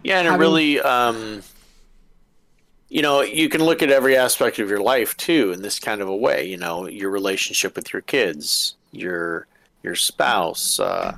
Yeah, 0.02 0.19
and 0.19 0.27
it 0.27 0.31
Having- 0.31 0.40
really, 0.40 0.81
um, 0.81 1.43
you 2.89 3.02
know, 3.02 3.20
you 3.20 3.48
can 3.51 3.62
look 3.62 3.82
at 3.82 3.90
every 3.90 4.16
aspect 4.16 4.59
of 4.59 4.70
your 4.70 4.81
life 4.81 5.15
too 5.19 5.52
in 5.52 5.61
this 5.61 5.78
kind 5.78 6.01
of 6.01 6.09
a 6.09 6.16
way. 6.16 6.47
You 6.47 6.57
know, 6.57 6.89
your 6.89 7.11
relationship 7.11 7.77
with 7.77 7.93
your 7.93 8.02
kids, 8.02 8.77
your 8.93 9.47
your 9.82 9.94
spouse, 9.94 10.81
uh, 10.81 11.16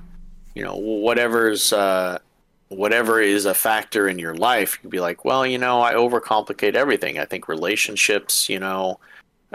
you 0.54 0.64
know, 0.64 0.76
whatever's 0.76 1.72
uh, 1.72 2.18
whatever 2.68 3.20
is 3.20 3.44
a 3.46 3.54
factor 3.54 4.08
in 4.08 4.18
your 4.18 4.34
life, 4.34 4.78
you'd 4.82 4.90
be 4.90 5.00
like, 5.00 5.24
well, 5.24 5.46
you 5.46 5.58
know, 5.58 5.80
I 5.80 5.94
overcomplicate 5.94 6.74
everything. 6.74 7.18
I 7.18 7.24
think 7.24 7.46
relationships, 7.48 8.48
you 8.48 8.58
know, 8.58 8.98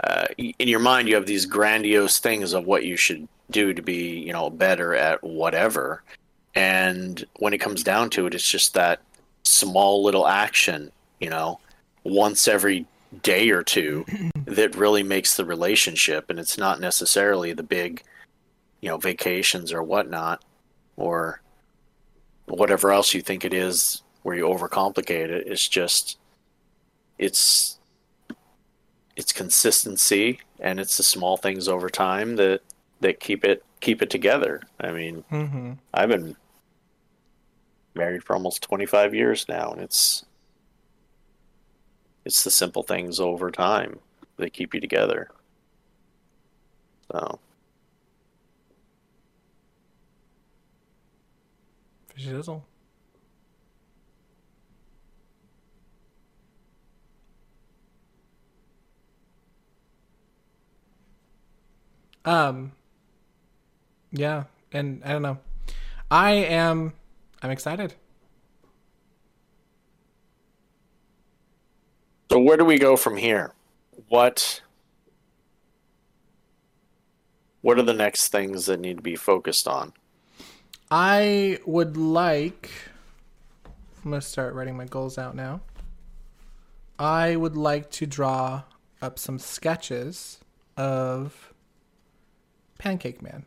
uh, 0.04 0.26
in 0.38 0.68
your 0.68 0.80
mind, 0.80 1.08
you 1.08 1.14
have 1.16 1.26
these 1.26 1.44
grandiose 1.46 2.18
things 2.18 2.52
of 2.54 2.64
what 2.64 2.84
you 2.84 2.96
should 2.96 3.28
do 3.50 3.72
to 3.72 3.82
be, 3.82 4.18
you 4.18 4.32
know, 4.32 4.50
better 4.50 4.94
at 4.94 5.22
whatever. 5.22 6.02
And 6.54 7.24
when 7.38 7.52
it 7.52 7.58
comes 7.58 7.82
down 7.82 8.10
to 8.10 8.26
it, 8.26 8.34
it's 8.34 8.48
just 8.48 8.74
that 8.74 9.00
small 9.44 10.02
little 10.02 10.26
action, 10.26 10.90
you 11.20 11.30
know, 11.30 11.60
once 12.04 12.48
every 12.48 12.86
day 13.22 13.50
or 13.50 13.62
two 13.62 14.04
that 14.46 14.76
really 14.76 15.02
makes 15.02 15.36
the 15.36 15.44
relationship. 15.44 16.30
And 16.30 16.38
it's 16.38 16.58
not 16.58 16.80
necessarily 16.80 17.52
the 17.52 17.62
big, 17.62 18.02
you 18.80 18.88
know, 18.88 18.98
vacations 18.98 19.72
or 19.72 19.82
whatnot 19.82 20.44
or 20.96 21.40
whatever 22.46 22.92
else 22.92 23.14
you 23.14 23.22
think 23.22 23.44
it 23.44 23.54
is 23.54 24.02
where 24.22 24.36
you 24.36 24.44
overcomplicate 24.44 25.28
it. 25.30 25.46
It's 25.46 25.68
just, 25.68 26.18
it's, 27.18 27.78
it's 29.16 29.32
consistency 29.32 30.40
and 30.60 30.80
it's 30.80 30.96
the 30.96 31.02
small 31.02 31.36
things 31.36 31.68
over 31.68 31.88
time 31.88 32.36
that 32.36 32.60
that 33.00 33.20
keep 33.20 33.44
it 33.44 33.64
keep 33.80 34.02
it 34.02 34.10
together. 34.10 34.62
I 34.80 34.90
mean, 34.92 35.24
Mm-hmm. 35.30 35.72
I've 35.94 36.08
been 36.08 36.36
married 37.94 38.22
for 38.24 38.34
almost 38.34 38.62
25 38.62 39.14
years 39.14 39.46
now 39.48 39.72
and 39.72 39.80
it's 39.80 40.24
it's 42.24 42.44
the 42.44 42.50
simple 42.50 42.82
things 42.82 43.18
over 43.20 43.50
time 43.50 43.98
that 44.36 44.52
keep 44.52 44.74
you 44.74 44.80
together. 44.80 45.28
So, 47.10 47.38
For 52.08 52.20
shizzle. 52.20 52.62
Um. 62.24 62.72
Yeah, 64.12 64.44
and 64.72 65.02
I 65.04 65.12
don't 65.12 65.22
know. 65.22 65.38
I 66.10 66.32
am. 66.32 66.94
I'm 67.42 67.50
excited. 67.50 67.94
so 72.30 72.38
where 72.38 72.56
do 72.56 72.64
we 72.64 72.78
go 72.78 72.96
from 72.96 73.16
here? 73.16 73.52
What 74.08 74.62
what 77.62 77.78
are 77.78 77.82
the 77.82 77.94
next 77.94 78.28
things 78.28 78.66
that 78.66 78.80
need 78.80 78.98
to 78.98 79.02
be 79.02 79.16
focused 79.16 79.66
on? 79.66 79.92
I 80.90 81.58
would 81.66 81.96
like. 81.96 82.70
I'm 84.04 84.12
gonna 84.12 84.20
start 84.20 84.54
writing 84.54 84.76
my 84.76 84.84
goals 84.84 85.18
out 85.18 85.34
now. 85.34 85.60
I 86.98 87.36
would 87.36 87.56
like 87.56 87.90
to 87.92 88.06
draw 88.06 88.62
up 89.02 89.18
some 89.18 89.38
sketches 89.38 90.38
of 90.76 91.52
Pancake 92.78 93.22
Man. 93.22 93.44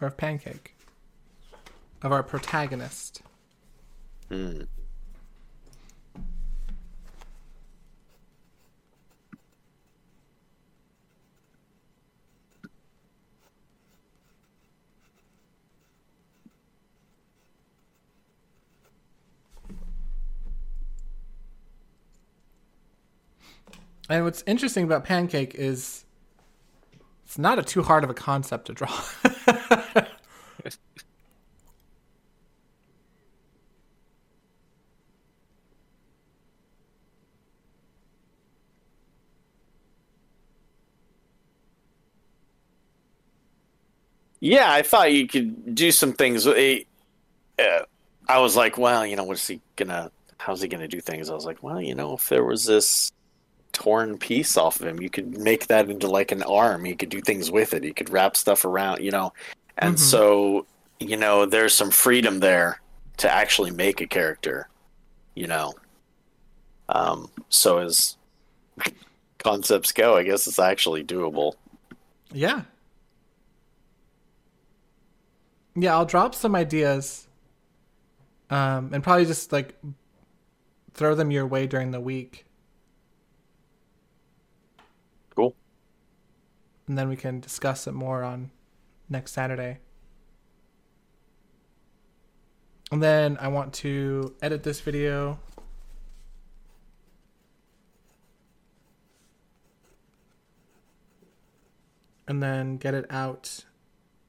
Or 0.00 0.08
of 0.08 0.16
Pancake. 0.16 0.74
Of 2.02 2.12
our 2.12 2.22
protagonist. 2.22 3.22
Hmm. 4.28 4.62
And 24.08 24.24
what's 24.24 24.44
interesting 24.46 24.84
about 24.84 25.04
Pancake 25.04 25.54
is 25.54 26.03
it's 27.34 27.38
not 27.40 27.58
a 27.58 27.64
too 27.64 27.82
hard 27.82 28.04
of 28.04 28.10
a 28.10 28.14
concept 28.14 28.66
to 28.66 28.74
draw. 28.74 28.96
Yeah, 44.40 44.70
I 44.70 44.82
thought 44.82 45.12
you 45.12 45.26
could 45.26 45.74
do 45.74 45.90
some 45.90 46.12
things. 46.12 46.46
Eh, 46.46 46.80
uh, 47.58 47.84
I 48.28 48.38
was 48.40 48.56
like, 48.56 48.78
well, 48.78 49.06
you 49.06 49.16
know, 49.16 49.24
what's 49.24 49.46
he 49.48 49.60
gonna? 49.76 50.12
How's 50.38 50.60
he 50.62 50.68
gonna 50.68 50.88
do 50.88 51.00
things? 51.00 51.30
I 51.30 51.34
was 51.34 51.46
like, 51.46 51.62
well, 51.62 51.80
you 51.80 51.94
know, 51.94 52.14
if 52.14 52.28
there 52.28 52.44
was 52.44 52.66
this 52.66 53.12
torn 53.74 54.18
piece 54.18 54.56
off 54.56 54.80
of 54.80 54.86
him, 54.86 55.02
you 55.02 55.10
could 55.10 55.38
make 55.38 55.68
that 55.68 55.90
into 55.90 56.08
like 56.08 56.32
an 56.32 56.42
arm. 56.44 56.86
You 56.86 56.96
could 56.96 57.10
do 57.10 57.20
things 57.22 57.50
with 57.50 57.74
it. 57.74 57.84
You 57.84 57.94
could 57.94 58.10
wrap 58.10 58.36
stuff 58.36 58.64
around, 58.64 59.02
you 59.02 59.12
know. 59.12 59.34
And 59.78 59.96
Mhm. 59.96 59.98
so, 59.98 60.66
you 61.00 61.16
know, 61.18 61.46
there's 61.46 61.74
some 61.74 61.90
freedom 61.90 62.40
there 62.40 62.80
to 63.18 63.30
actually 63.32 63.72
make 63.72 64.00
a 64.00 64.06
character, 64.06 64.68
you 65.34 65.46
know. 65.48 65.74
Um, 66.88 67.30
so 67.50 67.78
as 67.78 68.16
concepts 69.38 69.92
go, 69.92 70.16
I 70.16 70.22
guess 70.24 70.46
it's 70.46 70.58
actually 70.58 71.04
doable. 71.04 71.54
yeah. 72.32 72.64
Yeah, 75.76 75.94
I'll 75.94 76.06
drop 76.06 76.34
some 76.34 76.54
ideas. 76.54 77.28
Um, 78.50 78.90
and 78.92 79.02
probably 79.02 79.24
just 79.26 79.52
like 79.52 79.76
throw 80.94 81.14
them 81.14 81.30
your 81.30 81.46
way 81.46 81.66
during 81.66 81.90
the 81.90 82.00
week. 82.00 82.46
Cool. 85.36 85.54
And 86.86 86.98
then 86.98 87.08
we 87.08 87.16
can 87.16 87.40
discuss 87.40 87.86
it 87.86 87.92
more 87.92 88.22
on 88.22 88.50
next 89.08 89.32
Saturday. 89.32 89.78
And 92.92 93.02
then 93.02 93.38
I 93.40 93.48
want 93.48 93.72
to 93.74 94.34
edit 94.42 94.62
this 94.62 94.80
video. 94.80 95.38
And 102.28 102.42
then 102.42 102.76
get 102.76 102.94
it 102.94 103.06
out 103.10 103.64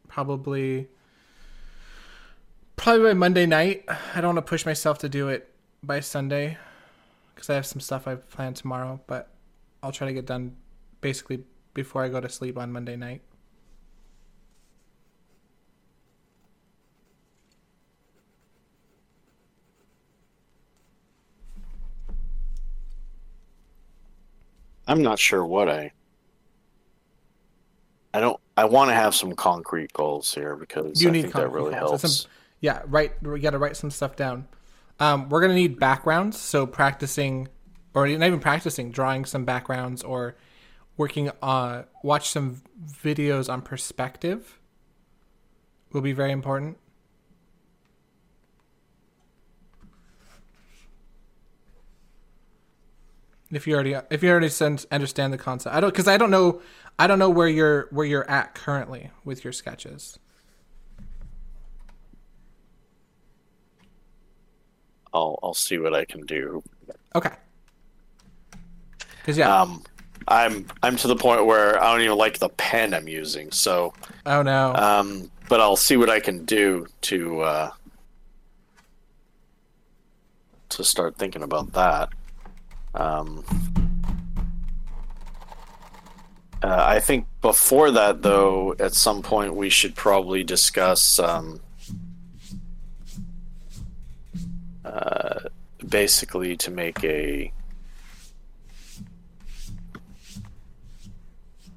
probably 0.07 0.90
probably 2.76 3.03
by 3.03 3.14
Monday 3.14 3.45
night. 3.45 3.86
I 3.88 4.22
don't 4.22 4.36
want 4.36 4.45
to 4.45 4.49
push 4.49 4.65
myself 4.65 4.98
to 4.99 5.10
do 5.10 5.30
it 5.30 5.53
by 5.82 6.02
Sunday 6.02 6.57
because 7.34 7.49
I 7.49 7.56
have 7.56 7.65
some 7.65 7.80
stuff 7.80 8.07
I've 8.07 8.30
planned 8.30 8.57
tomorrow, 8.57 8.99
but 9.07 9.30
I'll 9.82 9.91
try 9.91 10.07
to 10.07 10.14
get 10.14 10.26
done 10.26 10.56
basically 11.02 11.44
before 11.76 12.03
I 12.03 12.10
go 12.10 12.19
to 12.19 12.30
sleep 12.30 12.57
on 12.57 12.72
Monday 12.72 12.95
night. 12.95 13.22
I'm 24.88 25.02
not 25.02 25.19
sure 25.19 25.45
what 25.45 25.69
I. 25.69 25.91
I 28.14 28.19
don't. 28.19 28.39
I 28.56 28.65
want 28.65 28.89
to 28.89 28.95
have 28.95 29.14
some 29.14 29.34
concrete 29.34 29.91
goals 29.93 30.34
here 30.34 30.56
because 30.56 31.02
You 31.02 31.10
I 31.10 31.14
think 31.14 31.34
that 31.34 31.52
really 31.52 31.72
goals. 31.73 32.02
helps. 32.02 32.22
Some- 32.22 32.31
Yeah, 32.61 32.81
write. 32.85 33.22
We 33.22 33.39
got 33.39 33.52
to 33.52 33.57
write 33.60 33.76
some 33.76 33.91
stuff 33.91 34.15
down. 34.15 34.47
Um, 34.99 35.27
we're 35.30 35.41
gonna 35.41 35.56
need 35.56 35.77
backgrounds, 35.80 36.39
so 36.39 36.65
practicing, 36.65 37.49
or 37.93 38.07
not 38.07 38.27
even 38.27 38.39
practicing, 38.39 38.91
drawing 38.91 39.26
some 39.26 39.43
backgrounds 39.43 40.03
or 40.03 40.35
working 40.98 41.32
on 41.42 41.86
watch 42.04 42.30
some 42.30 42.62
videos 42.88 43.52
on 43.52 43.62
perspective 43.62 44.60
will 45.92 46.02
be 46.02 46.14
very 46.14 46.32
important. 46.32 46.78
If 53.52 53.68
you 53.68 53.74
already 53.74 53.96
if 54.10 54.24
you 54.24 54.30
already 54.30 54.50
send, 54.50 54.86
understand 54.92 55.32
the 55.32 55.38
concept, 55.38 55.76
I 55.76 55.80
don't 55.80 55.90
because 55.90 56.08
I 56.08 56.18
don't 56.18 56.32
know 56.32 56.62
I 56.98 57.08
don't 57.08 57.20
know 57.20 57.30
where 57.30 57.48
you're 57.48 57.88
where 57.92 58.06
you're 58.06 58.30
at 58.30 58.56
currently 58.56 59.12
with 59.24 59.44
your 59.44 59.54
sketches. 59.54 60.20
I'll 65.14 65.40
I'll 65.42 65.54
see 65.54 65.78
what 65.78 65.94
I 65.94 66.04
can 66.06 66.26
do. 66.26 66.64
Okay. 67.16 67.34
Because 69.20 69.38
yeah. 69.38 69.62
Um, 69.62 69.84
I'm 70.27 70.65
I'm 70.81 70.95
to 70.97 71.07
the 71.07 71.15
point 71.15 71.45
where 71.45 71.81
I 71.81 71.91
don't 71.91 72.02
even 72.02 72.18
like 72.18 72.39
the 72.39 72.49
pen 72.49 72.93
I'm 72.93 73.07
using. 73.07 73.52
So, 73.52 73.93
oh 74.26 74.41
no. 74.41 74.73
um, 74.73 75.31
but 75.49 75.61
I'll 75.61 75.76
see 75.76 75.97
what 75.97 76.10
I 76.10 76.19
can 76.19 76.45
do 76.45 76.88
to 77.02 77.41
uh, 77.41 77.72
to 80.69 80.84
start 80.84 81.18
thinking 81.18 81.43
about 81.43 81.73
that. 81.73 82.10
Um, 82.95 83.43
uh, 86.64 86.84
I 86.88 86.99
think 86.99 87.27
before 87.41 87.91
that, 87.91 88.23
though, 88.23 88.76
at 88.80 88.95
some 88.95 89.22
point 89.22 89.56
we 89.56 89.69
should 89.69 89.93
probably 89.95 90.43
discuss 90.43 91.19
um, 91.19 91.60
uh, 94.84 95.41
basically 95.88 96.57
to 96.57 96.72
make 96.72 97.03
a 97.03 97.52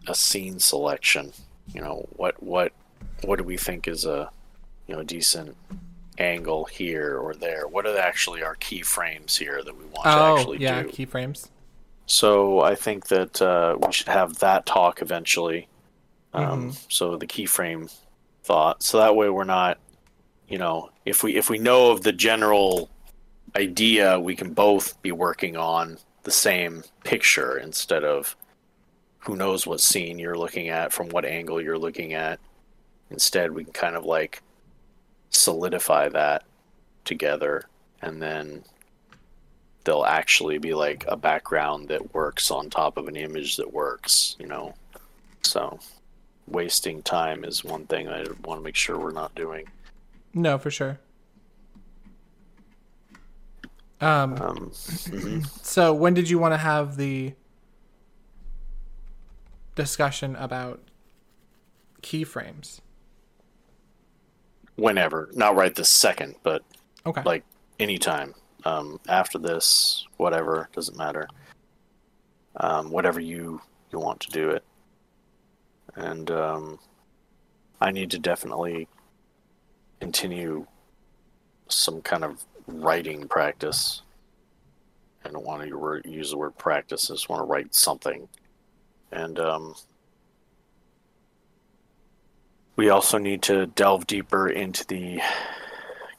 a 0.08 0.14
scene 0.14 0.58
selection. 0.58 1.32
You 1.72 1.80
know 1.82 2.08
what 2.16 2.42
what 2.42 2.72
what 3.24 3.36
do 3.38 3.44
we 3.44 3.56
think 3.56 3.86
is 3.88 4.04
a 4.06 4.30
you 4.86 4.96
know 4.96 5.02
decent 5.02 5.56
angle 6.18 6.64
here 6.64 7.16
or 7.18 7.34
there? 7.34 7.68
What 7.68 7.86
are 7.86 7.96
actually 7.98 8.42
our 8.42 8.56
keyframes 8.56 9.36
here 9.38 9.62
that 9.62 9.76
we 9.76 9.84
want 9.84 10.04
to 10.04 10.10
Oh, 10.18 10.36
actually 10.38 10.58
yeah, 10.58 10.82
do? 10.82 10.88
keyframes. 10.88 11.48
So 12.06 12.60
I 12.60 12.74
think 12.74 13.08
that 13.08 13.40
uh, 13.42 13.76
we 13.84 13.92
should 13.92 14.08
have 14.08 14.38
that 14.38 14.66
talk 14.66 15.02
eventually. 15.02 15.68
Um, 16.32 16.44
Mm-hmm. 16.70 16.70
So 16.88 17.16
the 17.16 17.26
keyframe 17.26 17.94
thought. 18.44 18.82
So 18.82 18.98
that 18.98 19.14
way 19.14 19.28
we're 19.28 19.44
not, 19.44 19.78
you 20.48 20.58
know, 20.58 20.90
if 21.04 21.22
we 21.22 21.36
if 21.36 21.50
we 21.50 21.58
know 21.58 21.90
of 21.90 22.02
the 22.02 22.12
general 22.12 22.88
idea, 23.56 24.18
we 24.18 24.34
can 24.36 24.52
both 24.54 25.00
be 25.02 25.12
working 25.12 25.56
on 25.56 25.98
the 26.22 26.30
same 26.30 26.82
picture 27.04 27.58
instead 27.58 28.04
of 28.04 28.36
who 29.20 29.36
knows 29.36 29.66
what 29.66 29.80
scene 29.80 30.18
you're 30.18 30.38
looking 30.38 30.68
at 30.68 30.92
from 30.92 31.08
what 31.10 31.24
angle 31.24 31.60
you're 31.60 31.78
looking 31.78 32.14
at. 32.14 32.38
Instead, 33.10 33.52
we 33.52 33.64
can 33.64 33.72
kind 33.72 33.96
of 33.96 34.04
like 34.04 34.42
solidify 35.30 36.08
that 36.08 36.44
together 37.04 37.64
and 38.02 38.20
then 38.22 38.62
they'll 39.84 40.04
actually 40.04 40.58
be 40.58 40.74
like 40.74 41.04
a 41.08 41.16
background 41.16 41.88
that 41.88 42.14
works 42.14 42.50
on 42.50 42.68
top 42.70 42.96
of 42.96 43.08
an 43.08 43.16
image 43.16 43.56
that 43.56 43.72
works, 43.72 44.36
you 44.38 44.46
know. 44.46 44.74
So 45.42 45.78
wasting 46.46 47.02
time 47.02 47.44
is 47.44 47.64
one 47.64 47.86
thing 47.86 48.08
I 48.08 48.24
want 48.44 48.60
to 48.60 48.64
make 48.64 48.76
sure 48.76 48.98
we're 48.98 49.12
not 49.12 49.34
doing. 49.34 49.66
No, 50.34 50.58
for 50.58 50.70
sure. 50.70 50.98
Um, 54.00 54.34
Um, 54.40 54.56
mhm. 54.70 55.64
so 55.64 55.92
when 55.92 56.14
did 56.14 56.30
you 56.30 56.38
want 56.38 56.52
to 56.54 56.58
have 56.58 56.96
the 56.96 57.32
discussion 59.78 60.34
about 60.36 60.80
keyframes? 62.02 62.80
Whenever, 64.74 65.30
not 65.32 65.54
right 65.56 65.74
this 65.74 65.88
second, 65.88 66.34
but 66.42 66.62
Okay. 67.06 67.22
like 67.24 67.44
anytime. 67.78 68.34
Um, 68.64 68.98
after 69.08 69.38
this, 69.38 70.04
whatever, 70.16 70.68
doesn't 70.74 70.96
matter. 70.98 71.28
Um, 72.56 72.90
whatever 72.90 73.20
you 73.20 73.60
you 73.92 73.98
want 74.00 74.18
to 74.20 74.30
do 74.30 74.50
it, 74.50 74.64
and 75.94 76.28
um, 76.32 76.78
I 77.80 77.92
need 77.92 78.10
to 78.10 78.18
definitely 78.18 78.88
continue 80.00 80.66
some 81.68 82.02
kind 82.02 82.24
of 82.24 82.44
writing 82.66 83.28
practice. 83.28 84.02
I 85.24 85.30
don't 85.30 85.44
want 85.44 85.62
to 85.62 86.10
use 86.10 86.30
the 86.32 86.36
word 86.38 86.58
practice. 86.58 87.10
I 87.10 87.14
just 87.14 87.28
want 87.28 87.40
to 87.40 87.46
write 87.46 87.74
something, 87.74 88.28
and 89.10 89.38
um, 89.38 89.74
we 92.76 92.90
also 92.90 93.18
need 93.18 93.42
to 93.42 93.66
delve 93.66 94.06
deeper 94.06 94.48
into 94.48 94.86
the 94.86 95.20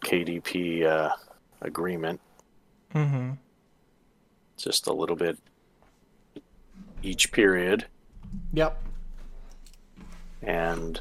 KDP 0.03 0.85
uh, 0.85 1.11
agreement 1.61 2.19
mm-hmm. 2.93 3.31
just 4.57 4.87
a 4.87 4.93
little 4.93 5.15
bit 5.15 5.37
each 7.01 7.31
period 7.31 7.85
Yep. 8.53 8.81
and 10.41 10.99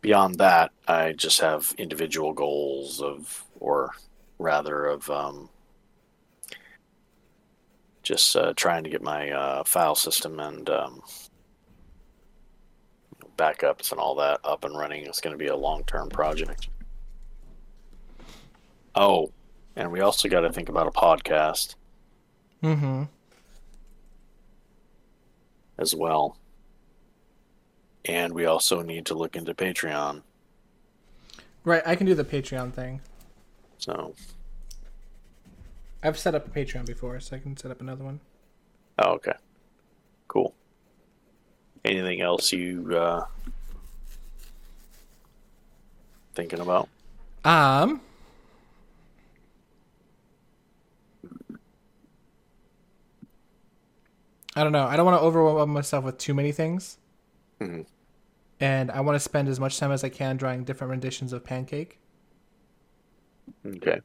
beyond 0.00 0.36
that 0.36 0.70
i 0.86 1.12
just 1.12 1.40
have 1.40 1.74
individual 1.78 2.32
goals 2.32 3.00
of 3.00 3.44
or 3.58 3.90
rather 4.38 4.86
of 4.86 5.10
um, 5.10 5.48
just 8.06 8.36
uh, 8.36 8.52
trying 8.54 8.84
to 8.84 8.90
get 8.90 9.02
my 9.02 9.30
uh, 9.30 9.64
file 9.64 9.94
system 9.96 10.38
and 10.38 10.70
um, 10.70 11.02
backups 13.36 13.90
and 13.90 14.00
all 14.00 14.14
that 14.14 14.38
up 14.44 14.64
and 14.64 14.76
running 14.78 15.04
it's 15.04 15.20
going 15.20 15.34
to 15.34 15.38
be 15.38 15.48
a 15.48 15.56
long-term 15.56 16.08
project 16.08 16.68
oh 18.94 19.30
and 19.74 19.90
we 19.92 20.00
also 20.00 20.28
got 20.28 20.40
to 20.40 20.52
think 20.52 20.68
about 20.68 20.86
a 20.86 20.90
podcast 20.90 21.74
Mm-hmm. 22.62 23.04
as 25.78 25.94
well. 25.94 26.38
And 28.06 28.32
we 28.32 28.46
also 28.46 28.80
need 28.82 29.06
to 29.06 29.14
look 29.14 29.36
into 29.36 29.54
Patreon. 29.54 30.22
Right. 31.64 31.82
I 31.84 31.94
can 31.96 32.06
do 32.06 32.14
the 32.14 32.24
Patreon 32.24 32.72
thing. 32.72 33.02
So, 33.78 34.14
I've 36.06 36.18
set 36.18 36.34
up 36.36 36.46
a 36.46 36.50
Patreon 36.50 36.86
before, 36.86 37.18
so 37.18 37.34
I 37.34 37.40
can 37.40 37.56
set 37.56 37.70
up 37.70 37.80
another 37.80 38.04
one. 38.04 38.20
oh, 39.00 39.12
okay. 39.14 39.32
Cool. 40.28 40.54
Anything 41.84 42.20
else 42.20 42.52
you 42.52 42.96
uh, 42.96 43.24
thinking 46.34 46.60
about? 46.60 46.88
Um. 47.44 48.00
I 54.54 54.62
don't 54.62 54.72
know. 54.72 54.86
I 54.86 54.96
don't 54.96 55.04
want 55.04 55.20
to 55.20 55.24
overwhelm 55.24 55.70
myself 55.70 56.04
with 56.04 56.18
too 56.18 56.32
many 56.34 56.50
things. 56.50 56.98
Mhm. 57.60 57.84
And 58.58 58.90
I 58.90 59.00
want 59.00 59.16
to 59.16 59.20
spend 59.20 59.48
as 59.48 59.60
much 59.60 59.78
time 59.78 59.92
as 59.92 60.02
I 60.02 60.08
can 60.08 60.36
drawing 60.36 60.64
different 60.64 60.90
renditions 60.90 61.32
of 61.32 61.44
Pancake. 61.44 61.98
Okay. 63.66 64.00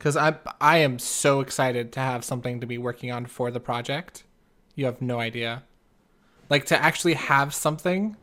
Because 0.00 0.16
I 0.16 0.36
I 0.62 0.78
am 0.78 0.98
so 0.98 1.40
excited 1.40 1.92
to 1.92 2.00
have 2.00 2.24
something 2.24 2.60
to 2.60 2.66
be 2.66 2.78
working 2.78 3.12
on 3.12 3.26
for 3.26 3.52
the 3.52 3.60
project. 3.60 4.24
You 4.74 4.86
have 4.86 5.02
no 5.02 5.20
idea. 5.20 5.64
Like 6.48 6.66
to 6.66 6.82
actually 6.82 7.14
have 7.14 7.54
something. 7.54 8.16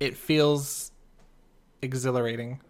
It 0.00 0.16
feels 0.16 0.92
exhilarating. 1.82 2.60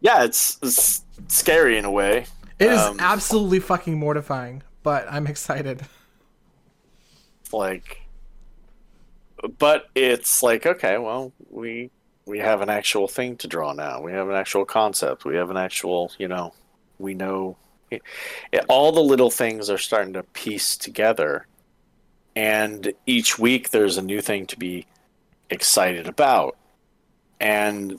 Yeah, 0.00 0.24
it's, 0.24 0.58
it's 0.62 1.04
scary 1.28 1.78
in 1.78 1.84
a 1.84 1.90
way. 1.90 2.26
It 2.58 2.70
is 2.70 2.80
Um, 2.80 2.96
absolutely 3.00 3.60
fucking 3.60 3.98
mortifying, 3.98 4.62
but 4.82 5.06
I'm 5.10 5.26
excited. 5.26 5.82
Like, 7.52 8.01
but 9.58 9.86
it's 9.94 10.42
like 10.42 10.66
okay, 10.66 10.98
well, 10.98 11.32
we 11.50 11.90
we 12.26 12.38
have 12.38 12.60
an 12.60 12.70
actual 12.70 13.08
thing 13.08 13.36
to 13.38 13.48
draw 13.48 13.72
now. 13.72 14.00
We 14.00 14.12
have 14.12 14.28
an 14.28 14.36
actual 14.36 14.64
concept. 14.64 15.24
We 15.24 15.36
have 15.36 15.50
an 15.50 15.56
actual, 15.56 16.12
you 16.18 16.28
know, 16.28 16.54
we 16.98 17.14
know 17.14 17.56
it, 17.90 18.02
it- 18.52 18.64
all 18.68 18.92
the 18.92 19.00
little 19.02 19.30
things 19.30 19.68
are 19.70 19.78
starting 19.78 20.12
to 20.14 20.22
piece 20.22 20.76
together, 20.76 21.46
and 22.36 22.92
each 23.06 23.38
week 23.38 23.70
there's 23.70 23.98
a 23.98 24.02
new 24.02 24.20
thing 24.20 24.46
to 24.46 24.58
be 24.58 24.86
excited 25.50 26.06
about, 26.06 26.56
and 27.40 27.98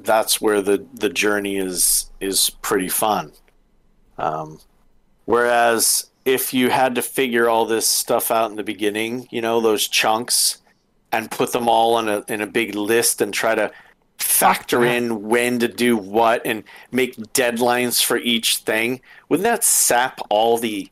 that's 0.00 0.40
where 0.40 0.62
the 0.62 0.86
the 0.94 1.08
journey 1.10 1.56
is 1.56 2.10
is 2.20 2.50
pretty 2.62 2.88
fun. 2.88 3.32
Um, 4.18 4.60
whereas 5.24 6.10
if 6.24 6.52
you 6.54 6.70
had 6.70 6.94
to 6.96 7.02
figure 7.02 7.48
all 7.48 7.66
this 7.66 7.86
stuff 7.86 8.30
out 8.30 8.50
in 8.50 8.56
the 8.56 8.62
beginning, 8.64 9.28
you 9.30 9.40
know, 9.40 9.60
those 9.60 9.88
chunks, 9.88 10.58
and 11.12 11.30
put 11.30 11.52
them 11.52 11.68
all 11.68 11.98
in 11.98 12.08
a 12.08 12.24
in 12.28 12.40
a 12.40 12.46
big 12.46 12.74
list 12.74 13.20
and 13.20 13.32
try 13.32 13.54
to 13.54 13.70
factor 14.18 14.84
in 14.84 15.28
when 15.28 15.58
to 15.60 15.68
do 15.68 15.96
what 15.96 16.42
and 16.44 16.64
make 16.90 17.16
deadlines 17.34 18.02
for 18.04 18.16
each 18.18 18.58
thing, 18.58 19.00
wouldn't 19.28 19.44
that 19.44 19.62
sap 19.64 20.20
all 20.28 20.58
the 20.58 20.90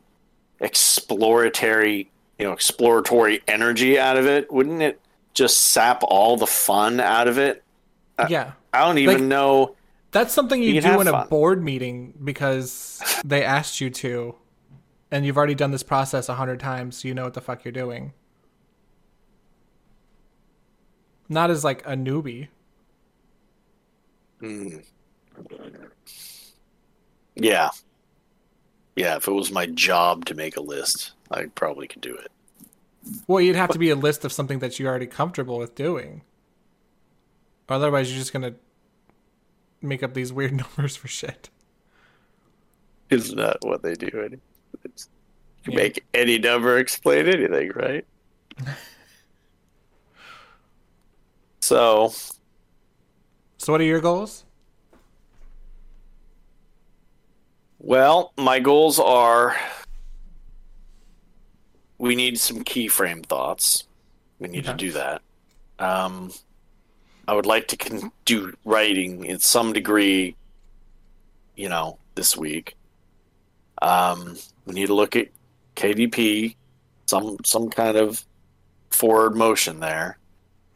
exploratory, 0.60 2.10
you 2.38 2.46
know, 2.46 2.52
exploratory 2.52 3.42
energy 3.48 3.98
out 3.98 4.16
of 4.16 4.26
it? 4.26 4.50
Wouldn't 4.52 4.82
it 4.82 5.00
just 5.34 5.58
sap 5.58 6.02
all 6.04 6.36
the 6.36 6.46
fun 6.46 7.00
out 7.00 7.28
of 7.28 7.38
it? 7.38 7.62
yeah. 8.28 8.52
I 8.72 8.80
don't 8.84 8.98
even 8.98 9.14
Like- 9.18 9.24
know. 9.24 9.76
That's 10.12 10.32
something 10.32 10.62
you 10.62 10.72
You 10.72 10.80
do 10.80 11.00
in 11.00 11.08
a 11.08 11.26
board 11.26 11.62
meeting 11.62 12.14
because 12.24 13.02
they 13.24 13.44
asked 13.44 13.80
you 13.82 13.90
to, 13.90 14.34
and 15.10 15.26
you've 15.26 15.36
already 15.36 15.54
done 15.54 15.72
this 15.72 15.82
process 15.82 16.28
a 16.30 16.34
hundred 16.34 16.58
times, 16.60 16.96
so 16.98 17.08
you 17.08 17.12
know 17.14 17.24
what 17.24 17.34
the 17.34 17.40
fuck 17.42 17.64
you're 17.64 17.72
doing. 17.72 18.12
Not 21.28 21.50
as 21.50 21.64
like 21.64 21.82
a 21.86 21.90
newbie. 21.96 22.48
Hmm. 24.40 24.78
Yeah. 27.34 27.70
Yeah, 28.94 29.16
if 29.16 29.28
it 29.28 29.32
was 29.32 29.50
my 29.52 29.66
job 29.66 30.24
to 30.26 30.34
make 30.34 30.56
a 30.56 30.60
list, 30.62 31.12
I 31.30 31.46
probably 31.54 31.86
could 31.86 32.00
do 32.00 32.14
it. 32.16 32.30
Well, 33.26 33.40
you'd 33.40 33.56
have 33.56 33.70
to 33.70 33.78
be 33.78 33.90
a 33.90 33.94
list 33.96 34.24
of 34.24 34.32
something 34.32 34.58
that 34.60 34.78
you're 34.78 34.88
already 34.88 35.06
comfortable 35.06 35.58
with 35.58 35.74
doing. 35.74 36.22
Otherwise, 37.68 38.10
you're 38.10 38.18
just 38.18 38.32
gonna 38.32 38.54
make 39.82 40.02
up 40.02 40.14
these 40.14 40.32
weird 40.32 40.52
numbers 40.56 40.96
for 40.96 41.08
shit. 41.08 41.50
Isn't 43.10 43.36
that 43.36 43.58
what 43.62 43.82
they 43.82 43.94
do? 43.94 44.38
It's, 44.84 45.08
you 45.64 45.72
Yeah. 45.72 45.76
make 45.78 46.04
any 46.14 46.38
number 46.38 46.78
explain 46.78 47.26
anything, 47.26 47.70
right? 47.74 48.04
so 51.66 52.12
So, 53.58 53.72
what 53.72 53.80
are 53.80 53.84
your 53.84 54.00
goals? 54.00 54.44
Well, 57.78 58.32
my 58.36 58.60
goals 58.60 59.00
are 59.00 59.56
we 61.98 62.14
need 62.14 62.38
some 62.38 62.62
keyframe 62.62 63.24
thoughts. 63.26 63.84
We 64.38 64.48
need 64.48 64.64
to 64.66 64.74
do 64.74 64.92
that. 64.92 65.22
Um, 65.78 66.30
I 67.26 67.34
would 67.34 67.46
like 67.46 67.68
to 67.68 67.76
con- 67.76 68.12
do 68.24 68.52
writing 68.64 69.24
in 69.24 69.38
some 69.40 69.72
degree, 69.72 70.36
you 71.56 71.68
know, 71.68 71.98
this 72.14 72.36
week. 72.36 72.76
Um, 73.82 74.36
we 74.66 74.74
need 74.74 74.86
to 74.86 74.94
look 74.94 75.16
at 75.16 75.28
KDP, 75.74 76.54
some 77.06 77.38
some 77.44 77.70
kind 77.70 77.96
of 77.96 78.24
forward 78.90 79.34
motion 79.36 79.80
there, 79.80 80.18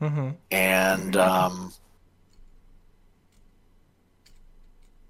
Mm-hmm. 0.01 0.31
and 0.51 1.17
um, 1.17 1.73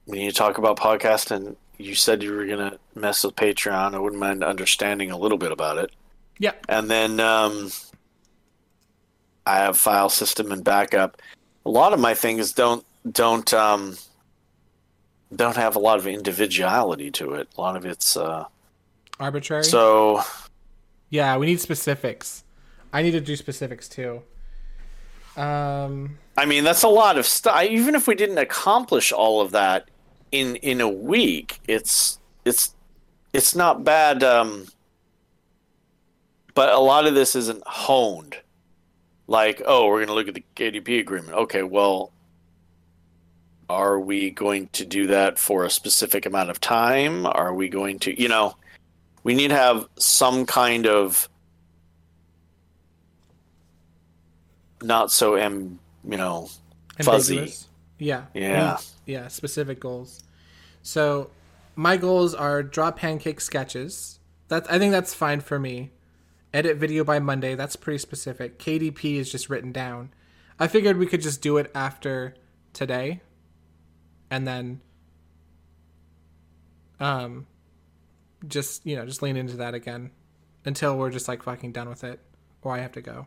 we 0.07 0.19
need 0.19 0.31
to 0.31 0.37
talk 0.37 0.59
about 0.59 0.79
podcast. 0.79 1.31
And 1.31 1.57
you 1.79 1.95
said 1.95 2.23
you 2.23 2.33
were 2.35 2.47
gonna 2.47 2.79
mess 2.95 3.25
with 3.25 3.37
Patreon. 3.37 3.95
I 3.95 3.99
wouldn't 3.99 4.21
mind 4.21 4.43
understanding 4.43 5.11
a 5.11 5.17
little 5.17 5.39
bit 5.39 5.53
about 5.53 5.79
it. 5.79 5.91
Yeah. 6.39 6.53
And 6.69 6.91
then 6.91 7.21
um, 7.21 7.71
I 9.47 9.57
have 9.57 9.77
file 9.77 10.09
system 10.09 10.53
and 10.53 10.65
backup. 10.65 11.21
A 11.65 11.71
lot 11.71 11.93
of 11.93 12.01
my 12.01 12.15
things 12.15 12.53
don't 12.53 12.85
don't 13.11 13.53
um, 13.55 13.97
don't 15.35 15.57
have 15.57 15.77
a 15.77 15.79
lot 15.79 15.99
of 15.99 16.07
individuality 16.07 17.11
to 17.13 17.35
it. 17.35 17.49
A 17.57 17.61
lot 17.61 17.77
of 17.77 17.87
it's 17.87 18.17
uh, 18.17 18.45
Arbitrary. 19.19 19.65
so 19.65 20.23
yeah, 21.11 21.37
we 21.37 21.47
need 21.47 21.61
specifics. 21.61 22.45
I 22.93 23.03
need 23.03 23.13
to 23.13 23.21
do 23.21 23.37
specifics 23.37 23.89
too. 23.89 24.23
Um. 25.37 26.19
I 26.37 26.47
mean, 26.47 26.65
that's 26.65 26.83
a 26.83 26.89
lot 26.89 27.19
of 27.19 27.27
stuff. 27.27 27.63
Even 27.65 27.95
if 27.95 28.07
we 28.07 28.15
didn't 28.15 28.39
accomplish 28.39 29.13
all 29.13 29.41
of 29.41 29.51
that 29.53 29.89
in 30.33 30.57
in 30.57 30.81
a 30.81 30.89
week, 30.89 31.61
it's 31.67 32.19
it's 32.45 32.75
it's 33.33 33.55
not 33.55 33.85
bad. 33.85 34.23
Um, 34.23 34.67
but 36.55 36.73
a 36.73 36.79
lot 36.79 37.07
of 37.07 37.15
this 37.15 37.35
isn't 37.37 37.63
honed. 37.67 38.37
Like, 39.27 39.63
oh, 39.65 39.87
we're 39.87 40.05
going 40.05 40.09
to 40.09 40.15
look 40.15 40.29
at 40.29 40.35
the 40.35 40.45
KDP 40.57 40.99
agreement. 40.99 41.35
Okay, 41.35 41.63
well, 41.63 42.13
are 43.69 44.01
we 44.01 44.31
going 44.31 44.69
to 44.73 44.85
do 44.85 45.07
that 45.07 45.39
for 45.39 45.65
a 45.65 45.71
specific 45.71 46.27
amount 46.27 46.51
of 46.51 46.61
time? 46.61 47.27
Are 47.27 47.55
we 47.55 47.69
going 47.69 48.01
to, 48.01 48.21
you 48.21 48.29
know, 48.29 48.57
we 49.23 49.35
need 49.35 49.49
to 49.49 49.57
have 49.57 49.87
some 49.97 50.45
kind 50.47 50.87
of 50.87 51.29
not 54.83 55.11
so, 55.11 55.37
am, 55.37 55.79
you 56.09 56.17
know, 56.17 56.49
Fuzzy. 57.03 57.39
ambiguous. 57.39 57.69
Yeah. 57.99 58.25
Yeah. 58.35 58.79
yeah. 59.07 59.29
Specific 59.29 59.81
goals. 59.81 60.23
So, 60.83 61.31
my 61.77 61.97
goals 61.97 62.35
are 62.35 62.63
draw 62.63 62.91
pancake 62.91 63.41
sketches. 63.41 64.19
That's 64.49 64.69
I 64.69 64.79
think 64.79 64.93
that's 64.93 65.15
fine 65.15 65.41
for 65.41 65.59
me. 65.59 65.91
Edit 66.53 66.77
video 66.77 67.05
by 67.05 67.21
Monday. 67.21 67.55
That's 67.55 67.77
pretty 67.77 67.99
specific. 67.99 68.59
KDP 68.59 69.17
is 69.17 69.31
just 69.31 69.49
written 69.49 69.73
down. 69.73 70.11
I 70.59 70.67
figured 70.67 70.99
we 70.99 71.07
could 71.07 71.23
just 71.23 71.41
do 71.41 71.57
it 71.59 71.71
after 71.75 72.35
today, 72.73 73.21
and 74.31 74.47
then, 74.47 74.81
um, 76.99 77.47
just 78.47 78.85
you 78.85 78.97
know, 78.97 79.07
just 79.07 79.23
lean 79.23 79.37
into 79.37 79.57
that 79.59 79.75
again 79.75 80.11
until 80.65 80.99
we're 80.99 81.11
just 81.11 81.29
like 81.29 81.43
fucking 81.45 81.73
done 81.73 81.89
with 81.89 82.05
it, 82.05 82.21
or 82.63 82.75
I 82.75 82.81
have 82.81 82.93
to 82.93 83.01
go. 83.01 83.27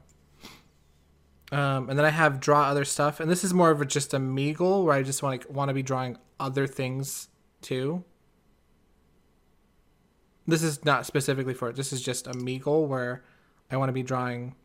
Um, 1.53 1.87
and 1.87 1.99
then 1.99 2.03
I 2.03 2.09
have 2.09 2.39
draw 2.39 2.63
other 2.63 2.83
stuff, 2.83 3.19
and 3.19 3.29
this 3.29 3.43
is 3.43 3.53
more 3.53 3.69
of 3.69 3.79
a, 3.79 3.85
just 3.85 4.15
a 4.15 4.19
me 4.19 4.53
goal 4.53 4.85
where 4.85 4.95
I 4.95 5.03
just 5.03 5.21
want 5.21 5.43
to 5.43 5.51
want 5.51 5.69
to 5.69 5.73
be 5.75 5.83
drawing 5.83 6.17
other 6.39 6.65
things 6.65 7.27
too. 7.61 8.03
This 10.47 10.63
is 10.63 10.83
not 10.83 11.05
specifically 11.05 11.53
for 11.53 11.69
it. 11.69 11.75
This 11.75 11.93
is 11.93 12.01
just 12.01 12.25
a 12.25 12.33
me 12.33 12.57
goal 12.57 12.87
where 12.87 13.23
I 13.69 13.77
want 13.77 13.89
to 13.89 13.93
be 13.93 14.01
drawing 14.01 14.55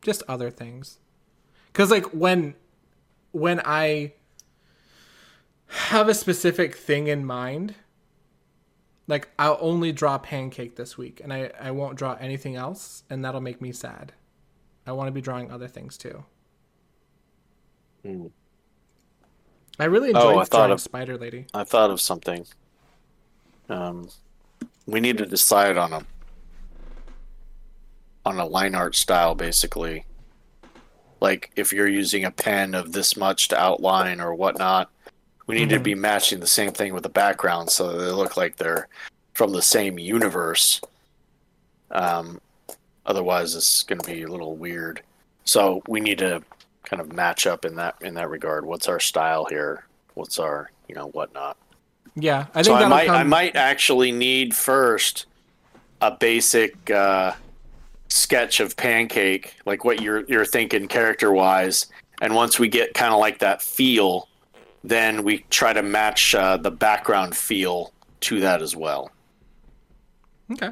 just 0.00 0.22
other 0.26 0.50
things. 0.50 1.00
Cuz 1.74 1.90
like 1.90 2.06
when 2.06 2.54
when 3.32 3.60
I 3.66 4.14
have 5.66 6.08
a 6.08 6.14
specific 6.14 6.74
thing 6.74 7.08
in 7.08 7.26
mind, 7.26 7.74
like 9.06 9.28
I'll 9.38 9.58
only 9.60 9.92
draw 9.92 10.16
pancake 10.16 10.76
this 10.76 10.96
week 10.96 11.20
and 11.22 11.30
I 11.30 11.50
I 11.60 11.72
won't 11.72 11.98
draw 11.98 12.14
anything 12.14 12.56
else 12.56 13.02
and 13.10 13.22
that'll 13.22 13.42
make 13.42 13.60
me 13.60 13.70
sad. 13.70 14.14
I 14.86 14.92
want 14.92 15.08
to 15.08 15.12
be 15.12 15.20
drawing 15.20 15.50
other 15.50 15.68
things 15.68 15.96
too. 15.98 16.24
Hmm. 18.02 18.26
I 19.78 19.84
really 19.86 20.12
Oh, 20.14 20.28
enjoyed 20.30 20.42
I 20.42 20.44
thought 20.44 20.50
drawing 20.58 20.70
of- 20.72 20.80
Spider 20.80 21.18
Lady. 21.18 21.46
I 21.52 21.64
thought 21.64 21.90
of 21.90 22.00
something. 22.00 22.46
Um, 23.68 24.08
we 24.86 25.00
need 25.00 25.18
to 25.18 25.26
decide 25.26 25.76
on 25.76 25.92
a 25.92 26.06
on 28.24 28.38
a 28.40 28.44
line 28.46 28.74
art 28.74 28.96
style, 28.96 29.34
basically. 29.36 30.04
Like 31.20 31.52
if 31.56 31.72
you're 31.72 31.86
using 31.88 32.24
a 32.24 32.30
pen 32.30 32.74
of 32.74 32.92
this 32.92 33.16
much 33.16 33.48
to 33.48 33.58
outline 33.58 34.20
or 34.20 34.34
whatnot, 34.34 34.90
we 35.46 35.54
need 35.54 35.68
to 35.68 35.78
Mhm. 35.78 35.84
be 35.84 35.94
matching 35.94 36.40
the 36.40 36.46
same 36.46 36.72
thing 36.72 36.92
with 36.92 37.04
the 37.04 37.08
background 37.08 37.70
so 37.70 37.92
that 37.92 37.98
they 38.04 38.10
look 38.10 38.36
like 38.36 38.56
they're 38.56 38.88
from 39.34 39.52
the 39.52 39.62
same 39.62 39.96
universe. 39.98 40.80
Um, 41.92 42.40
otherwise, 43.06 43.54
it's 43.54 43.82
going 43.82 44.00
to 44.00 44.06
be 44.06 44.22
a 44.22 44.28
little 44.28 44.56
weird. 44.56 45.02
So 45.44 45.82
we 45.88 46.00
need 46.00 46.18
to 46.18 46.42
kind 46.84 47.00
of 47.00 47.12
match 47.12 47.46
up 47.46 47.64
in 47.64 47.76
that 47.76 47.96
in 48.00 48.14
that 48.14 48.30
regard. 48.30 48.64
What's 48.66 48.88
our 48.88 49.00
style 49.00 49.46
here? 49.46 49.86
What's 50.14 50.38
our 50.38 50.70
you 50.88 50.94
know 50.94 51.08
whatnot? 51.08 51.56
Yeah, 52.14 52.46
I 52.54 52.62
think 52.62 52.66
so 52.66 52.74
I 52.74 52.88
might 52.88 53.06
come. 53.06 53.16
I 53.16 53.22
might 53.22 53.56
actually 53.56 54.12
need 54.12 54.54
first 54.54 55.26
a 56.00 56.10
basic 56.10 56.90
uh, 56.90 57.32
sketch 58.08 58.60
of 58.60 58.76
pancake, 58.76 59.56
like 59.66 59.84
what 59.84 60.00
you're 60.00 60.24
you're 60.24 60.44
thinking 60.44 60.88
character 60.88 61.32
wise, 61.32 61.86
and 62.22 62.34
once 62.34 62.58
we 62.58 62.68
get 62.68 62.94
kind 62.94 63.12
of 63.12 63.20
like 63.20 63.38
that 63.40 63.62
feel, 63.62 64.28
then 64.82 65.22
we 65.22 65.38
try 65.50 65.72
to 65.72 65.82
match 65.82 66.34
uh, 66.34 66.56
the 66.56 66.70
background 66.70 67.36
feel 67.36 67.92
to 68.20 68.40
that 68.40 68.62
as 68.62 68.74
well. 68.74 69.10
Okay. 70.52 70.70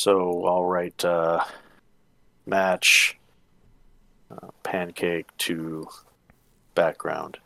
So 0.00 0.46
I'll 0.46 0.64
write 0.64 1.04
uh, 1.04 1.44
match 2.46 3.18
uh, 4.30 4.48
pancake 4.62 5.26
to 5.36 5.86
background. 6.74 7.36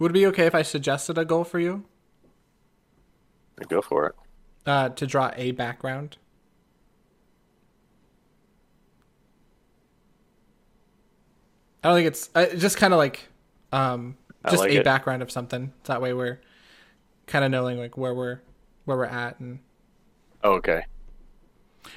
Would 0.00 0.10
it 0.10 0.14
be 0.14 0.26
okay 0.26 0.46
if 0.46 0.54
I 0.56 0.62
suggested 0.62 1.16
a 1.16 1.24
goal 1.24 1.44
for 1.44 1.60
you? 1.60 1.84
Go 3.68 3.80
for 3.80 4.08
it. 4.08 4.14
Uh, 4.66 4.88
to 4.88 5.06
draw 5.06 5.30
a 5.36 5.52
background. 5.52 6.16
I 11.84 11.88
don't 11.90 11.98
think 11.98 12.08
it's 12.08 12.30
uh, 12.34 12.46
just 12.56 12.78
kind 12.78 12.94
of 12.94 12.98
like 12.98 13.28
um, 13.70 14.16
just 14.50 14.64
like 14.64 14.72
a 14.72 14.80
it. 14.80 14.84
background 14.84 15.22
of 15.22 15.30
something. 15.30 15.72
That 15.84 16.02
way 16.02 16.12
we're 16.12 16.40
kind 17.28 17.44
of 17.44 17.52
knowing 17.52 17.78
like 17.78 17.96
where 17.96 18.12
we're 18.12 18.40
where 18.86 18.96
we're 18.96 19.04
at 19.04 19.38
and 19.38 19.60
Okay. 20.42 20.82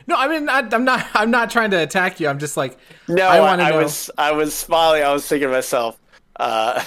No, 0.07 0.16
I 0.16 0.28
mean 0.28 0.49
I, 0.49 0.60
I'm 0.72 0.84
not 0.84 1.06
I'm 1.14 1.32
not 1.32 1.49
trying 1.49 1.72
to 1.72 1.82
attack 1.82 2.20
you. 2.20 2.28
I'm 2.28 2.40
just 2.40 2.57
like 2.57 2.78
No, 3.07 3.28
I 3.28 3.38
I, 3.38 3.70
I 3.70 3.76
was 3.76 4.10
I 4.18 4.32
was 4.32 4.53
smiling. 4.53 5.03
I 5.03 5.14
was 5.14 5.28
thinking 5.28 5.48
to 5.48 5.53
myself. 5.53 5.99
Uh, 6.38 6.84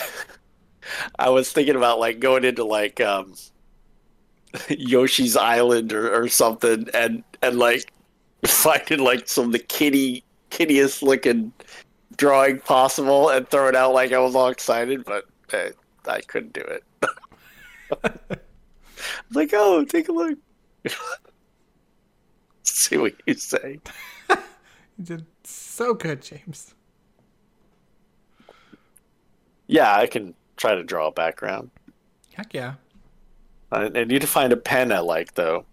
I 1.19 1.29
was 1.31 1.53
thinking 1.53 1.77
about 1.77 1.99
like 1.99 2.20
going 2.20 2.45
into 2.45 2.65
like 2.65 3.01
um, 3.01 3.35
Yoshi's 4.69 5.37
Island 5.37 5.93
or, 5.93 6.12
or 6.15 6.29
something, 6.29 6.89
and 6.95 7.23
and 7.43 7.59
like 7.59 7.93
finding 8.47 9.01
like 9.01 9.29
some 9.29 9.47
of 9.47 9.53
the 9.53 9.59
kitty 9.59 10.24
kittiest 10.51 11.03
looking 11.03 11.53
drawing 12.16 12.59
possible, 12.61 13.29
and 13.29 13.49
throw 13.49 13.69
it 13.69 13.77
out 13.77 13.95
like 13.95 14.12
I 14.12 14.19
was 14.19 14.35
all 14.35 14.49
excited, 14.49 15.05
but 15.05 15.24
eh, 15.53 15.70
I 16.07 16.20
couldn't 16.20 16.53
do 16.53 16.62
it. 16.62 16.85
Like, 19.33 19.51
oh, 19.55 19.85
take 19.85 20.09
a 20.09 20.12
look. 20.12 20.39
See 22.82 22.96
what 22.96 23.14
you 23.26 23.34
say. 23.34 23.78
you 24.30 24.36
did 25.04 25.26
so 25.44 25.94
good, 25.94 26.20
James. 26.20 26.74
Yeah, 29.68 29.94
I 29.94 30.06
can 30.09 30.34
try 30.56 30.74
to 30.74 30.82
draw 30.82 31.06
a 31.06 31.12
background. 31.12 31.70
Heck 32.34 32.52
yeah. 32.52 32.74
I, 33.70 33.84
I 33.94 34.04
need 34.04 34.20
to 34.22 34.26
find 34.26 34.52
a 34.52 34.56
pen 34.56 34.90
I 34.90 34.98
like 34.98 35.34
though, 35.34 35.64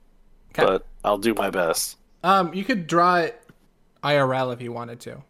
Okay. 0.52 0.64
but 0.66 0.86
I'll 1.04 1.18
do 1.18 1.34
my 1.34 1.50
best. 1.50 1.98
Um, 2.24 2.54
you 2.54 2.64
could 2.64 2.86
draw 2.86 3.16
it 3.18 3.42
IRL 4.04 4.54
if 4.54 4.62
you 4.62 4.72
wanted 4.72 5.00
to. 5.02 5.24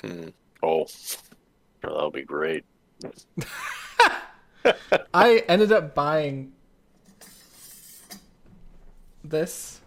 Hmm. 0.00 0.28
Oh, 0.62 0.86
that 1.82 1.92
would 1.92 2.12
be 2.12 2.22
great. 2.22 2.64
I 5.14 5.44
ended 5.48 5.70
up 5.70 5.94
buying 5.94 6.52
this 9.22 9.80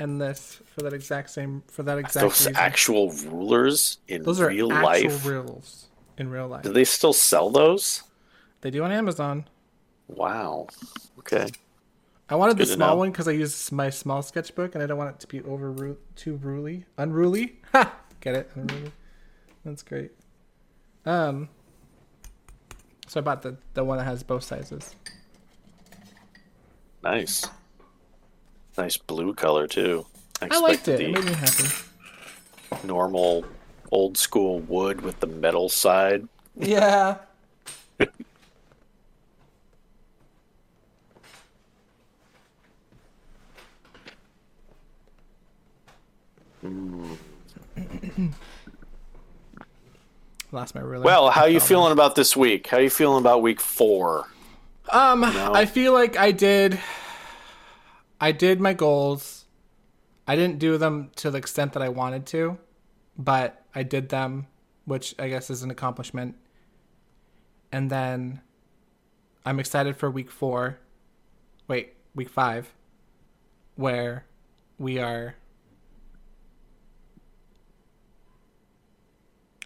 and 0.00 0.20
this 0.20 0.60
for 0.66 0.82
that 0.82 0.92
exact 0.92 1.30
same 1.30 1.62
for 1.68 1.82
that 1.84 1.98
exact 1.98 2.22
Those 2.24 2.40
reason. 2.46 2.56
actual 2.56 3.10
rulers 3.12 3.98
in 4.08 4.22
Those 4.22 4.40
are 4.40 4.48
real 4.48 4.72
actual 4.72 5.10
life. 5.10 5.26
rules 5.26 5.86
in 6.18 6.28
real 6.30 6.48
life. 6.48 6.62
Do 6.62 6.72
they 6.72 6.84
still 6.84 7.12
sell 7.12 7.50
those? 7.50 8.02
They 8.62 8.70
do 8.70 8.82
on 8.82 8.90
Amazon. 8.92 9.46
Wow. 10.08 10.66
Okay. 11.18 11.48
I 12.28 12.34
wanted 12.36 12.54
the 12.56 12.64
Good 12.64 12.68
to 12.70 12.74
small 12.74 12.98
one 12.98 13.10
because 13.10 13.26
I 13.28 13.32
use 13.32 13.70
my 13.72 13.90
small 13.90 14.22
sketchbook 14.22 14.74
and 14.74 14.82
I 14.82 14.86
don't 14.86 14.98
want 14.98 15.14
it 15.16 15.20
to 15.20 15.26
be 15.26 15.40
over 15.42 15.96
too 16.16 16.36
ruly, 16.36 16.84
unruly. 16.98 17.58
Ha! 17.72 17.94
Get 18.20 18.34
it? 18.34 18.50
Unruly. 18.54 18.92
That's 19.64 19.82
great. 19.82 20.12
Um. 21.06 21.48
So 23.08 23.20
I 23.20 23.22
bought 23.22 23.42
the 23.42 23.56
the 23.74 23.82
one 23.84 23.98
that 23.98 24.04
has 24.04 24.22
both 24.22 24.44
sizes. 24.44 24.94
Nice. 27.02 27.46
Nice 28.78 28.96
blue 28.96 29.34
color 29.34 29.66
too. 29.66 30.06
I 30.40 30.58
liked 30.60 30.88
it. 30.88 31.00
It 31.00 31.12
made 31.12 31.24
me 31.24 31.32
happy. 31.32 31.68
normal 32.84 33.44
old 33.90 34.16
school 34.16 34.60
wood 34.60 35.02
with 35.02 35.20
the 35.20 35.26
metal 35.26 35.68
side. 35.68 36.26
Yeah. 36.56 37.18
Lost 50.52 50.74
my 50.74 50.80
ruler. 50.80 51.04
Well, 51.04 51.30
how 51.30 51.44
I 51.44 51.48
you 51.48 51.60
feeling 51.60 51.92
about 51.92 52.16
this 52.16 52.36
week? 52.36 52.66
How 52.66 52.78
you 52.78 52.90
feeling 52.90 53.20
about 53.20 53.40
week 53.42 53.60
four? 53.60 54.26
Um, 54.88 55.20
No. 55.20 55.52
I 55.54 55.64
feel 55.66 55.92
like 55.92 56.16
I 56.16 56.32
did. 56.32 56.78
I 58.20 58.32
did 58.32 58.60
my 58.60 58.74
goals. 58.74 59.46
I 60.26 60.36
didn't 60.36 60.58
do 60.58 60.76
them 60.76 61.10
to 61.16 61.30
the 61.30 61.38
extent 61.38 61.72
that 61.72 61.82
I 61.82 61.88
wanted 61.88 62.26
to, 62.26 62.58
but 63.16 63.64
I 63.74 63.82
did 63.82 64.10
them, 64.10 64.46
which 64.84 65.14
I 65.18 65.28
guess 65.28 65.48
is 65.48 65.62
an 65.62 65.70
accomplishment. 65.70 66.36
And 67.72 67.90
then 67.90 68.42
I'm 69.44 69.58
excited 69.58 69.96
for 69.96 70.10
week 70.10 70.30
four. 70.30 70.78
Wait, 71.66 71.94
week 72.14 72.28
five, 72.28 72.74
where 73.76 74.26
we 74.78 74.98
are. 74.98 75.36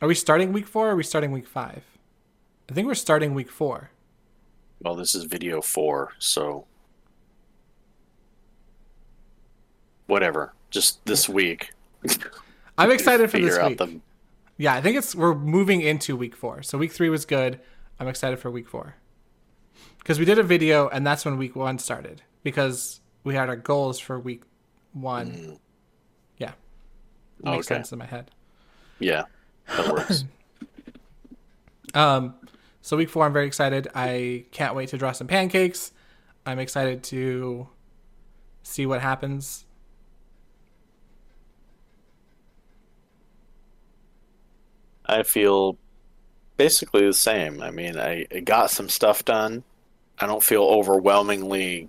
Are 0.00 0.08
we 0.08 0.14
starting 0.14 0.52
week 0.52 0.66
four 0.66 0.88
or 0.88 0.92
are 0.92 0.96
we 0.96 1.02
starting 1.02 1.32
week 1.32 1.48
five? 1.48 1.82
I 2.70 2.74
think 2.74 2.86
we're 2.86 2.94
starting 2.94 3.34
week 3.34 3.50
four. 3.50 3.90
Well, 4.80 4.94
this 4.94 5.14
is 5.14 5.24
video 5.24 5.60
four, 5.60 6.12
so 6.18 6.66
whatever. 10.06 10.52
Just 10.70 11.04
this 11.06 11.28
week. 11.28 11.70
I'm 12.78 12.90
excited 12.90 13.30
for 13.30 13.38
this 13.38 13.56
out 13.56 13.70
week. 13.70 13.78
the 13.78 14.00
Yeah, 14.58 14.74
I 14.74 14.80
think 14.80 14.96
it's 14.96 15.14
we're 15.14 15.34
moving 15.34 15.80
into 15.80 16.16
week 16.16 16.34
four. 16.36 16.62
So 16.62 16.76
week 16.78 16.92
three 16.92 17.08
was 17.08 17.24
good. 17.24 17.60
I'm 18.00 18.08
excited 18.08 18.38
for 18.38 18.50
week 18.50 18.68
four 18.68 18.96
because 19.98 20.18
we 20.18 20.24
did 20.24 20.38
a 20.38 20.42
video 20.42 20.88
and 20.88 21.06
that's 21.06 21.24
when 21.24 21.38
week 21.38 21.54
one 21.56 21.78
started 21.78 22.22
because 22.42 23.00
we 23.22 23.34
had 23.34 23.48
our 23.48 23.56
goals 23.56 23.98
for 24.00 24.18
week 24.18 24.42
one. 24.92 25.58
Yeah, 26.38 26.52
it 27.38 27.44
makes 27.44 27.66
Okay. 27.66 27.76
sense 27.76 27.92
in 27.92 27.98
my 27.98 28.06
head. 28.06 28.30
yeah. 28.98 29.24
That 29.68 29.92
works. 29.92 30.24
Um, 31.94 32.34
so 32.82 32.96
week 32.96 33.08
four, 33.08 33.24
I'm 33.24 33.32
very 33.32 33.46
excited. 33.46 33.86
I 33.94 34.46
can't 34.50 34.74
wait 34.74 34.88
to 34.88 34.98
draw 34.98 35.12
some 35.12 35.28
pancakes. 35.28 35.92
I'm 36.44 36.58
excited 36.58 37.04
to 37.04 37.68
see 38.64 38.84
what 38.84 39.00
happens. 39.00 39.64
I 45.06 45.22
feel 45.22 45.76
basically 46.56 47.06
the 47.06 47.12
same. 47.12 47.60
I 47.60 47.70
mean, 47.70 47.98
I, 47.98 48.26
I 48.34 48.40
got 48.40 48.70
some 48.70 48.88
stuff 48.88 49.24
done. 49.24 49.64
I 50.18 50.26
don't 50.26 50.42
feel 50.42 50.62
overwhelmingly 50.62 51.88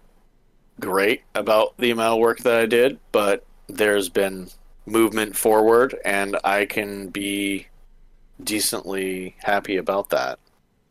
great 0.80 1.22
about 1.34 1.78
the 1.78 1.92
amount 1.92 2.16
of 2.16 2.20
work 2.20 2.40
that 2.40 2.56
I 2.60 2.66
did, 2.66 3.00
but 3.12 3.46
there's 3.68 4.10
been 4.10 4.50
movement 4.86 5.36
forward, 5.36 5.96
and 6.04 6.38
I 6.44 6.66
can 6.66 7.10
be 7.10 7.68
decently 8.44 9.36
happy 9.40 9.78
about 9.78 10.10
that. 10.10 10.40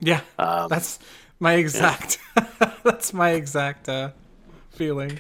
Yeah, 0.01 0.21
Um, 0.39 0.69
that's 0.69 0.99
my 1.39 1.55
exact. 1.55 2.19
that's 2.85 3.13
my 3.13 3.31
exact 3.31 3.89
uh, 3.89 4.11
feeling. 4.71 5.19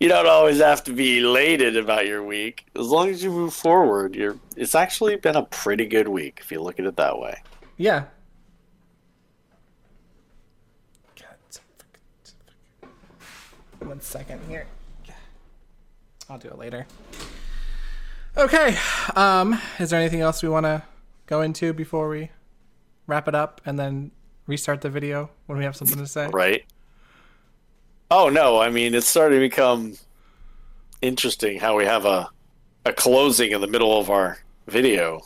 You 0.00 0.08
don't 0.08 0.26
always 0.26 0.58
have 0.60 0.84
to 0.84 0.92
be 0.92 1.18
elated 1.20 1.76
about 1.76 2.06
your 2.06 2.22
week. 2.22 2.66
As 2.76 2.86
long 2.88 3.08
as 3.08 3.22
you 3.22 3.30
move 3.30 3.54
forward, 3.54 4.14
you're. 4.14 4.36
It's 4.56 4.74
actually 4.74 5.16
been 5.16 5.36
a 5.36 5.44
pretty 5.44 5.86
good 5.86 6.08
week 6.08 6.38
if 6.42 6.50
you 6.52 6.60
look 6.62 6.78
at 6.78 6.86
it 6.86 6.96
that 6.96 7.18
way. 7.18 7.40
Yeah. 7.76 8.04
God, 11.18 11.34
it's 11.48 11.60
fucking- 12.80 13.88
One 13.88 14.00
second 14.00 14.40
here. 14.48 14.66
I'll 16.28 16.38
do 16.38 16.48
it 16.48 16.58
later. 16.58 16.86
Okay. 18.36 18.76
Um, 19.14 19.60
is 19.78 19.90
there 19.90 20.00
anything 20.00 20.20
else 20.20 20.42
we 20.42 20.48
want 20.48 20.64
to 20.66 20.82
go 21.26 21.40
into 21.40 21.72
before 21.72 22.08
we 22.08 22.30
wrap 23.06 23.28
it 23.28 23.34
up 23.34 23.60
and 23.64 23.78
then 23.78 24.10
restart 24.48 24.80
the 24.80 24.90
video 24.90 25.30
when 25.46 25.56
we 25.58 25.64
have 25.64 25.76
something 25.76 25.98
to 25.98 26.06
say? 26.06 26.26
right? 26.32 26.64
Oh 28.10 28.28
no, 28.28 28.58
I 28.60 28.70
mean 28.70 28.94
it's 28.94 29.06
starting 29.08 29.38
to 29.40 29.44
become 29.48 29.94
interesting 31.02 31.58
how 31.58 31.76
we 31.76 31.84
have 31.84 32.04
a 32.04 32.28
a 32.84 32.92
closing 32.92 33.50
in 33.52 33.60
the 33.60 33.66
middle 33.66 33.98
of 33.98 34.10
our 34.10 34.38
video. 34.68 35.20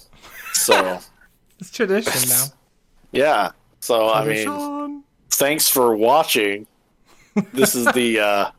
So 0.54 0.98
It's 1.58 1.70
tradition 1.70 2.28
now. 2.28 2.46
yeah. 3.12 3.50
So 3.80 4.08
I 4.10 4.24
mean 4.24 5.04
thanks 5.30 5.68
for 5.68 5.94
watching. 5.96 6.66
This 7.52 7.74
is 7.74 7.86
the 7.92 8.18
uh, 8.20 8.50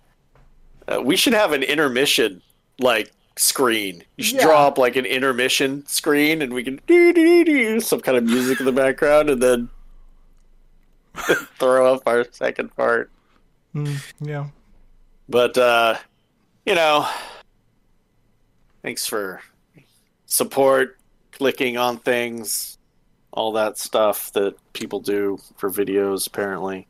uh 0.87 1.01
we 1.03 1.15
should 1.15 1.33
have 1.33 1.51
an 1.51 1.63
intermission 1.63 2.41
like 2.79 3.11
screen. 3.37 4.03
You 4.17 4.23
should 4.23 4.37
Yeah. 4.37 4.43
draw 4.45 4.67
up 4.67 4.77
like 4.77 4.95
an 4.95 5.05
intermission 5.05 5.85
screen 5.87 6.41
and 6.43 6.53
we 6.53 6.63
can 6.63 6.79
do 6.85 7.11
do 7.11 7.43
do 7.43 7.79
some 7.79 8.01
kind 8.01 8.17
of 8.17 8.23
music 8.23 8.59
in 8.59 8.65
the 8.67 8.71
background 8.71 9.29
and 9.31 9.41
then 9.41 9.69
throw 11.59 11.95
up 11.95 12.03
our 12.05 12.25
second 12.31 12.75
part. 12.75 13.09
Mm, 13.75 14.01
yeah. 14.21 14.47
But 15.29 15.57
uh, 15.57 15.97
you 16.65 16.75
know, 16.75 17.07
thanks 18.83 19.05
for 19.07 19.41
support, 20.25 20.97
clicking 21.31 21.77
on 21.77 21.97
things, 21.97 22.77
all 23.31 23.51
that 23.53 23.77
stuff 23.77 24.31
that 24.33 24.55
people 24.73 24.99
do 24.99 25.37
for 25.57 25.69
videos 25.69 26.27
apparently. 26.27 26.87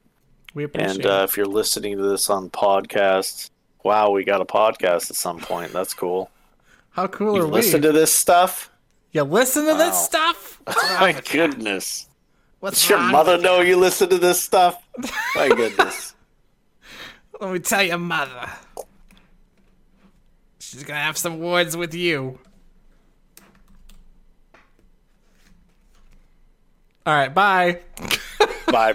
We 0.54 0.64
appreciate 0.66 0.98
And 0.98 1.06
uh, 1.06 1.26
if 1.30 1.38
you're 1.38 1.46
listening 1.46 1.98
to 1.98 2.04
this 2.04 2.30
on 2.30 2.50
podcast, 2.50 3.50
wow, 3.84 4.10
we 4.12 4.24
got 4.26 4.42
a 4.42 4.46
podcast 4.46 5.10
at 5.10 5.16
some 5.16 5.40
point. 5.40 5.72
That's 5.72 5.94
cool. 5.94 6.30
How 6.92 7.08
cool 7.08 7.36
You 7.36 7.44
are 7.44 7.48
we? 7.48 7.54
listen 7.54 7.82
to 7.84 7.92
this 7.92 8.14
stuff? 8.14 8.70
you 9.14 9.24
listen 9.24 9.66
to 9.66 9.74
this 9.76 9.94
Wow. 9.94 10.32
stuff? 10.34 10.62
My 11.00 11.22
goodness. 11.32 12.08
What's 12.60 12.82
Does 12.82 12.90
your 12.90 13.00
mother 13.00 13.38
know 13.38 13.62
you 13.62 13.76
listen 13.78 14.10
to 14.10 14.18
this 14.18 14.42
stuff? 14.42 14.82
My 15.36 15.48
goodness. 15.50 16.10
Let 17.42 17.54
me 17.54 17.60
tell 17.60 17.82
your 17.82 17.98
mother. 17.98 18.52
She's 20.60 20.84
gonna 20.84 21.00
have 21.00 21.18
some 21.18 21.40
words 21.40 21.76
with 21.76 21.96
you. 21.96 22.38
All 27.04 27.16
right, 27.16 27.34
bye. 27.34 27.80
Bye. 28.68 28.94